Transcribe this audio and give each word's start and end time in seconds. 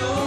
much 0.00 0.23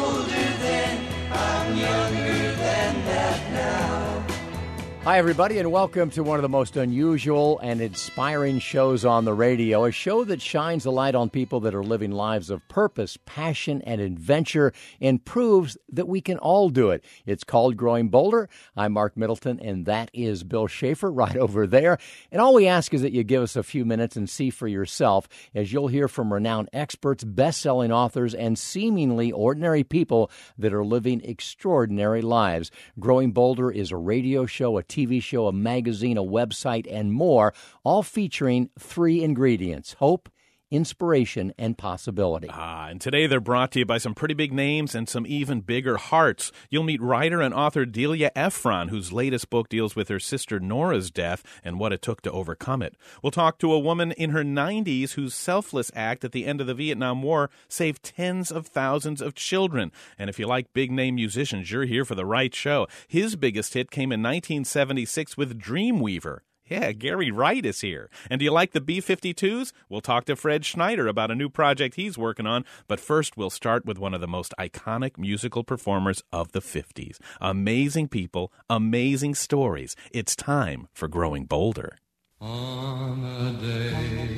Hi, 5.07 5.19
everybody, 5.19 5.57
and 5.57 5.71
welcome 5.71 6.09
to 6.09 6.21
one 6.21 6.37
of 6.37 6.41
the 6.41 6.49
most 6.49 6.75
unusual 6.75 7.59
and 7.59 7.79
inspiring 7.79 8.59
shows 8.59 9.05
on 9.05 9.23
the 9.23 9.33
radio. 9.33 9.85
A 9.85 9.91
show 9.93 10.25
that 10.25 10.41
shines 10.41 10.85
a 10.85 10.91
light 10.91 11.15
on 11.15 11.29
people 11.29 11.61
that 11.61 11.73
are 11.73 11.81
living 11.81 12.11
lives 12.11 12.49
of 12.49 12.67
purpose, 12.67 13.17
passion, 13.25 13.81
and 13.83 14.01
adventure 14.01 14.73
and 14.99 15.23
proves 15.23 15.77
that 15.93 16.09
we 16.09 16.19
can 16.19 16.37
all 16.39 16.69
do 16.69 16.89
it. 16.89 17.05
It's 17.25 17.45
called 17.45 17.77
Growing 17.77 18.09
Bolder. 18.09 18.49
I'm 18.75 18.91
Marc 18.91 19.15
Middleton, 19.15 19.61
and 19.61 19.85
that 19.85 20.11
is 20.13 20.43
Bill 20.43 20.67
Shafer 20.67 21.09
right 21.23 21.37
over 21.37 21.65
there. 21.65 21.99
And 22.29 22.41
all 22.41 22.53
we 22.53 22.67
ask 22.67 22.93
is 22.93 23.01
that 23.01 23.13
you 23.13 23.23
give 23.23 23.41
us 23.41 23.55
a 23.55 23.63
few 23.63 23.85
minutes 23.85 24.17
and 24.17 24.29
see 24.29 24.49
for 24.49 24.67
yourself, 24.67 25.29
as 25.55 25.71
you'll 25.71 25.87
hear 25.87 26.09
from 26.09 26.33
renowned 26.33 26.69
experts, 26.73 27.23
best 27.23 27.61
selling 27.61 27.93
authors, 27.93 28.33
and 28.33 28.59
seemingly 28.59 29.31
ordinary 29.31 29.85
people 29.85 30.29
that 30.57 30.73
are 30.73 30.83
living 30.83 31.21
extraordinary 31.23 32.21
lives. 32.21 32.71
Growing 32.99 33.31
Bolder 33.31 33.71
is 33.71 33.89
a 33.93 33.95
radio 33.95 34.45
show, 34.45 34.77
a 34.77 34.96
TV 34.97 35.21
show, 35.21 35.47
a 35.47 35.53
magazine, 35.53 36.17
a 36.17 36.23
website, 36.23 36.87
and 36.89 37.13
more, 37.13 37.53
all 37.83 38.01
featuring 38.01 38.69
three 38.79 39.23
ingredients 39.23 39.93
hope, 39.99 40.29
inspiration, 40.71 41.53
and 41.57 41.77
possibility. 41.77 42.47
Ah, 42.51 42.87
and 42.87 42.99
today 42.99 43.27
they're 43.27 43.39
brought 43.39 43.71
to 43.71 43.79
you 43.79 43.85
by 43.85 43.97
some 43.97 44.13
pretty 44.13 44.33
big 44.33 44.53
names 44.53 44.93
and 44.95 45.07
some 45.07 45.25
even 45.27 45.61
bigger 45.61 45.97
hearts. 45.97 46.51
You'll 46.69 46.83
meet 46.83 47.01
writer 47.01 47.41
and 47.41 47.53
author 47.53 47.85
Delia 47.85 48.31
Ephron, 48.35 48.89
whose 48.89 49.11
latest 49.11 49.49
book 49.49 49.69
deals 49.69 49.95
with 49.95 50.09
her 50.09 50.19
sister 50.19 50.59
Nora's 50.59 51.11
death 51.11 51.43
and 51.63 51.79
what 51.79 51.93
it 51.93 52.01
took 52.01 52.21
to 52.23 52.31
overcome 52.31 52.81
it. 52.81 52.95
We'll 53.21 53.31
talk 53.31 53.59
to 53.59 53.73
a 53.73 53.79
woman 53.79 54.11
in 54.13 54.31
her 54.31 54.43
90s 54.43 55.11
whose 55.11 55.33
selfless 55.33 55.91
act 55.95 56.23
at 56.23 56.31
the 56.31 56.45
end 56.45 56.61
of 56.61 56.67
the 56.67 56.73
Vietnam 56.73 57.21
War 57.21 57.49
saved 57.67 58.03
tens 58.03 58.51
of 58.51 58.67
thousands 58.67 59.21
of 59.21 59.35
children. 59.35 59.91
And 60.17 60.29
if 60.29 60.39
you 60.39 60.47
like 60.47 60.73
big 60.73 60.91
name 60.91 61.15
musicians, 61.15 61.71
you're 61.71 61.85
here 61.85 62.05
for 62.05 62.15
the 62.15 62.25
right 62.25 62.53
show. 62.53 62.87
His 63.07 63.35
biggest 63.35 63.73
hit 63.73 63.91
came 63.91 64.11
in 64.11 64.21
1976 64.21 65.37
with 65.37 65.59
Dreamweaver. 65.59 66.39
Yeah, 66.69 66.91
Gary 66.91 67.31
Wright 67.31 67.65
is 67.65 67.79
here. 67.81 68.09
And 68.29 68.39
do 68.39 68.45
you 68.45 68.51
like 68.51 68.73
the 68.73 68.81
B 68.81 68.99
52s? 68.99 69.71
We'll 69.87 70.01
talk 70.01 70.25
to 70.25 70.35
Fred 70.35 70.65
Schneider 70.65 71.07
about 71.07 71.31
a 71.31 71.35
new 71.35 71.49
project 71.49 71.95
he's 71.95 72.17
working 72.17 72.45
on. 72.45 72.65
But 72.87 72.99
first, 72.99 73.37
we'll 73.37 73.49
start 73.49 73.85
with 73.85 73.97
one 73.97 74.13
of 74.13 74.19
the 74.19 74.27
most 74.27 74.53
iconic 74.59 75.17
musical 75.17 75.63
performers 75.63 76.23
of 76.31 76.51
the 76.51 76.59
50s. 76.59 77.19
Amazing 77.39 78.09
people, 78.09 78.51
amazing 78.69 79.35
stories. 79.35 79.95
It's 80.11 80.35
time 80.35 80.89
for 80.93 81.07
Growing 81.07 81.45
Bolder. 81.45 81.97
On 82.41 83.23
a 83.23 83.53
day 83.61 84.37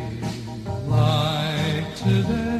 like 0.87 1.95
today, 1.95 2.58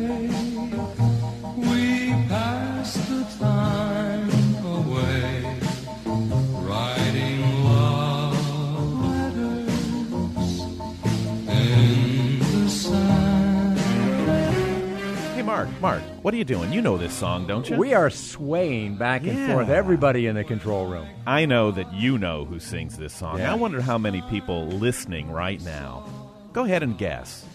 Mark, 15.81 16.02
what 16.22 16.34
are 16.34 16.38
you 16.38 16.44
doing? 16.44 16.73
You 16.73 16.81
know 16.81 16.98
this 16.98 17.14
song, 17.14 17.48
don't 17.48 17.70
you? 17.70 17.78
We 17.78 17.94
are 17.94 18.09
swaying 18.09 18.98
back 18.98 19.22
and 19.25 19.38
Yeah. 19.38 19.53
forth, 19.53 19.70
everybody 19.70 20.28
in 20.28 20.36
the 20.36 20.44
control 20.44 20.88
room. 20.88 21.08
I 21.25 21.45
know 21.45 21.72
that 21.72 21.94
you 21.94 22.17
know 22.17 22.44
who 22.45 22.59
sings 22.59 22.98
this 22.98 23.14
song. 23.14 23.38
Yeah. 23.39 23.52
I 23.52 23.56
wonder 23.56 23.80
how 23.81 23.97
many 23.97 24.22
people 24.23 24.67
listening 24.67 25.31
right 25.31 25.64
now. 25.64 26.03
Go 26.52 26.66
ahead 26.66 26.84
and 26.84 26.97
guess. 26.97 27.45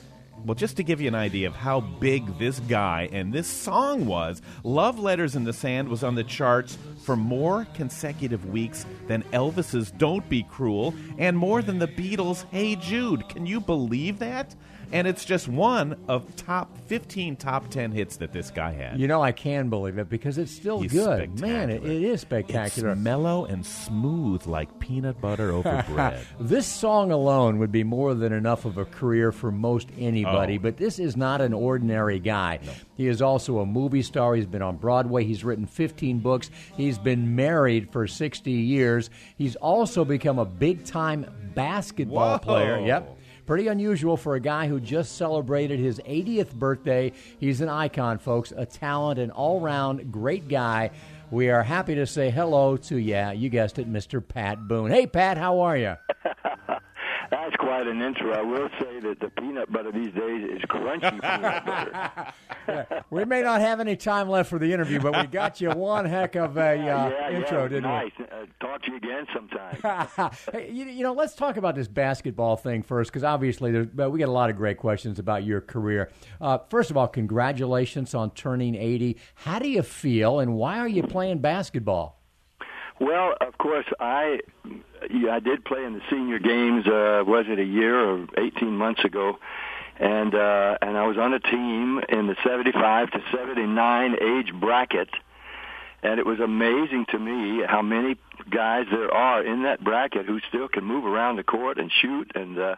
Well, 0.47 0.55
just 0.55 0.77
to 0.77 0.83
give 0.83 1.01
you 1.01 1.09
an 1.09 1.15
idea 1.15 1.47
of 1.49 1.55
how 1.57 1.81
big 1.81 2.39
this 2.39 2.61
guy 2.61 3.09
and 3.13 3.33
this 3.33 3.47
song 3.47 4.05
was, 4.05 4.43
Love 4.63 4.99
Letters 4.99 5.37
in 5.37 5.45
the 5.45 5.55
Sand 5.55 5.89
was 5.89 6.05
on 6.05 6.15
the 6.17 6.25
charts 6.25 6.77
for 7.03 7.17
more 7.17 7.67
consecutive 7.75 8.45
weeks 8.47 8.85
than 9.09 9.23
Elvis's 9.33 9.91
Don't 9.91 10.27
Be 10.29 10.43
Cruel 10.43 10.95
and 11.19 11.37
more 11.39 11.63
than 11.63 11.79
the 11.79 11.89
Beatles' 11.89 12.45
Hey 12.51 12.77
Jude. 12.77 13.27
Can 13.31 13.47
you 13.47 13.59
believe 13.61 14.19
that? 14.19 14.55
And 14.95 15.07
it's 15.09 15.25
just 15.25 15.49
one 15.49 15.97
of 16.09 16.37
top 16.37 16.71
15 16.87 17.37
top 17.37 17.69
10 17.69 17.91
hits 17.93 18.17
that 18.19 18.33
this 18.33 18.51
guy 18.51 18.71
had. 18.73 18.99
You 19.01 19.09
know, 19.09 19.21
I 19.21 19.33
can 19.33 19.69
believe 19.69 19.99
it 19.99 20.09
because 20.09 20.39
it's 20.39 20.53
still 20.53 20.81
He's 20.81 20.93
good. 20.93 21.41
Man, 21.41 21.69
it, 21.69 21.85
it 21.85 22.03
is 22.03 22.21
spectacular. 22.21 22.91
It's 22.93 23.01
mellow 23.01 23.45
and 23.45 23.67
smooth 23.67 24.47
like 24.47 24.79
peanut 24.79 25.21
butter 25.21 25.51
over 25.51 25.85
bread. 25.89 26.25
This 26.39 26.67
song 26.67 27.11
alone 27.11 27.59
would 27.59 27.73
be 27.73 27.83
more 27.83 28.15
than 28.15 28.33
enough 28.33 28.65
of 28.65 28.79
a 28.79 28.85
career 28.85 29.33
for 29.33 29.51
most 29.51 29.89
anybody, 29.99 30.57
Oh. 30.59 30.63
but 30.63 30.77
this 30.77 30.99
is 31.01 31.17
not 31.17 31.41
an 31.41 31.53
ordinary 31.53 32.21
guy. 32.21 32.61
He 32.97 33.09
is 33.09 33.21
also 33.21 33.59
a 33.59 33.67
movie 33.67 34.03
star. 34.03 34.35
He's 34.37 34.47
been 34.47 34.63
on 34.63 34.77
Broadway. 34.77 35.25
He's 35.25 35.43
written 35.43 35.67
15 35.67 36.21
books. 36.21 36.51
He's 36.77 36.99
been 36.99 37.35
married 37.35 37.91
for 37.91 38.07
60 38.07 38.51
years. 38.53 39.11
He's 39.37 39.57
also 39.57 40.05
become 40.05 40.39
a 40.39 40.45
big 40.45 40.85
time 40.85 41.27
basketball 41.55 42.39
Whoa. 42.39 42.39
player. 42.39 42.79
Yep. 42.79 43.14
Pretty 43.47 43.69
unusual 43.69 44.17
for 44.17 44.37
a 44.37 44.41
guy 44.41 44.69
who 44.69 44.81
just 44.81 45.17
celebrated 45.17 45.79
his 45.79 45.99
80th 46.01 46.55
birthday. 46.55 47.13
He's 47.39 47.61
an 47.61 47.69
icon, 47.69 48.19
folks, 48.19 48.53
a 48.57 48.65
talent, 48.65 49.21
an 49.21 49.31
all 49.31 49.61
round 49.61 50.11
great 50.11 50.49
guy. 50.49 50.93
We 51.31 51.51
are 51.51 51.63
happy 51.63 51.95
to 51.97 52.07
say 52.07 52.31
hello 52.31 52.77
to, 52.79 52.97
yeah, 52.97 53.33
you 53.33 53.51
guessed 53.51 53.79
it, 53.79 53.91
Mr. 53.93 54.27
Pat 54.27 54.67
Boone. 54.67 54.91
Hey, 54.91 55.07
Pat, 55.07 55.37
how 55.37 55.61
are 55.61 55.77
you? 55.77 55.95
That's 57.35 57.57
quite 57.57 57.89
an 57.89 58.01
intro. 58.01 58.33
I 58.33 58.43
will 58.43 58.69
say 58.81 59.01
that 59.01 59.19
the 59.19 59.29
peanut 59.29 59.73
butter 59.73 59.91
these 59.91 60.13
days 60.13 60.51
is 60.51 60.63
crunchy 60.63 61.21
peanut 61.21 61.67
butter. 61.67 63.05
We 63.11 63.25
may 63.25 63.43
not 63.43 63.61
have 63.61 63.81
any 63.81 63.97
time 63.97 64.29
left 64.29 64.49
for 64.49 64.59
the 64.59 64.73
interview, 64.73 64.99
but 65.01 65.15
we 65.17 65.27
got 65.27 65.61
you 65.61 65.71
one 65.71 66.07
heck 66.07 66.35
of 66.35 66.57
a 66.57 66.71
uh, 66.71 66.75
yeah, 66.75 67.31
intro, 67.31 67.63
yeah, 67.63 67.69
didn't 67.69 67.85
we? 67.85 67.89
nice. 67.91 68.13
Uh, 68.21 68.47
talk 68.61 68.83
to 68.83 68.91
you 68.91 68.97
again 68.97 69.27
sometime. 69.35 70.31
hey, 70.53 70.71
you, 70.71 70.87
you 70.87 71.03
know, 71.03 71.13
let's 71.13 71.35
talk 71.35 71.57
about 71.57 71.75
this 71.75 71.89
basketball 71.89 72.57
thing 72.57 72.83
first, 72.83 73.11
because 73.11 73.25
obviously 73.25 73.73
we 73.73 74.19
got 74.19 74.29
a 74.29 74.33
lot 74.33 74.49
of 74.49 74.57
great 74.57 74.79
questions 74.79 75.19
about 75.19 75.45
your 75.45 75.61
career. 75.61 76.11
Uh, 76.41 76.59
first 76.71 76.91
of 76.91 76.97
all, 76.97 77.09
congratulations 77.09 78.15
on 78.15 78.31
turning 78.31 78.75
80. 78.77 79.19
How 79.35 79.59
do 79.59 79.69
you 79.69 79.83
feel, 79.83 80.39
and 80.39 80.55
why 80.55 80.79
are 80.79 80.89
you 80.89 81.03
playing 81.03 81.39
basketball? 81.39 82.24
Well, 83.01 83.35
of 83.41 83.59
course, 83.59 83.87
I 83.99 84.41
yeah, 85.11 85.35
I 85.35 85.41
did 85.41 85.65
play 85.65 85.85
in 85.85 85.95
the 85.95 86.03
senior 86.11 86.39
games. 86.39 86.87
Uh, 86.87 87.25
was 87.27 87.47
it 87.49 87.59
a 87.59 87.65
year 87.65 87.99
or 87.99 88.27
18 88.37 88.77
months 88.77 89.05
ago? 89.05 89.39
And 89.99 90.35
uh, 90.35 90.79
and 90.81 90.97
I 90.97 91.07
was 91.07 91.19
on 91.19 91.33
a 91.35 91.41
team 91.41 92.01
in 92.09 92.27
the 92.27 92.37
75 92.45 93.11
to 93.13 93.23
79 93.33 94.17
age 94.21 94.53
bracket. 94.59 95.09
And 96.03 96.21
it 96.21 96.27
was 96.27 96.39
amazing 96.39 97.07
to 97.13 97.19
me 97.19 97.65
how 97.67 97.81
many 97.81 98.17
guys 98.51 98.87
there 98.91 99.13
are 99.13 99.43
in 99.43 99.63
that 99.63 99.83
bracket 99.83 100.27
who 100.27 100.39
still 100.49 100.69
can 100.69 100.85
move 100.85 101.07
around 101.07 101.37
the 101.37 101.45
court 101.45 101.79
and 101.79 101.91
shoot. 101.91 102.33
And 102.35 102.59
uh, 102.59 102.77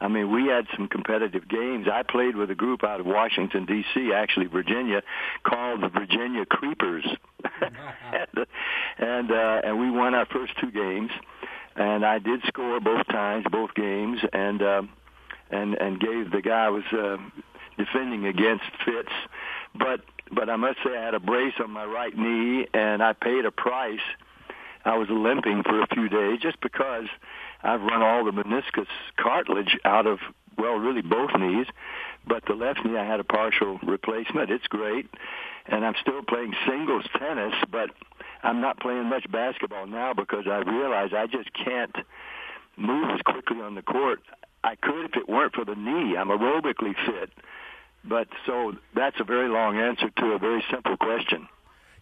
I 0.00 0.08
mean, 0.08 0.32
we 0.32 0.46
had 0.48 0.66
some 0.76 0.88
competitive 0.88 1.48
games. 1.48 1.86
I 1.92 2.02
played 2.02 2.36
with 2.36 2.50
a 2.50 2.54
group 2.54 2.82
out 2.84 3.00
of 3.00 3.06
Washington 3.06 3.64
D.C., 3.64 4.12
actually 4.12 4.46
Virginia, 4.46 5.02
called 5.44 5.82
the 5.82 5.88
Virginia 5.88 6.44
Creepers, 6.44 7.06
and 8.12 8.46
and, 8.98 9.30
uh, 9.30 9.60
and 9.64 9.78
we 9.78 9.90
won 9.90 10.14
our 10.14 10.26
first 10.26 10.52
two 10.60 10.70
games. 10.70 11.10
And 11.76 12.04
I 12.04 12.18
did 12.18 12.40
score 12.46 12.80
both 12.80 13.06
times, 13.08 13.46
both 13.50 13.74
games, 13.74 14.20
and 14.32 14.62
um, 14.62 14.90
and 15.50 15.74
and 15.74 16.00
gave 16.00 16.30
the 16.30 16.42
guy 16.42 16.66
I 16.66 16.70
was 16.70 16.84
uh, 16.92 17.16
defending 17.76 18.26
against 18.26 18.64
fits. 18.84 19.12
But 19.74 20.00
but 20.32 20.48
I 20.48 20.56
must 20.56 20.78
say 20.84 20.96
I 20.96 21.04
had 21.04 21.14
a 21.14 21.20
brace 21.20 21.54
on 21.62 21.70
my 21.70 21.84
right 21.84 22.16
knee, 22.16 22.66
and 22.74 23.02
I 23.02 23.12
paid 23.12 23.44
a 23.44 23.50
price. 23.50 24.00
I 24.84 24.96
was 24.96 25.08
limping 25.10 25.62
for 25.62 25.80
a 25.80 25.86
few 25.86 26.08
days 26.08 26.40
just 26.40 26.60
because 26.60 27.06
I've 27.64 27.80
run 27.80 28.02
all 28.02 28.24
the 28.24 28.30
meniscus 28.30 28.86
cartilage 29.16 29.78
out 29.84 30.06
of 30.06 30.18
well, 30.56 30.74
really 30.74 31.02
both 31.02 31.30
knees. 31.38 31.66
But 32.26 32.44
the 32.46 32.54
left 32.54 32.84
knee, 32.84 32.96
I 32.96 33.04
had 33.04 33.20
a 33.20 33.24
partial 33.24 33.78
replacement. 33.82 34.50
It's 34.50 34.66
great, 34.68 35.06
and 35.66 35.84
I'm 35.84 35.94
still 36.00 36.22
playing 36.22 36.54
singles 36.66 37.04
tennis, 37.18 37.54
but 37.70 37.90
I'm 38.42 38.60
not 38.60 38.80
playing 38.80 39.08
much 39.08 39.30
basketball 39.30 39.86
now 39.86 40.14
because 40.14 40.46
I 40.46 40.58
realize 40.58 41.10
I 41.14 41.26
just 41.26 41.50
can't 41.52 41.94
move 42.76 43.10
as 43.10 43.20
quickly 43.22 43.60
on 43.60 43.74
the 43.74 43.82
court. 43.82 44.20
I 44.62 44.76
could 44.76 45.04
if 45.06 45.16
it 45.16 45.28
weren't 45.28 45.54
for 45.54 45.64
the 45.64 45.74
knee. 45.74 46.16
I'm 46.16 46.28
aerobically 46.28 46.94
fit. 47.06 47.30
But 48.04 48.28
so 48.46 48.74
that's 48.94 49.16
a 49.20 49.24
very 49.24 49.48
long 49.48 49.78
answer 49.78 50.10
to 50.10 50.26
a 50.32 50.38
very 50.38 50.64
simple 50.70 50.96
question. 50.96 51.48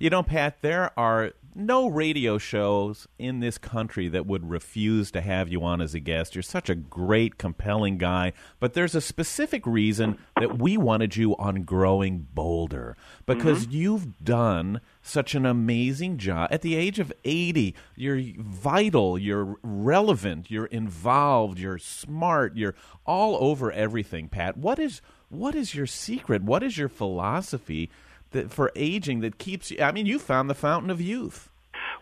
You 0.02 0.10
know, 0.10 0.24
Pat, 0.24 0.62
there 0.62 0.90
are 0.98 1.30
no 1.54 1.86
radio 1.86 2.36
shows 2.36 3.06
in 3.20 3.38
this 3.38 3.56
country 3.56 4.08
that 4.08 4.26
would 4.26 4.50
refuse 4.50 5.12
to 5.12 5.20
have 5.20 5.48
you 5.48 5.62
on 5.62 5.80
as 5.80 5.94
a 5.94 6.00
guest. 6.00 6.34
You're 6.34 6.42
such 6.42 6.68
a 6.68 6.74
great, 6.74 7.38
compelling 7.38 7.98
guy, 7.98 8.32
but 8.58 8.74
there's 8.74 8.96
a 8.96 9.00
specific 9.00 9.64
reason 9.64 10.18
that 10.40 10.58
we 10.58 10.76
wanted 10.76 11.14
you 11.14 11.36
on 11.36 11.62
Growing 11.62 12.26
Bolder 12.34 12.96
because 13.26 13.62
mm-hmm. 13.62 13.76
you've 13.76 14.24
done 14.24 14.80
such 15.02 15.36
an 15.36 15.46
amazing 15.46 16.18
job. 16.18 16.48
At 16.50 16.62
the 16.62 16.74
age 16.74 16.98
of 16.98 17.12
80, 17.24 17.72
you're 17.94 18.20
vital, 18.38 19.16
you're 19.16 19.56
relevant, 19.62 20.50
you're 20.50 20.66
involved, 20.66 21.60
you're 21.60 21.78
smart, 21.78 22.56
you're 22.56 22.74
all 23.06 23.36
over 23.40 23.70
everything, 23.70 24.28
Pat. 24.28 24.56
What 24.56 24.80
is 24.80 25.00
what 25.28 25.54
is 25.54 25.76
your 25.76 25.86
secret? 25.86 26.42
What 26.42 26.64
is 26.64 26.76
your 26.76 26.88
philosophy 26.90 27.88
that 28.32 28.52
for 28.52 28.72
aging 28.76 29.20
that 29.20 29.38
keeps 29.38 29.70
you? 29.70 29.80
I 29.80 29.92
mean, 29.92 30.06
you 30.06 30.18
found 30.18 30.50
the 30.50 30.54
fountain 30.54 30.90
of 30.90 31.00
youth. 31.00 31.48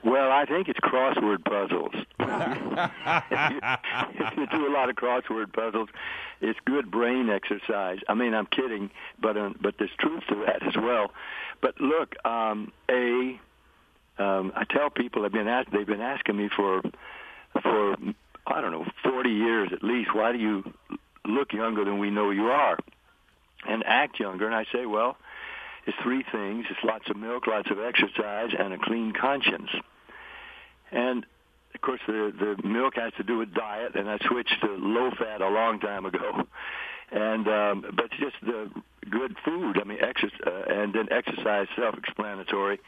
Well, 0.02 0.30
I 0.30 0.46
think 0.46 0.68
it's 0.68 0.80
crossword 0.80 1.44
puzzles. 1.44 1.92
if, 4.20 4.36
you, 4.36 4.46
do 4.46 4.66
a 4.66 4.72
lot 4.72 4.88
of 4.88 4.96
crossword 4.96 5.52
puzzles, 5.52 5.90
it's 6.40 6.58
good 6.64 6.90
brain 6.90 7.28
exercise. 7.28 7.98
I 8.08 8.14
mean, 8.14 8.32
I'm 8.32 8.46
kidding, 8.46 8.90
but 9.20 9.36
uh, 9.36 9.50
but 9.60 9.74
there's 9.78 9.90
truth 9.98 10.22
to 10.28 10.36
that 10.46 10.66
as 10.66 10.74
well. 10.76 11.12
But 11.60 11.78
look, 11.80 12.14
um, 12.24 12.72
a 12.90 13.38
um, 14.18 14.52
I 14.54 14.64
tell 14.64 14.88
people 14.90 15.22
have 15.24 15.32
been 15.32 15.48
asked, 15.48 15.70
they've 15.72 15.86
been 15.86 16.00
asking 16.00 16.36
me 16.36 16.48
for 16.54 16.82
for 17.60 17.96
I 18.46 18.60
don't 18.60 18.72
know 18.72 18.86
40 19.04 19.30
years 19.30 19.70
at 19.72 19.82
least. 19.82 20.14
Why 20.14 20.32
do 20.32 20.38
you 20.38 20.72
look 21.26 21.52
younger 21.52 21.84
than 21.84 21.98
we 21.98 22.10
know 22.10 22.30
you 22.30 22.46
are 22.46 22.78
and 23.68 23.84
act 23.86 24.18
younger? 24.18 24.46
And 24.46 24.54
I 24.54 24.64
say, 24.72 24.86
well, 24.86 25.16
it's 25.90 26.02
three 26.02 26.24
things: 26.30 26.66
it's 26.70 26.80
lots 26.84 27.10
of 27.10 27.16
milk, 27.16 27.46
lots 27.46 27.70
of 27.70 27.78
exercise, 27.80 28.50
and 28.56 28.72
a 28.72 28.78
clean 28.78 29.12
conscience. 29.12 29.70
And 30.92 31.26
of 31.74 31.80
course, 31.80 32.00
the 32.06 32.32
the 32.38 32.66
milk 32.66 32.94
has 32.96 33.12
to 33.16 33.24
do 33.24 33.38
with 33.38 33.52
diet, 33.54 33.94
and 33.96 34.08
I 34.08 34.18
switched 34.26 34.56
to 34.62 34.68
low 34.68 35.10
fat 35.18 35.40
a 35.40 35.48
long 35.48 35.80
time 35.80 36.06
ago. 36.06 36.46
And 37.12 37.48
um, 37.48 37.84
but 37.96 38.10
just 38.12 38.36
the 38.42 38.70
good 39.10 39.36
food. 39.44 39.78
I 39.80 39.84
mean, 39.84 39.98
exercise, 40.00 40.40
uh, 40.46 40.72
and 40.72 40.94
then 40.94 41.08
exercise, 41.10 41.66
self-explanatory. 41.76 42.78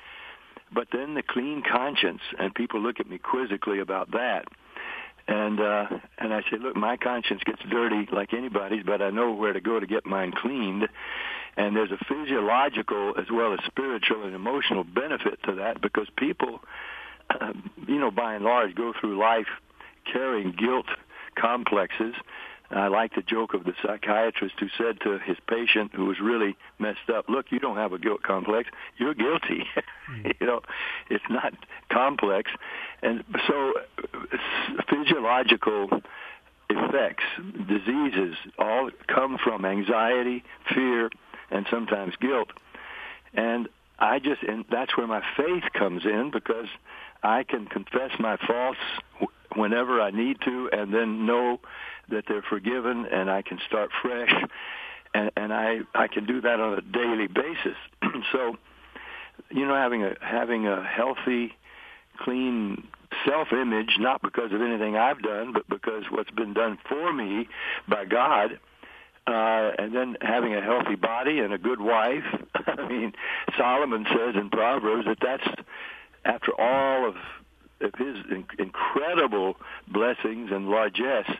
But 0.72 0.88
then 0.93 1.14
the 1.14 1.22
clean 1.22 1.62
conscience, 1.69 2.22
and 2.38 2.55
people 2.55 2.81
look 2.81 3.00
at 3.00 3.08
me 3.08 3.19
quizzically 3.19 3.81
about 3.81 4.12
that. 4.12 4.46
And 5.28 5.60
uh, 5.60 5.86
and 6.19 6.34
I 6.34 6.40
say, 6.42 6.58
look, 6.58 6.76
my 6.76 6.96
conscience 6.96 7.42
gets 7.44 7.62
dirty 7.70 8.08
like 8.12 8.34
anybody's, 8.34 8.82
but 8.84 9.00
I 9.00 9.10
know 9.10 9.32
where 9.32 9.52
to 9.52 9.60
go 9.60 9.78
to 9.78 9.86
get 9.86 10.04
mine 10.04 10.32
cleaned. 10.32 10.88
And 11.56 11.76
there's 11.76 11.92
a 11.92 12.02
physiological 12.04 13.14
as 13.19 13.26
well 13.30 13.52
as 13.52 13.60
spiritual 13.66 14.24
and 14.24 14.34
emotional 14.34 14.84
benefit 14.84 15.42
to 15.44 15.54
that 15.56 15.80
because 15.80 16.08
people 16.16 16.60
uh, 17.30 17.52
you 17.86 17.98
know, 17.98 18.10
by 18.10 18.34
and 18.34 18.44
large, 18.44 18.74
go 18.74 18.92
through 18.98 19.19
life 19.19 19.48
carrying 20.10 20.52
guilt 20.52 20.86
complexes. 21.36 22.14
I 22.72 22.88
like 22.88 23.14
the 23.14 23.22
joke 23.22 23.54
of 23.54 23.64
the 23.64 23.74
psychiatrist 23.82 24.54
who 24.58 24.69
said 24.78 25.00
to 25.02 25.19
his 25.19 25.36
patient 25.46 25.92
who 25.94 26.06
was 26.06 26.20
really 26.20 26.56
messed 26.78 27.10
up, 27.14 27.28
"Look, 27.28 27.46
you 27.50 27.58
don't 27.58 27.76
have 27.76 27.92
a 27.92 27.98
guilt 27.98 28.22
complex. 28.22 28.70
You're 28.96 29.14
guilty. 29.14 29.66
you 30.40 30.46
know, 30.46 30.62
it's 31.10 31.24
not 31.28 31.54
complex." 31.90 32.50
And 33.02 33.24
so, 33.46 33.74
physiological 34.88 36.02
effects, 36.70 37.24
diseases, 37.69 38.36
all 38.58 38.90
come 39.06 39.38
from 39.42 39.64
anxiety, 39.64 40.44
fear, 40.72 41.10
and 41.50 41.66
sometimes 41.70 42.14
guilt. 42.16 42.48
And 43.34 43.69
I 43.98 44.19
just, 44.19 44.42
and 44.42 44.64
that's 44.70 44.96
where 44.96 45.06
my 45.06 45.22
faith 45.36 45.64
comes 45.72 46.04
in 46.04 46.30
because 46.32 46.69
I 47.22 47.44
can 47.44 47.66
confess 47.66 48.10
my 48.19 48.36
faults 48.36 48.78
whenever 49.54 50.00
I 50.00 50.10
need 50.10 50.38
to, 50.44 50.70
and 50.72 50.92
then 50.92 51.26
know 51.26 51.60
that 52.10 52.25
they're 52.28 52.43
forgiven, 52.43 53.06
and 53.06 53.31
I 53.31 53.43
can 53.43 53.58
start 53.66 53.90
fresh, 54.02 54.32
and, 55.14 55.31
and 55.37 55.52
I 55.52 55.81
I 55.94 56.08
can 56.08 56.26
do 56.26 56.40
that 56.40 56.60
on 56.60 56.78
a 56.78 56.81
daily 56.81 57.26
basis. 57.26 57.76
so, 58.32 58.56
you 59.50 59.66
know, 59.66 59.75
having 59.75 60.02
a 60.04 60.14
having 60.20 60.66
a 60.66 60.82
healthy, 60.84 61.52
clean 62.19 62.88
self-image, 63.26 63.96
not 63.99 64.22
because 64.22 64.52
of 64.52 64.62
anything 64.62 64.96
I've 64.96 65.22
done, 65.22 65.52
but 65.52 65.69
because 65.69 66.04
what's 66.10 66.31
been 66.31 66.54
done 66.54 66.78
for 66.88 67.12
me 67.12 67.49
by 67.88 68.05
God. 68.05 68.58
Uh, 69.25 69.70
and 69.78 69.94
then 69.94 70.16
having 70.20 70.52
a 70.52 70.60
healthy 70.60 70.96
body 70.96 71.38
and 71.38 71.52
a 71.52 71.58
good 71.58 71.81
wife. 71.81 72.25
I 72.66 72.88
mean, 72.88 73.12
Solomon 73.56 74.05
says 74.08 74.34
in 74.34 74.50
Proverbs 74.50 75.06
that 75.06 75.19
that's 75.22 75.46
after 76.25 76.52
all 76.60 77.08
of, 77.08 77.14
of 77.81 77.94
his 77.98 78.16
in, 78.31 78.44
incredible 78.58 79.56
blessings 79.87 80.50
and 80.50 80.69
largesse, 80.69 81.31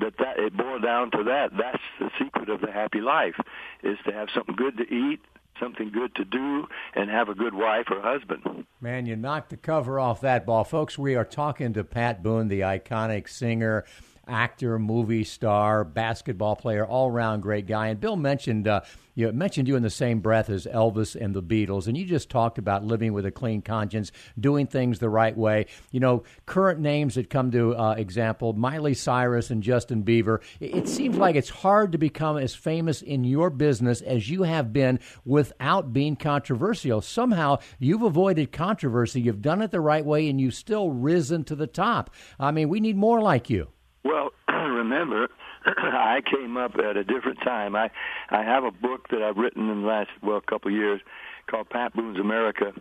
that 0.00 0.14
that 0.18 0.38
it 0.38 0.56
boiled 0.56 0.82
down 0.82 1.10
to 1.12 1.24
that. 1.24 1.50
That's 1.56 1.82
the 1.98 2.10
secret 2.18 2.48
of 2.48 2.60
the 2.60 2.72
happy 2.72 3.00
life, 3.00 3.36
is 3.82 3.98
to 4.06 4.12
have 4.12 4.28
something 4.34 4.56
good 4.56 4.76
to 4.78 4.94
eat, 4.94 5.20
something 5.60 5.90
good 5.90 6.14
to 6.16 6.24
do, 6.24 6.66
and 6.94 7.10
have 7.10 7.28
a 7.28 7.34
good 7.34 7.54
wife 7.54 7.86
or 7.90 8.00
husband. 8.00 8.66
Man, 8.80 9.06
you 9.06 9.16
knocked 9.16 9.50
the 9.50 9.56
cover 9.56 10.00
off 10.00 10.20
that 10.22 10.46
ball, 10.46 10.64
folks. 10.64 10.98
We 10.98 11.14
are 11.14 11.24
talking 11.24 11.72
to 11.74 11.84
Pat 11.84 12.22
Boone, 12.22 12.48
the 12.48 12.60
iconic 12.60 13.28
singer 13.28 13.84
actor, 14.26 14.78
movie 14.78 15.24
star, 15.24 15.84
basketball 15.84 16.56
player, 16.56 16.86
all 16.86 17.08
around 17.08 17.40
great 17.40 17.66
guy. 17.66 17.88
And 17.88 18.00
Bill 18.00 18.16
mentioned 18.16 18.68
uh, 18.68 18.82
you 19.14 19.26
know, 19.26 19.32
mentioned 19.32 19.68
you 19.68 19.76
in 19.76 19.82
the 19.82 19.90
same 19.90 20.20
breath 20.20 20.48
as 20.48 20.66
Elvis 20.66 21.14
and 21.14 21.34
the 21.34 21.42
Beatles, 21.42 21.86
and 21.86 21.96
you 21.96 22.04
just 22.04 22.30
talked 22.30 22.58
about 22.58 22.84
living 22.84 23.12
with 23.12 23.26
a 23.26 23.30
clean 23.30 23.60
conscience, 23.62 24.10
doing 24.38 24.66
things 24.66 24.98
the 24.98 25.08
right 25.08 25.36
way. 25.36 25.66
You 25.90 26.00
know, 26.00 26.22
current 26.46 26.80
names 26.80 27.16
that 27.16 27.28
come 27.28 27.50
to 27.50 27.76
uh, 27.76 27.94
example: 27.94 28.54
Miley 28.54 28.94
Cyrus 28.94 29.50
and 29.50 29.62
Justin 29.62 30.02
Bieber. 30.02 30.40
It, 30.60 30.74
it 30.74 30.88
seems 30.88 31.16
like 31.16 31.36
it's 31.36 31.50
hard 31.50 31.92
to 31.92 31.98
become 31.98 32.38
as 32.38 32.54
famous 32.54 33.02
in 33.02 33.24
your 33.24 33.50
business 33.50 34.00
as 34.00 34.30
you 34.30 34.44
have 34.44 34.72
been 34.72 34.98
without 35.24 35.92
being 35.92 36.16
controversial. 36.16 37.00
Somehow, 37.02 37.58
you've 37.78 38.02
avoided 38.02 38.52
controversy. 38.52 39.20
You've 39.20 39.42
done 39.42 39.62
it 39.62 39.70
the 39.70 39.80
right 39.80 40.04
way, 40.04 40.28
and 40.28 40.40
you've 40.40 40.54
still 40.54 40.90
risen 40.90 41.44
to 41.44 41.54
the 41.54 41.66
top. 41.66 42.10
I 42.40 42.50
mean, 42.50 42.68
we 42.68 42.80
need 42.80 42.96
more 42.96 43.20
like 43.20 43.50
you. 43.50 43.68
Well, 44.04 44.32
remember, 44.48 45.28
I 45.66 46.20
came 46.24 46.56
up 46.56 46.76
at 46.76 46.96
a 46.96 47.04
different 47.04 47.40
time. 47.40 47.76
I 47.76 47.90
I 48.30 48.42
have 48.42 48.64
a 48.64 48.70
book 48.70 49.08
that 49.10 49.22
I've 49.22 49.36
written 49.36 49.68
in 49.68 49.82
the 49.82 49.88
last 49.88 50.10
well 50.22 50.40
couple 50.40 50.70
of 50.70 50.76
years 50.76 51.00
called 51.46 51.70
Pat 51.70 51.94
Boone's 51.94 52.18
America, 52.18 52.72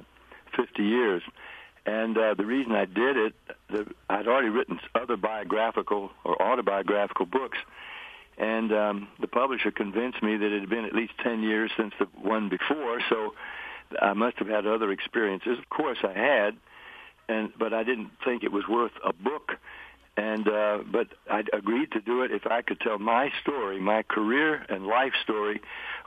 50 0.56 0.84
Years. 0.84 1.22
And 1.86 2.16
uh, 2.18 2.36
the 2.36 2.46
reason 2.46 2.74
I 2.74 2.86
did 2.86 3.18
it, 3.18 3.34
the, 3.70 3.88
I'd 4.10 4.28
already 4.28 4.50
written 4.50 4.80
other 4.94 5.18
biographical 5.18 6.12
or 6.24 6.40
autobiographical 6.40 7.26
books, 7.26 7.58
and 8.38 8.72
um, 8.72 9.08
the 9.20 9.28
publisher 9.28 9.72
convinced 9.72 10.22
me 10.22 10.38
that 10.38 10.46
it 10.46 10.60
had 10.60 10.70
been 10.70 10.86
at 10.86 10.94
least 10.94 11.14
10 11.24 11.42
years 11.42 11.72
since 11.76 11.94
the 12.00 12.06
one 12.22 12.50
before, 12.50 13.02
so 13.10 13.34
I 14.00 14.14
must 14.14 14.38
have 14.38 14.48
had 14.48 14.68
other 14.68 14.92
experiences. 14.92 15.58
Of 15.58 15.70
course, 15.70 15.98
I 16.04 16.14
had, 16.14 16.56
and 17.28 17.52
but 17.58 17.74
I 17.74 17.84
didn't 17.84 18.12
think 18.24 18.44
it 18.44 18.52
was 18.52 18.68
worth 18.70 18.94
a 19.04 19.14
book 19.14 19.54
and 20.18 20.48
uh, 20.48 20.80
but 20.92 21.08
I 21.30 21.44
agreed 21.54 21.92
to 21.94 22.02
do 22.02 22.24
it 22.24 22.32
if 22.32 22.46
I 22.46 22.62
could 22.62 22.80
tell 22.82 23.00
my 23.00 23.32
story, 23.42 23.80
my 23.80 24.04
career 24.04 24.66
and 24.70 24.86
life 24.86 25.14
story, 25.24 25.62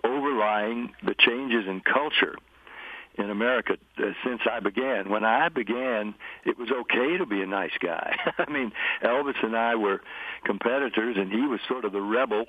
overlying 0.05 0.93
the 1.03 1.15
changes 1.19 1.67
in 1.67 1.81
culture 1.81 2.37
in 3.17 3.31
America 3.31 3.77
uh, 3.99 4.03
since 4.25 4.41
I 4.51 4.61
began. 4.61 5.09
When 5.09 5.25
I 5.25 5.49
began, 5.49 6.15
it 6.45 6.59
was 6.59 6.69
okay 6.71 7.17
to 7.17 7.27
be 7.27 7.41
a 7.43 7.47
nice 7.47 7.77
guy. 7.81 8.17
I 8.39 8.51
mean, 8.51 8.73
Elvis 9.03 9.43
and 9.43 9.57
I 9.57 9.77
were 9.77 10.01
competitors, 10.45 11.17
and 11.19 11.31
he 11.31 11.43
was 11.43 11.61
sort 11.69 11.85
of 11.85 11.93
the 11.93 12.03
rebel. 12.03 12.45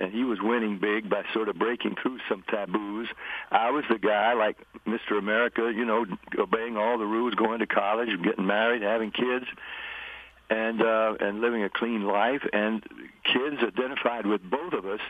And 0.00 0.12
he 0.12 0.22
was 0.22 0.38
winning 0.40 0.78
big 0.78 1.10
by 1.10 1.24
sort 1.34 1.48
of 1.48 1.58
breaking 1.58 1.96
through 2.00 2.20
some 2.28 2.44
taboos. 2.48 3.08
I 3.50 3.70
was 3.72 3.82
the 3.90 3.98
guy 3.98 4.32
like 4.32 4.56
Mr. 4.86 5.18
America, 5.18 5.72
you 5.74 5.84
know, 5.84 6.06
obeying 6.38 6.76
all 6.76 6.98
the 6.98 7.04
rules, 7.04 7.34
going 7.34 7.58
to 7.58 7.66
college, 7.66 8.08
getting 8.22 8.46
married, 8.46 8.82
having 8.82 9.10
kids 9.10 9.46
and 10.50 10.80
uh, 10.80 11.14
and 11.20 11.40
living 11.40 11.62
a 11.62 11.70
clean 11.70 12.04
life. 12.04 12.42
And 12.52 12.82
kids 13.24 13.56
identified 13.62 14.26
with 14.26 14.40
both 14.42 14.72
of 14.72 14.86
us, 14.86 15.00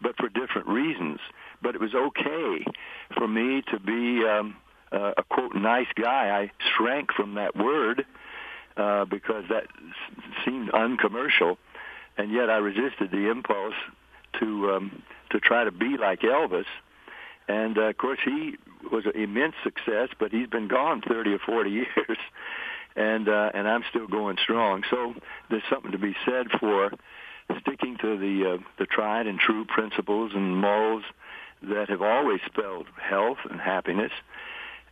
but 0.00 0.16
for 0.16 0.28
different 0.28 0.68
reasons. 0.68 1.18
But 1.62 1.74
it 1.74 1.80
was 1.80 1.94
okay 1.94 2.64
for 3.16 3.28
me 3.28 3.62
to 3.70 3.80
be 3.80 4.24
um, 4.26 4.56
uh, 4.92 5.12
a 5.16 5.22
quote 5.22 5.54
nice 5.54 5.88
guy. 5.94 6.30
I 6.30 6.50
shrank 6.76 7.12
from 7.12 7.34
that 7.34 7.56
word 7.56 8.04
uh, 8.76 9.04
because 9.04 9.44
that 9.50 9.64
s- 9.64 10.22
seemed 10.44 10.70
uncommercial, 10.70 11.58
and 12.16 12.32
yet 12.32 12.50
I 12.50 12.56
resisted 12.56 13.10
the 13.10 13.30
impulse 13.30 13.74
to 14.40 14.72
um, 14.72 15.02
to 15.30 15.40
try 15.40 15.64
to 15.64 15.72
be 15.72 15.96
like 15.98 16.20
Elvis. 16.20 16.66
And 17.48 17.78
uh, 17.78 17.82
of 17.82 17.98
course, 17.98 18.18
he 18.24 18.56
was 18.90 19.04
an 19.06 19.20
immense 19.20 19.54
success, 19.62 20.08
but 20.18 20.32
he's 20.32 20.48
been 20.48 20.68
gone 20.68 21.02
30 21.06 21.34
or 21.34 21.38
40 21.38 21.70
years 21.70 22.18
and 22.96 23.28
uh, 23.28 23.50
and 23.54 23.68
I'm 23.68 23.84
still 23.90 24.06
going 24.06 24.38
strong. 24.42 24.82
So 24.90 25.14
there's 25.50 25.62
something 25.70 25.92
to 25.92 25.98
be 25.98 26.16
said 26.24 26.46
for 26.58 26.90
sticking 27.60 27.96
to 28.00 28.18
the 28.18 28.54
uh, 28.54 28.62
the 28.78 28.86
tried 28.86 29.26
and 29.26 29.38
true 29.38 29.64
principles 29.64 30.32
and 30.34 30.56
morals 30.56 31.04
that 31.62 31.88
have 31.88 32.02
always 32.02 32.40
spelled 32.46 32.86
health 33.00 33.38
and 33.48 33.60
happiness. 33.60 34.12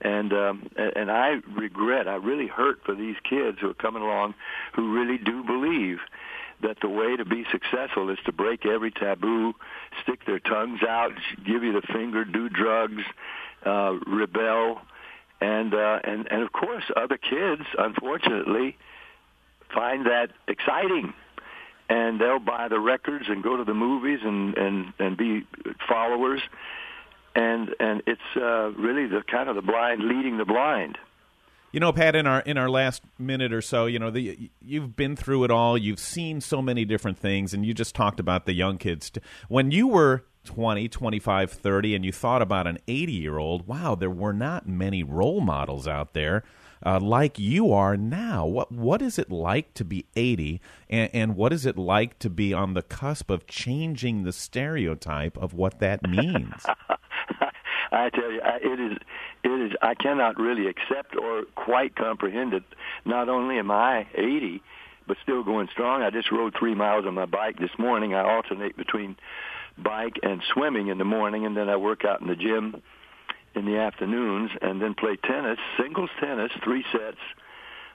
And 0.01 0.33
um, 0.33 0.71
and 0.77 1.11
I 1.11 1.37
regret, 1.57 2.09
I 2.09 2.17
really 2.17 2.47
hurt 2.47 2.81
for 2.85 2.95
these 2.95 3.17
kids 3.29 3.59
who 3.61 3.71
are 3.71 3.75
coming 3.75 4.03
along, 4.03 4.35
who 4.75 4.93
really 4.93 5.19
do 5.19 5.43
believe 5.43 5.99
that 6.63 6.77
the 6.81 6.89
way 6.89 7.17
to 7.17 7.25
be 7.25 7.45
successful 7.51 8.11
is 8.11 8.19
to 8.27 8.33
break 8.33 8.67
every 8.67 8.91
taboo, 8.91 9.55
stick 10.03 10.25
their 10.27 10.39
tongues 10.39 10.81
out, 10.83 11.13
give 11.45 11.63
you 11.63 11.73
the 11.73 11.87
finger, 11.93 12.25
do 12.25 12.49
drugs, 12.49 13.03
uh, 13.67 13.95
rebel, 14.07 14.81
and 15.45 15.75
uh, 15.75 15.99
and 16.11 16.21
and 16.33 16.43
of 16.43 16.51
course, 16.53 16.85
other 16.97 17.19
kids, 17.19 17.63
unfortunately, 17.77 18.77
find 19.79 20.07
that 20.07 20.29
exciting, 20.49 21.13
and 21.89 22.21
they'll 22.21 22.47
buy 22.55 22.69
the 22.69 22.81
records 22.81 23.27
and 23.29 23.43
go 23.43 23.57
to 23.57 23.65
the 23.65 23.75
movies 23.75 24.21
and 24.23 24.57
and 24.57 24.77
and 24.99 25.17
be 25.17 25.31
followers. 25.89 26.43
and 27.35 27.75
and 27.81 28.03
it's 28.07 28.31
uh, 28.37 28.71
really 28.87 29.07
the 29.07 29.23
kind 29.23 29.49
of 29.49 29.57
the 29.57 29.67
blind 29.73 30.01
leading 30.13 30.39
the 30.39 30.45
blind. 30.45 30.97
You 31.75 31.81
know, 31.81 31.93
Pat, 31.93 32.15
in 32.15 32.25
our 32.29 32.39
in 32.43 32.57
our 32.57 32.71
last 32.71 33.03
minute 33.19 33.53
or 33.53 33.61
so, 33.61 33.87
you 33.87 33.99
know, 33.99 34.09
the, 34.09 34.49
you've 34.61 34.95
been 34.95 35.17
through 35.17 35.43
it 35.43 35.51
all. 35.51 35.77
You've 35.77 35.99
seen 35.99 36.41
so 36.41 36.63
many 36.63 36.85
different 36.85 37.19
things, 37.19 37.53
and 37.53 37.67
you 37.67 37.75
just 37.75 37.97
talked 37.97 38.21
about 38.21 38.47
the 38.47 38.53
young 38.53 38.79
kids. 38.79 39.11
When 39.49 39.73
you 39.73 39.89
were 39.89 40.25
20, 40.45 40.89
25, 40.89 41.51
30, 41.51 41.97
and 41.97 42.05
you 42.05 42.13
thought 42.13 42.43
about 42.43 42.69
an 42.69 42.79
80 42.87 43.13
year 43.15 43.39
old, 43.39 43.67
wow, 43.67 43.97
there 43.97 44.09
were 44.09 44.33
not 44.33 44.69
many 44.69 45.03
role 45.03 45.41
models 45.41 45.89
out 45.89 46.15
there 46.15 46.45
uh, 46.87 47.01
like 47.01 47.41
you 47.41 47.73
are 47.73 47.97
now. 47.97 48.47
What 48.47 48.71
what 48.71 49.03
is 49.03 49.19
it 49.19 49.31
like 49.31 49.75
to 49.75 49.85
be 49.85 50.07
80, 50.15 50.61
and, 50.89 51.11
and 51.13 51.37
what 51.37 51.53
is 51.53 51.67
it 51.67 51.77
like 51.77 52.19
to 52.21 52.31
be 52.31 52.53
on 52.53 52.75
the 52.75 52.83
cusp 52.83 53.31
of 53.31 53.49
changing 53.49 54.23
the 54.23 54.33
stereotype 54.33 55.37
of 55.39 55.55
what 55.55 55.81
that 55.81 56.09
means? 56.09 56.65
I 57.93 58.11
tell 58.11 58.31
you, 58.31 58.41
it 58.45 58.81
is, 58.81 58.99
it 59.43 59.49
is. 59.49 59.73
I 59.83 59.95
cannot 59.95 60.39
really 60.39 60.67
accept 60.67 61.17
or 61.17 61.45
quite 61.55 61.97
comprehend 61.97 62.55
it. 62.55 62.65
Not 63.05 63.29
only 63.29 63.59
am 63.59 63.71
I 63.71 64.07
80, 64.15 64.63
but 65.07 65.17
still 65.23 65.45
going 65.45 65.69
strong. 65.73 66.03
I 66.03 66.11
just 66.11 66.31
rode 66.33 66.55
three 66.59 66.75
miles 66.75 67.07
on 67.07 67.15
my 67.15 67.27
bike 67.27 67.59
this 67.59 67.71
morning. 67.79 68.15
I 68.15 68.23
alternate 68.23 68.77
between 68.77 69.17
bike 69.77 70.17
and 70.23 70.43
swimming 70.53 70.89
in 70.89 70.99
the 70.99 71.05
morning, 71.05 71.45
and 71.45 71.57
then 71.57 71.69
I 71.69 71.77
work 71.77 72.05
out 72.05 72.21
in 72.21 72.29
the 72.29 72.37
gym 72.37 72.83
in 73.55 73.67
the 73.67 73.79
afternoons, 73.79 74.51
and 74.63 74.83
then 74.83 74.95
play 74.95 75.17
tennis, 75.17 75.59
singles 75.81 76.11
tennis, 76.19 76.51
three 76.65 76.85
sets 76.91 77.19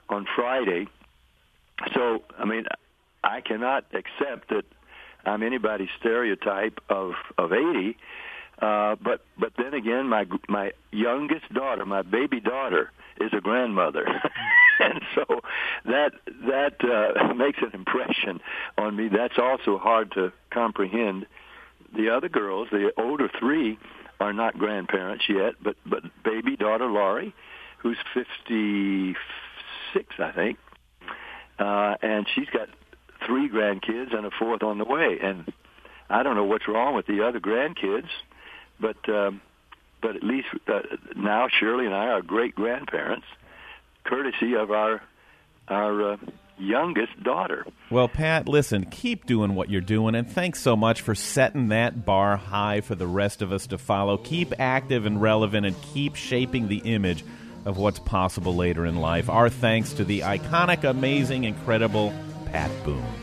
on 0.07 0.25
Friday. 0.35 0.87
So, 1.93 2.23
I 2.37 2.45
mean, 2.45 2.65
I 3.23 3.41
cannot 3.41 3.85
accept 3.93 4.49
that 4.49 4.63
I'm 5.25 5.43
anybody's 5.43 5.89
stereotype 5.99 6.79
of 6.89 7.13
of 7.37 7.51
80 7.51 7.97
uh, 8.61 8.95
but 9.01 9.21
but 9.37 9.53
then 9.57 9.73
again, 9.73 10.07
my 10.07 10.25
my 10.49 10.71
youngest 10.91 11.53
daughter, 11.53 11.85
my 11.85 12.01
baby 12.01 12.41
daughter, 12.41 12.91
is 13.21 13.31
a 13.31 13.39
grandmother, 13.39 14.05
and 14.79 15.01
so 15.15 15.41
that 15.85 16.11
that 16.47 16.75
uh, 16.83 17.33
makes 17.37 17.59
an 17.61 17.71
impression 17.73 18.41
on 18.77 18.95
me. 18.95 19.07
That's 19.07 19.37
also 19.37 19.77
hard 19.77 20.11
to 20.13 20.33
comprehend. 20.51 21.25
The 21.95 22.09
other 22.09 22.29
girls, 22.29 22.67
the 22.71 22.91
older 22.97 23.29
three, 23.39 23.79
are 24.19 24.33
not 24.33 24.57
grandparents 24.57 25.25
yet, 25.29 25.53
but 25.63 25.77
but 25.85 26.03
baby 26.23 26.57
daughter 26.57 26.87
Laury, 26.87 27.33
who's 27.77 27.97
fifty 28.13 29.15
six, 29.93 30.07
I 30.19 30.31
think, 30.33 30.59
uh, 31.59 31.95
and 32.01 32.27
she's 32.35 32.49
got 32.49 32.67
three 33.25 33.49
grandkids 33.49 34.13
and 34.13 34.25
a 34.25 34.31
fourth 34.37 34.63
on 34.63 34.79
the 34.79 34.85
way, 34.85 35.17
and 35.23 35.51
I 36.09 36.23
don't 36.23 36.35
know 36.35 36.43
what's 36.43 36.67
wrong 36.67 36.93
with 36.93 37.07
the 37.07 37.25
other 37.25 37.39
grandkids 37.39 38.09
but 38.79 39.09
um, 39.09 39.41
but 40.01 40.15
at 40.15 40.23
least 40.23 40.47
uh, 40.67 40.81
now 41.15 41.47
Shirley 41.47 41.85
and 41.85 41.93
I 41.93 42.07
are 42.07 42.21
great 42.21 42.55
grandparents, 42.55 43.25
courtesy 44.03 44.55
of 44.55 44.71
our 44.71 45.01
our 45.67 46.13
uh, 46.13 46.17
youngest 46.57 47.21
daughter. 47.23 47.65
Well, 47.89 48.07
Pat, 48.07 48.47
listen, 48.47 48.85
keep 48.85 49.25
doing 49.25 49.55
what 49.55 49.69
you're 49.69 49.81
doing, 49.81 50.15
and 50.15 50.29
thanks 50.29 50.61
so 50.61 50.75
much 50.75 51.01
for 51.01 51.15
setting 51.15 51.69
that 51.69 52.05
bar 52.05 52.37
high 52.37 52.81
for 52.81 52.95
the 52.95 53.07
rest 53.07 53.41
of 53.41 53.51
us 53.51 53.67
to 53.67 53.77
follow. 53.77 54.17
Keep 54.17 54.59
active 54.59 55.05
and 55.05 55.21
relevant, 55.21 55.65
and 55.65 55.75
keep 55.93 56.15
shaping 56.15 56.67
the 56.67 56.79
image 56.79 57.23
of 57.65 57.77
what's 57.77 57.99
possible 57.99 58.55
later 58.55 58.85
in 58.85 58.95
life. 58.95 59.29
Our 59.29 59.49
thanks 59.49 59.93
to 59.93 60.05
the 60.05 60.21
iconic, 60.21 60.83
amazing, 60.83 61.43
incredible 61.43 62.13
Pat 62.45 62.71
Boone. 62.83 63.18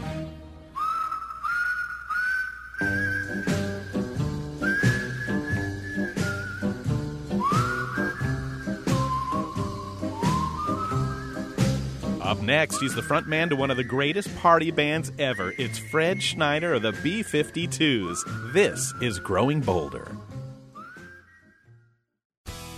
Next, 12.46 12.78
he's 12.78 12.94
the 12.94 13.02
front 13.02 13.26
man 13.26 13.48
to 13.50 13.56
one 13.56 13.70
of 13.70 13.76
the 13.76 13.84
greatest 13.84 14.34
party 14.36 14.70
bands 14.70 15.12
ever. 15.18 15.52
It's 15.58 15.78
Fred 15.78 16.22
Schneider 16.22 16.74
of 16.74 16.82
the 16.82 16.92
B 17.02 17.22
52s. 17.22 18.52
This 18.52 18.94
is 19.02 19.18
Growing 19.18 19.60
Bolder. 19.60 20.16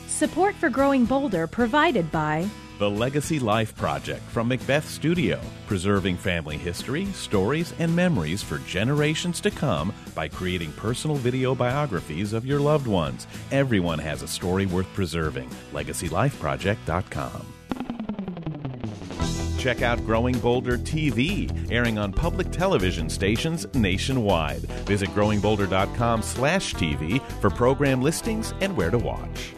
Support 0.08 0.56
for 0.56 0.68
Growing 0.68 1.04
Bolder 1.04 1.46
provided 1.46 2.10
by 2.10 2.48
The 2.80 2.90
Legacy 2.90 3.38
Life 3.38 3.76
Project 3.76 4.22
from 4.22 4.48
Macbeth 4.48 4.88
Studio, 4.88 5.40
preserving 5.68 6.16
family 6.16 6.56
history, 6.56 7.04
stories, 7.06 7.72
and 7.78 7.94
memories 7.94 8.42
for 8.42 8.58
generations 8.58 9.40
to 9.42 9.50
come 9.52 9.92
by 10.16 10.26
creating 10.26 10.72
personal 10.72 11.16
video 11.16 11.54
biographies 11.54 12.32
of 12.32 12.44
your 12.44 12.58
loved 12.58 12.88
ones. 12.88 13.28
Everyone 13.52 14.00
has 14.00 14.22
a 14.22 14.28
story 14.28 14.66
worth 14.66 14.92
preserving. 14.94 15.48
LegacyLifeProject.com. 15.72 17.57
Check 19.58 19.82
out 19.82 19.98
Growing 20.06 20.38
Bolder 20.38 20.78
TV, 20.78 21.50
airing 21.70 21.98
on 21.98 22.12
public 22.12 22.50
television 22.50 23.10
stations 23.10 23.66
nationwide. 23.74 24.60
Visit 24.86 25.10
growingbolder.com 25.10 26.22
slash 26.22 26.74
tv 26.74 27.20
for 27.40 27.50
program 27.50 28.00
listings 28.00 28.54
and 28.60 28.74
where 28.76 28.90
to 28.90 28.98
watch. 28.98 29.57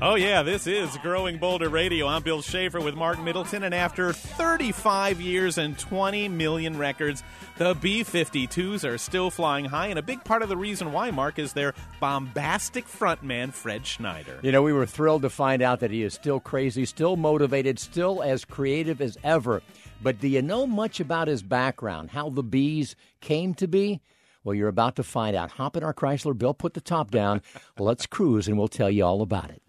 Oh, 0.00 0.14
yeah, 0.14 0.44
this 0.44 0.68
is 0.68 0.96
Growing 0.98 1.38
Bolder 1.38 1.68
Radio. 1.68 2.06
I'm 2.06 2.22
Bill 2.22 2.40
Shafer 2.40 2.80
with 2.80 2.94
Marc 2.94 3.20
Middleton, 3.20 3.64
and 3.64 3.74
after 3.74 4.12
35 4.12 5.20
years 5.20 5.58
and 5.58 5.76
20 5.76 6.28
million 6.28 6.78
records, 6.78 7.24
the 7.56 7.74
B 7.74 8.04
52s 8.04 8.88
are 8.88 8.96
still 8.96 9.28
flying 9.28 9.64
high, 9.64 9.88
and 9.88 9.98
a 9.98 10.02
big 10.02 10.22
part 10.22 10.42
of 10.42 10.48
the 10.48 10.56
reason 10.56 10.92
why, 10.92 11.10
Mark, 11.10 11.40
is 11.40 11.52
their 11.52 11.74
bombastic 11.98 12.86
frontman, 12.86 13.52
Fred 13.52 13.84
Schneider. 13.84 14.38
You 14.40 14.52
know, 14.52 14.62
we 14.62 14.72
were 14.72 14.86
thrilled 14.86 15.22
to 15.22 15.30
find 15.30 15.62
out 15.62 15.80
that 15.80 15.90
he 15.90 16.04
is 16.04 16.14
still 16.14 16.38
crazy, 16.38 16.84
still 16.84 17.16
motivated, 17.16 17.80
still 17.80 18.22
as 18.22 18.44
creative 18.44 19.00
as 19.00 19.18
ever. 19.24 19.62
But 20.00 20.20
do 20.20 20.28
you 20.28 20.42
know 20.42 20.64
much 20.64 21.00
about 21.00 21.26
his 21.26 21.42
background, 21.42 22.10
how 22.10 22.30
the 22.30 22.44
Bees 22.44 22.94
came 23.20 23.52
to 23.54 23.66
be? 23.66 24.00
Well, 24.44 24.54
you're 24.54 24.68
about 24.68 24.94
to 24.94 25.02
find 25.02 25.34
out. 25.34 25.50
Hop 25.50 25.76
in 25.76 25.82
our 25.82 25.92
Chrysler, 25.92 26.38
Bill, 26.38 26.54
put 26.54 26.74
the 26.74 26.80
top 26.80 27.10
down. 27.10 27.42
Let's 27.80 28.06
cruise, 28.06 28.46
and 28.46 28.56
we'll 28.56 28.68
tell 28.68 28.90
you 28.90 29.04
all 29.04 29.22
about 29.22 29.50
it. 29.50 29.60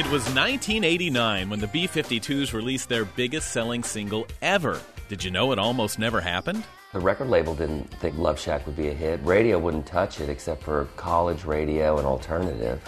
It 0.00 0.06
was 0.06 0.22
1989 0.34 1.50
when 1.50 1.60
the 1.60 1.66
B 1.66 1.86
52s 1.86 2.54
released 2.54 2.88
their 2.88 3.04
biggest 3.04 3.52
selling 3.52 3.82
single 3.82 4.26
ever. 4.40 4.80
Did 5.10 5.22
you 5.22 5.30
know 5.30 5.52
it 5.52 5.58
almost 5.58 5.98
never 5.98 6.22
happened? 6.22 6.64
The 6.94 7.00
record 7.00 7.28
label 7.28 7.54
didn't 7.54 7.84
think 8.00 8.16
Love 8.16 8.40
Shack 8.40 8.64
would 8.64 8.78
be 8.78 8.88
a 8.88 8.94
hit. 8.94 9.20
Radio 9.24 9.58
wouldn't 9.58 9.84
touch 9.84 10.18
it 10.18 10.30
except 10.30 10.62
for 10.62 10.88
college 10.96 11.44
radio 11.44 11.98
and 11.98 12.06
alternative. 12.06 12.82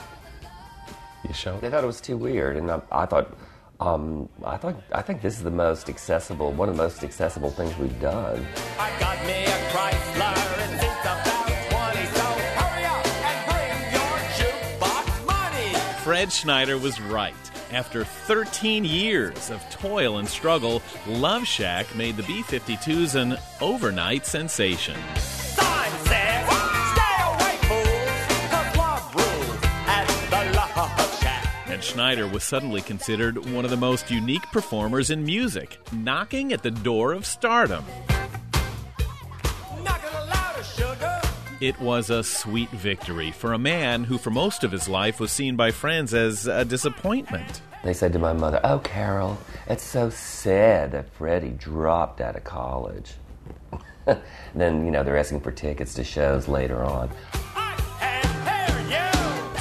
You 1.29 1.35
show 1.35 1.61
They 1.61 1.69
thought 1.69 1.85
it 1.85 1.87
was 1.87 2.01
too 2.01 2.17
weird, 2.17 2.57
and 2.57 2.71
I, 2.71 2.81
I 2.91 3.05
thought, 3.05 3.37
um, 3.79 4.31
I 4.43 4.57
thought, 4.57 4.83
I 4.93 5.03
think 5.03 5.21
this 5.21 5.37
is 5.37 5.43
the 5.43 5.51
most 5.51 5.91
accessible, 5.91 6.51
one 6.53 6.71
of 6.71 6.79
the 6.79 6.83
most 6.83 7.05
accessible 7.05 7.51
things 7.51 7.77
we've 7.77 8.01
done. 8.01 8.43
Fred 16.03 16.33
Schneider 16.33 16.77
was 16.79 17.01
right. 17.01 17.35
After 17.73 18.03
13 18.05 18.85
years 18.85 19.51
of 19.51 19.63
toil 19.71 20.19
and 20.19 20.29
struggle, 20.29 20.83
Love 21.07 21.47
Shack 21.47 21.95
made 21.95 22.17
the 22.17 22.25
B 22.25 22.43
52s 22.43 23.15
an 23.15 23.39
overnight 23.61 24.27
sensation. 24.27 24.97
Sign 25.17 25.91
says, 26.05 26.49
stay 26.93 27.23
away, 27.23 27.57
fools, 27.69 28.51
'cause 28.51 28.77
love 28.77 29.15
rules 29.15 29.59
at 29.87 30.07
the 30.29 30.59
Love 30.59 31.21
Shack. 31.21 31.47
And 31.67 31.85
Schneider 31.85 32.27
was 32.27 32.43
suddenly 32.43 32.83
considered 32.83 33.53
one 33.53 33.65
of 33.65 33.71
the 33.71 33.77
most 33.77 34.11
unique 34.11 34.51
performers 34.51 35.09
in 35.11 35.25
music, 35.25 35.79
knocking 35.93 36.53
at 36.53 36.65
the 36.65 36.73
door 36.73 37.13
of 37.13 37.25
stardom. 37.25 37.85
It 41.63 41.79
was 41.79 42.11
a 42.11 42.25
sweet 42.25 42.71
victory 42.71 43.31
for 43.31 43.53
a 43.53 43.59
man 43.59 44.03
who, 44.03 44.19
for 44.19 44.31
most 44.31 44.65
of 44.65 44.73
his 44.73 44.89
life, 44.89 45.21
was 45.21 45.31
seen 45.31 45.55
by 45.55 45.71
friends 45.71 46.13
as 46.13 46.49
a 46.49 46.65
disappointment. 46.65 47.63
They 47.85 47.95
said 47.95 48.13
to 48.15 48.19
my 48.19 48.33
mother, 48.33 48.59
"Oh, 48.65 48.81
Carol, 48.81 49.39
it's 49.69 49.85
so 49.85 50.11
sad 50.11 50.91
that 50.91 51.09
Freddie 51.15 51.51
dropped 51.51 52.21
out 52.21 52.35
of 52.35 52.43
college." 52.43 53.13
then, 54.57 54.85
you 54.85 54.91
know, 54.91 55.05
they're 55.05 55.17
asking 55.17 55.43
for 55.43 55.53
tickets 55.53 55.95
to 55.95 56.03
shows 56.03 56.49
later 56.49 56.83
on. 56.83 57.11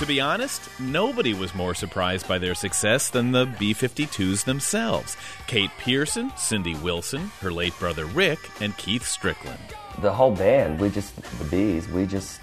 To 0.01 0.07
be 0.07 0.19
honest, 0.19 0.67
nobody 0.79 1.35
was 1.35 1.53
more 1.53 1.75
surprised 1.75 2.27
by 2.27 2.39
their 2.39 2.55
success 2.55 3.11
than 3.11 3.31
the 3.31 3.45
B 3.59 3.71
52s 3.71 4.43
themselves 4.45 5.15
Kate 5.45 5.69
Pierson, 5.77 6.31
Cindy 6.35 6.73
Wilson, 6.73 7.29
her 7.39 7.51
late 7.51 7.77
brother 7.77 8.07
Rick, 8.07 8.39
and 8.61 8.75
Keith 8.77 9.05
Strickland. 9.05 9.59
The 10.01 10.11
whole 10.11 10.31
band, 10.31 10.79
we 10.79 10.89
just, 10.89 11.15
the 11.37 11.45
Bees, 11.45 11.87
we 11.87 12.07
just 12.07 12.41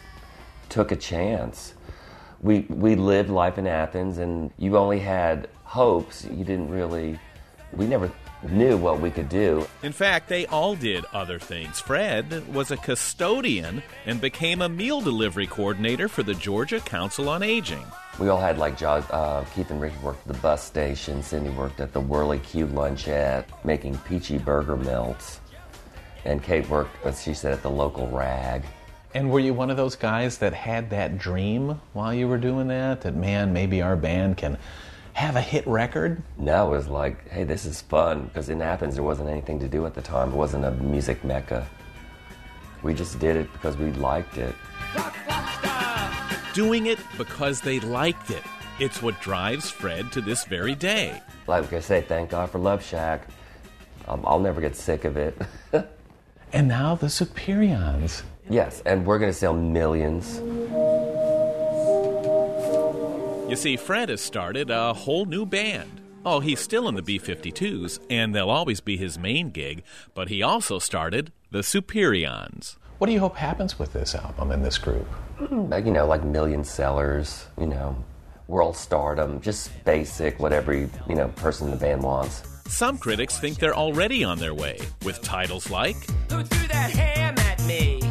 took 0.69 0.93
a 0.93 0.97
chance. 0.97 1.75
We, 2.43 2.61
we 2.69 2.95
lived 2.95 3.29
life 3.29 3.59
in 3.59 3.67
Athens, 3.67 4.19
and 4.19 4.53
you 4.57 4.77
only 4.77 5.01
had 5.01 5.49
hopes. 5.65 6.27
You 6.27 6.45
didn't 6.45 6.69
really, 6.69 7.19
we 7.73 7.89
never 7.89 8.13
knew 8.43 8.77
what 8.77 9.01
we 9.01 9.11
could 9.11 9.29
do. 9.29 9.67
In 9.83 9.93
fact, 9.93 10.29
they 10.29 10.47
all 10.47 10.75
did 10.75 11.05
other 11.13 11.39
things. 11.39 11.81
Fred 11.81 12.53
was 12.55 12.71
a 12.71 12.77
custodian 12.77 13.83
and 14.07 14.21
became 14.21 14.63
a 14.63 14.69
meal 14.69 15.01
delivery 15.01 15.47
coordinator 15.47 16.09
for 16.09 16.23
the 16.23 16.35
Georgia 16.35 16.81
Council 16.81 17.29
on 17.29 17.43
Aging. 17.43 17.85
We 18.19 18.29
all 18.29 18.41
had 18.41 18.59
like 18.59 18.77
jobs. 18.77 19.07
Uh, 19.11 19.45
Keith 19.55 19.71
and 19.71 19.81
Ricky 19.81 19.97
worked 20.03 20.27
at 20.27 20.35
the 20.35 20.41
bus 20.41 20.65
station. 20.65 21.23
Cindy 21.23 21.51
worked 21.51 21.81
at 21.81 21.93
the 21.93 22.01
Whirly 22.01 22.41
Q 22.41 22.67
lunchette, 22.67 23.47
making 23.65 23.97
peachy 23.99 24.39
burger 24.39 24.77
melts. 24.77 25.41
And 26.25 26.43
Kate 26.43 26.69
worked, 26.69 27.05
as 27.05 27.23
she 27.23 27.33
said, 27.33 27.53
at 27.53 27.63
the 27.63 27.71
local 27.71 28.09
rag. 28.09 28.65
And 29.15 29.31
were 29.31 29.41
you 29.41 29.55
one 29.55 29.71
of 29.71 29.77
those 29.77 29.97
guys 29.97 30.39
that 30.39 30.53
had 30.53 30.91
that 30.91 31.17
dream 31.17 31.81
while 31.93 32.13
you 32.13 32.29
were 32.29 32.39
doing 32.39 32.69
that? 32.69 33.01
That, 33.03 33.15
man, 33.15 33.53
maybe 33.53 33.81
our 33.81 33.97
band 33.97 34.37
can 34.37 34.59
have 35.19 35.35
a 35.35 35.41
hit 35.41 35.67
record? 35.67 36.23
No, 36.39 36.69
it 36.69 36.77
was 36.77 36.87
like, 36.89 37.29
hey, 37.29 37.43
this 37.43 37.65
is 37.67 37.83
fun. 37.83 38.27
Because 38.27 38.51
in 38.51 38.63
Athens, 38.63 38.95
there 38.95 39.03
wasn't 39.03 39.29
anything 39.29 39.59
to 39.59 39.67
do 39.67 39.85
at 39.85 39.93
the 39.95 40.01
time. 40.01 40.31
It 40.31 40.37
wasn't 40.37 40.65
a 40.65 40.71
music 40.71 41.25
mecca. 41.25 41.67
We 42.85 42.95
just 42.95 43.19
did 43.19 43.35
it 43.35 43.53
because 43.53 43.77
we 43.77 43.91
liked 43.95 44.39
it. 44.39 44.55
Doing 46.55 46.87
it 46.87 47.01
because 47.17 47.61
they 47.61 47.81
liked 47.81 48.31
it. 48.31 48.45
It's 48.79 49.03
what 49.03 49.21
drives 49.21 49.69
Fred 49.69 50.13
to 50.13 50.21
this 50.21 50.45
very 50.45 50.77
day. 50.77 51.21
Like 51.49 51.73
I 51.73 51.81
say, 51.81 52.01
thank 52.01 52.31
God 52.31 52.49
for 52.51 52.61
Love 52.61 52.85
Shack. 52.85 53.27
Um, 54.07 54.23
I'll 54.25 54.39
never 54.39 54.61
get 54.61 54.77
sick 54.77 55.05
of 55.05 55.17
it. 55.17 55.37
And 56.51 56.67
now 56.67 56.95
the 56.95 57.09
Superions. 57.09 58.23
yes, 58.49 58.83
and 58.87 59.05
we're 59.05 59.19
going 59.19 59.31
to 59.31 59.37
sell 59.37 59.53
millions. 59.53 60.41
You 63.49 63.57
see, 63.57 63.79
Fred 63.79 64.11
has 64.11 64.21
started 64.21 64.69
a 64.69 64.93
whole 64.93 65.25
new 65.25 65.47
band. 65.47 66.03
Oh, 66.27 66.39
he's 66.39 66.61
still 66.61 66.87
in 66.87 66.95
the 66.95 67.03
B 67.03 67.19
52s, 67.19 67.99
and 68.11 68.35
they'll 68.35 68.51
always 68.51 68.83
be 68.83 68.99
his 68.99 69.19
main 69.19 69.49
gig, 69.49 69.85
but 70.13 70.29
he 70.29 70.43
also 70.43 70.79
started 70.79 71.33
the 71.51 71.61
Superions. 71.61 72.77
What 72.99 73.07
do 73.07 73.15
you 73.15 73.21
hope 73.21 73.37
happens 73.37 73.79
with 73.79 73.95
this 73.95 74.15
album 74.15 74.51
and 74.51 74.63
this 74.63 74.77
group? 74.77 75.09
Mm, 75.41 75.87
you 75.87 75.91
know, 75.91 76.07
like 76.07 76.23
million 76.25 76.63
sellers, 76.63 77.47
you 77.59 77.67
know, 77.67 77.97
world 78.49 78.77
stardom, 78.77 79.41
just 79.41 79.83
basic, 79.87 80.39
whatever, 80.39 80.75
you 80.75 80.91
you 81.09 81.15
know, 81.15 81.29
person 81.29 81.69
in 81.69 81.71
the 81.73 81.81
band 81.81 82.03
wants. 82.03 82.43
Some 82.67 82.99
critics 82.99 83.39
think 83.39 83.59
they're 83.59 83.75
already 83.75 84.25
on 84.25 84.39
their 84.39 84.53
way, 84.53 84.79
with 85.07 85.23
titles 85.23 85.71
like 85.71 85.97
Who 86.31 86.43
threw 86.43 86.69
that 86.69 86.91
ham 86.91 87.39
at 87.39 87.65
me? 87.65 88.08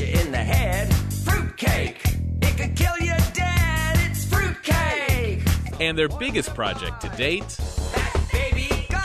If 0.00 0.14
you 0.14 0.20
in 0.20 0.32
the 0.32 0.38
head. 0.38 0.92
Fruitcake, 1.24 2.00
it 2.42 2.56
could 2.56 2.76
kill 2.76 2.96
you 2.98 3.14
dead. 3.32 3.98
It's 4.10 4.24
fruitcake. 4.24 5.42
and 5.80 5.96
their 5.98 6.08
biggest 6.08 6.54
project 6.54 7.00
to 7.02 7.08
date, 7.10 7.48
That 7.94 8.28
baby 8.32 8.86
go, 8.90 8.98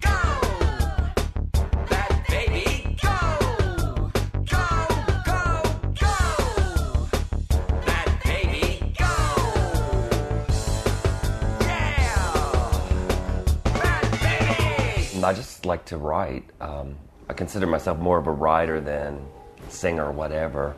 go. 0.00 0.18
That 1.88 2.24
baby 2.28 2.96
go, 3.02 3.18
go, 4.50 4.66
go, 5.24 5.62
go. 6.00 6.16
That 7.86 8.08
baby 8.24 8.94
go. 8.98 9.14
Yeah. 11.60 12.22
That 13.82 14.04
baby. 15.10 15.24
I 15.24 15.32
just 15.32 15.66
like 15.66 15.84
to 15.86 15.96
write. 15.98 16.44
Um, 16.60 16.96
I 17.28 17.32
consider 17.32 17.66
myself 17.66 17.98
more 17.98 18.18
of 18.18 18.26
a 18.26 18.32
writer 18.32 18.80
than 18.80 19.24
singer 19.68 20.06
or 20.06 20.12
whatever. 20.12 20.74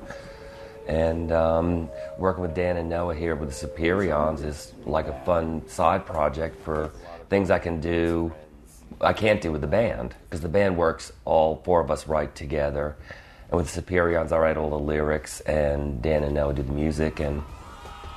And 0.87 1.33
um, 1.33 1.89
working 2.19 2.43
with 2.43 2.55
Dan 2.55 2.77
and 2.77 2.89
Noah 2.89 3.15
here 3.15 3.35
with 3.35 3.49
the 3.49 3.67
Superions 3.67 4.45
is 4.45 4.73
like 4.85 5.09
a 5.09 5.21
fun 5.25 5.67
side 5.69 6.07
project 6.07 6.63
for 6.63 6.93
things 7.29 7.51
I 7.51 7.59
can 7.59 7.81
do, 7.81 8.33
I 9.01 9.13
can't 9.13 9.41
do 9.41 9.51
with 9.51 9.61
the 9.61 9.67
band, 9.67 10.15
because 10.25 10.41
the 10.41 10.49
band 10.49 10.77
works, 10.77 11.13
all 11.25 11.61
four 11.65 11.81
of 11.81 11.91
us 11.91 12.07
write 12.07 12.37
together. 12.37 12.97
And 13.51 13.59
with 13.59 13.73
the 13.73 13.83
Superions, 13.83 14.31
I 14.31 14.39
write 14.39 14.57
all 14.57 14.71
the 14.71 14.79
lyrics, 14.79 15.41
and 15.41 16.01
Dan 16.01 16.23
and 16.23 16.35
Noah 16.35 16.55
do 16.55 16.63
the 16.63 16.73
music, 16.73 17.19
and 17.21 17.43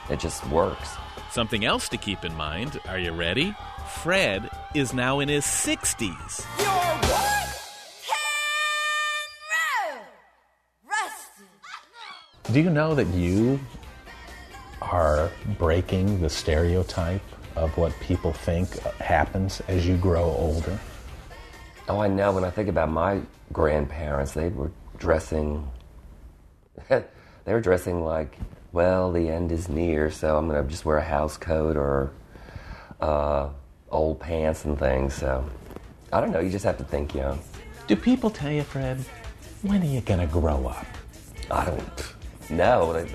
it 0.10 0.20
just 0.20 0.46
works. 0.50 0.90
something 1.32 1.66
else 1.66 1.90
to 1.90 1.98
keep 1.98 2.24
in 2.24 2.34
mind. 2.36 2.80
Are 2.88 3.00
you 3.00 3.12
ready? 3.12 3.56
Fred 4.02 4.50
is 4.76 4.94
now 4.94 5.20
in 5.20 5.30
his 5.30 5.46
60s. 5.46 6.46
You're 6.60 7.10
what? 7.10 7.49
Do 12.52 12.60
you 12.60 12.72
know 12.72 12.96
that 12.96 13.06
you 13.10 13.60
are 14.82 15.30
breaking 15.60 16.20
the 16.20 16.32
stereotype 16.32 17.22
of 17.56 17.78
what 17.78 17.94
people 18.00 18.34
think 18.34 18.80
happens 18.98 19.62
as 19.68 19.86
you 19.88 19.98
grow 19.98 20.24
older? 20.24 20.80
Oh, 21.88 22.00
I 22.00 22.08
know. 22.08 22.32
When 22.32 22.44
I 22.44 22.50
think 22.50 22.68
about 22.68 22.90
my 22.90 23.22
grandparents, 23.54 24.32
they 24.32 24.50
were 24.50 24.72
dressing. 24.98 25.70
they 26.90 27.04
were 27.46 27.62
dressing 27.62 28.04
like, 28.04 28.36
well, 28.72 29.12
the 29.12 29.30
end 29.30 29.52
is 29.52 29.70
near, 29.70 30.10
so 30.10 30.36
I'm 30.36 30.48
gonna 30.48 30.64
just 30.64 30.86
wear 30.86 30.98
a 30.98 31.04
house 31.04 31.38
coat 31.38 31.78
or 31.78 32.12
uh, 33.00 33.50
old 33.92 34.20
pants 34.20 34.66
and 34.66 34.78
things. 34.78 35.14
So 35.14 35.48
I 36.12 36.20
don't 36.20 36.32
know. 36.32 36.40
You 36.40 36.50
just 36.50 36.66
have 36.66 36.80
to 36.80 36.84
think 36.84 37.14
young. 37.14 37.40
Do 37.86 37.96
people 37.96 38.32
tell 38.32 38.52
you, 38.52 38.64
Fred, 38.64 38.98
when 39.62 39.84
are 39.84 39.86
you 39.86 40.02
going 40.02 40.20
to 40.20 40.26
grow 40.26 40.68
up? 40.68 40.88
I 41.52 41.66
don't 41.66 42.19
know. 42.52 42.96
I- 42.96 43.08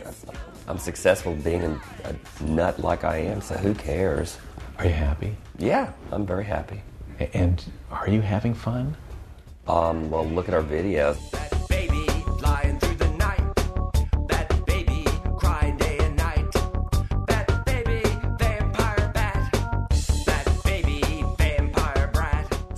I'm 0.66 0.78
successful 0.78 1.34
being 1.34 1.62
a, 1.62 1.80
a 2.04 2.44
nut 2.44 2.78
like 2.80 3.04
I 3.04 3.18
am, 3.18 3.42
so 3.42 3.54
who 3.54 3.74
cares? 3.74 4.38
Are 4.78 4.86
you 4.86 4.92
happy? 4.94 5.36
Yeah, 5.58 5.92
I'm 6.10 6.24
very 6.24 6.44
happy. 6.44 6.80
And 7.34 7.62
are 7.90 8.08
you 8.08 8.22
having 8.22 8.54
fun? 8.54 8.96
Um, 9.68 10.10
well, 10.10 10.24
look 10.26 10.48
at 10.48 10.54
our 10.54 10.62
videos. 10.62 11.18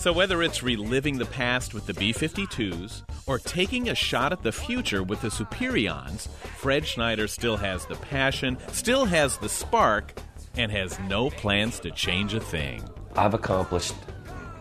So, 0.07 0.13
whether 0.13 0.41
it's 0.45 0.63
reliving 0.63 1.19
the 1.19 1.27
past 1.27 1.75
with 1.75 1.87
the 1.87 1.95
B 1.95 2.13
52s 2.13 3.03
or 3.27 3.41
taking 3.41 3.89
a 3.89 3.95
shot 3.97 4.31
at 4.31 4.41
the 4.41 4.53
future 4.53 5.03
with 5.03 5.21
the 5.21 5.31
Superions, 5.31 6.29
Fred 6.59 6.87
Schneider 6.87 7.27
still 7.27 7.57
has 7.57 7.87
the 7.87 7.97
passion, 7.97 8.57
still 8.71 9.07
has 9.07 9.37
the 9.39 9.49
spark, 9.49 10.15
and 10.55 10.71
has 10.71 10.97
no 11.09 11.29
plans 11.29 11.81
to 11.81 11.91
change 11.91 12.35
a 12.35 12.41
thing. 12.41 12.89
I've 13.17 13.35
accomplished 13.35 13.95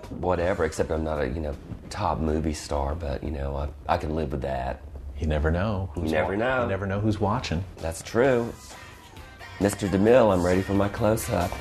whatever, 0.10 0.66
except 0.66 0.90
I'm 0.90 1.04
not 1.04 1.22
a 1.22 1.28
you 1.28 1.42
know 1.42 1.56
top 1.92 2.18
movie 2.18 2.56
star, 2.56 2.96
but 2.96 3.24
you 3.24 3.30
know 3.30 3.56
I, 3.56 3.94
I 3.94 3.98
can 3.98 4.16
live 4.16 4.32
with 4.32 4.42
that. 4.42 4.82
You 5.20 5.28
never 5.28 5.52
know. 5.52 5.92
Who's 5.94 6.12
never 6.12 6.36
know. 6.36 6.64
You 6.64 6.70
never 6.70 6.88
know 6.88 7.00
who's 7.00 7.20
watching. 7.20 7.64
That's 7.78 8.02
true. 8.02 8.52
Mr. 9.60 9.88
DeMille, 9.88 10.34
I'm 10.34 10.44
ready 10.44 10.64
for 10.64 10.74
my 10.74 10.90
close 10.90 11.30
up. 11.30 11.52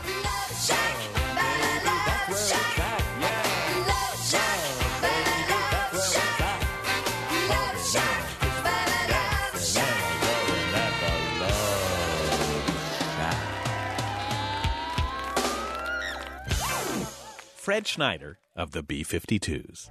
Fred 17.65 17.87
Schneider 17.87 18.41
of 18.55 18.73
the 18.73 18.83
B 18.83 19.03
52s. 19.03 19.89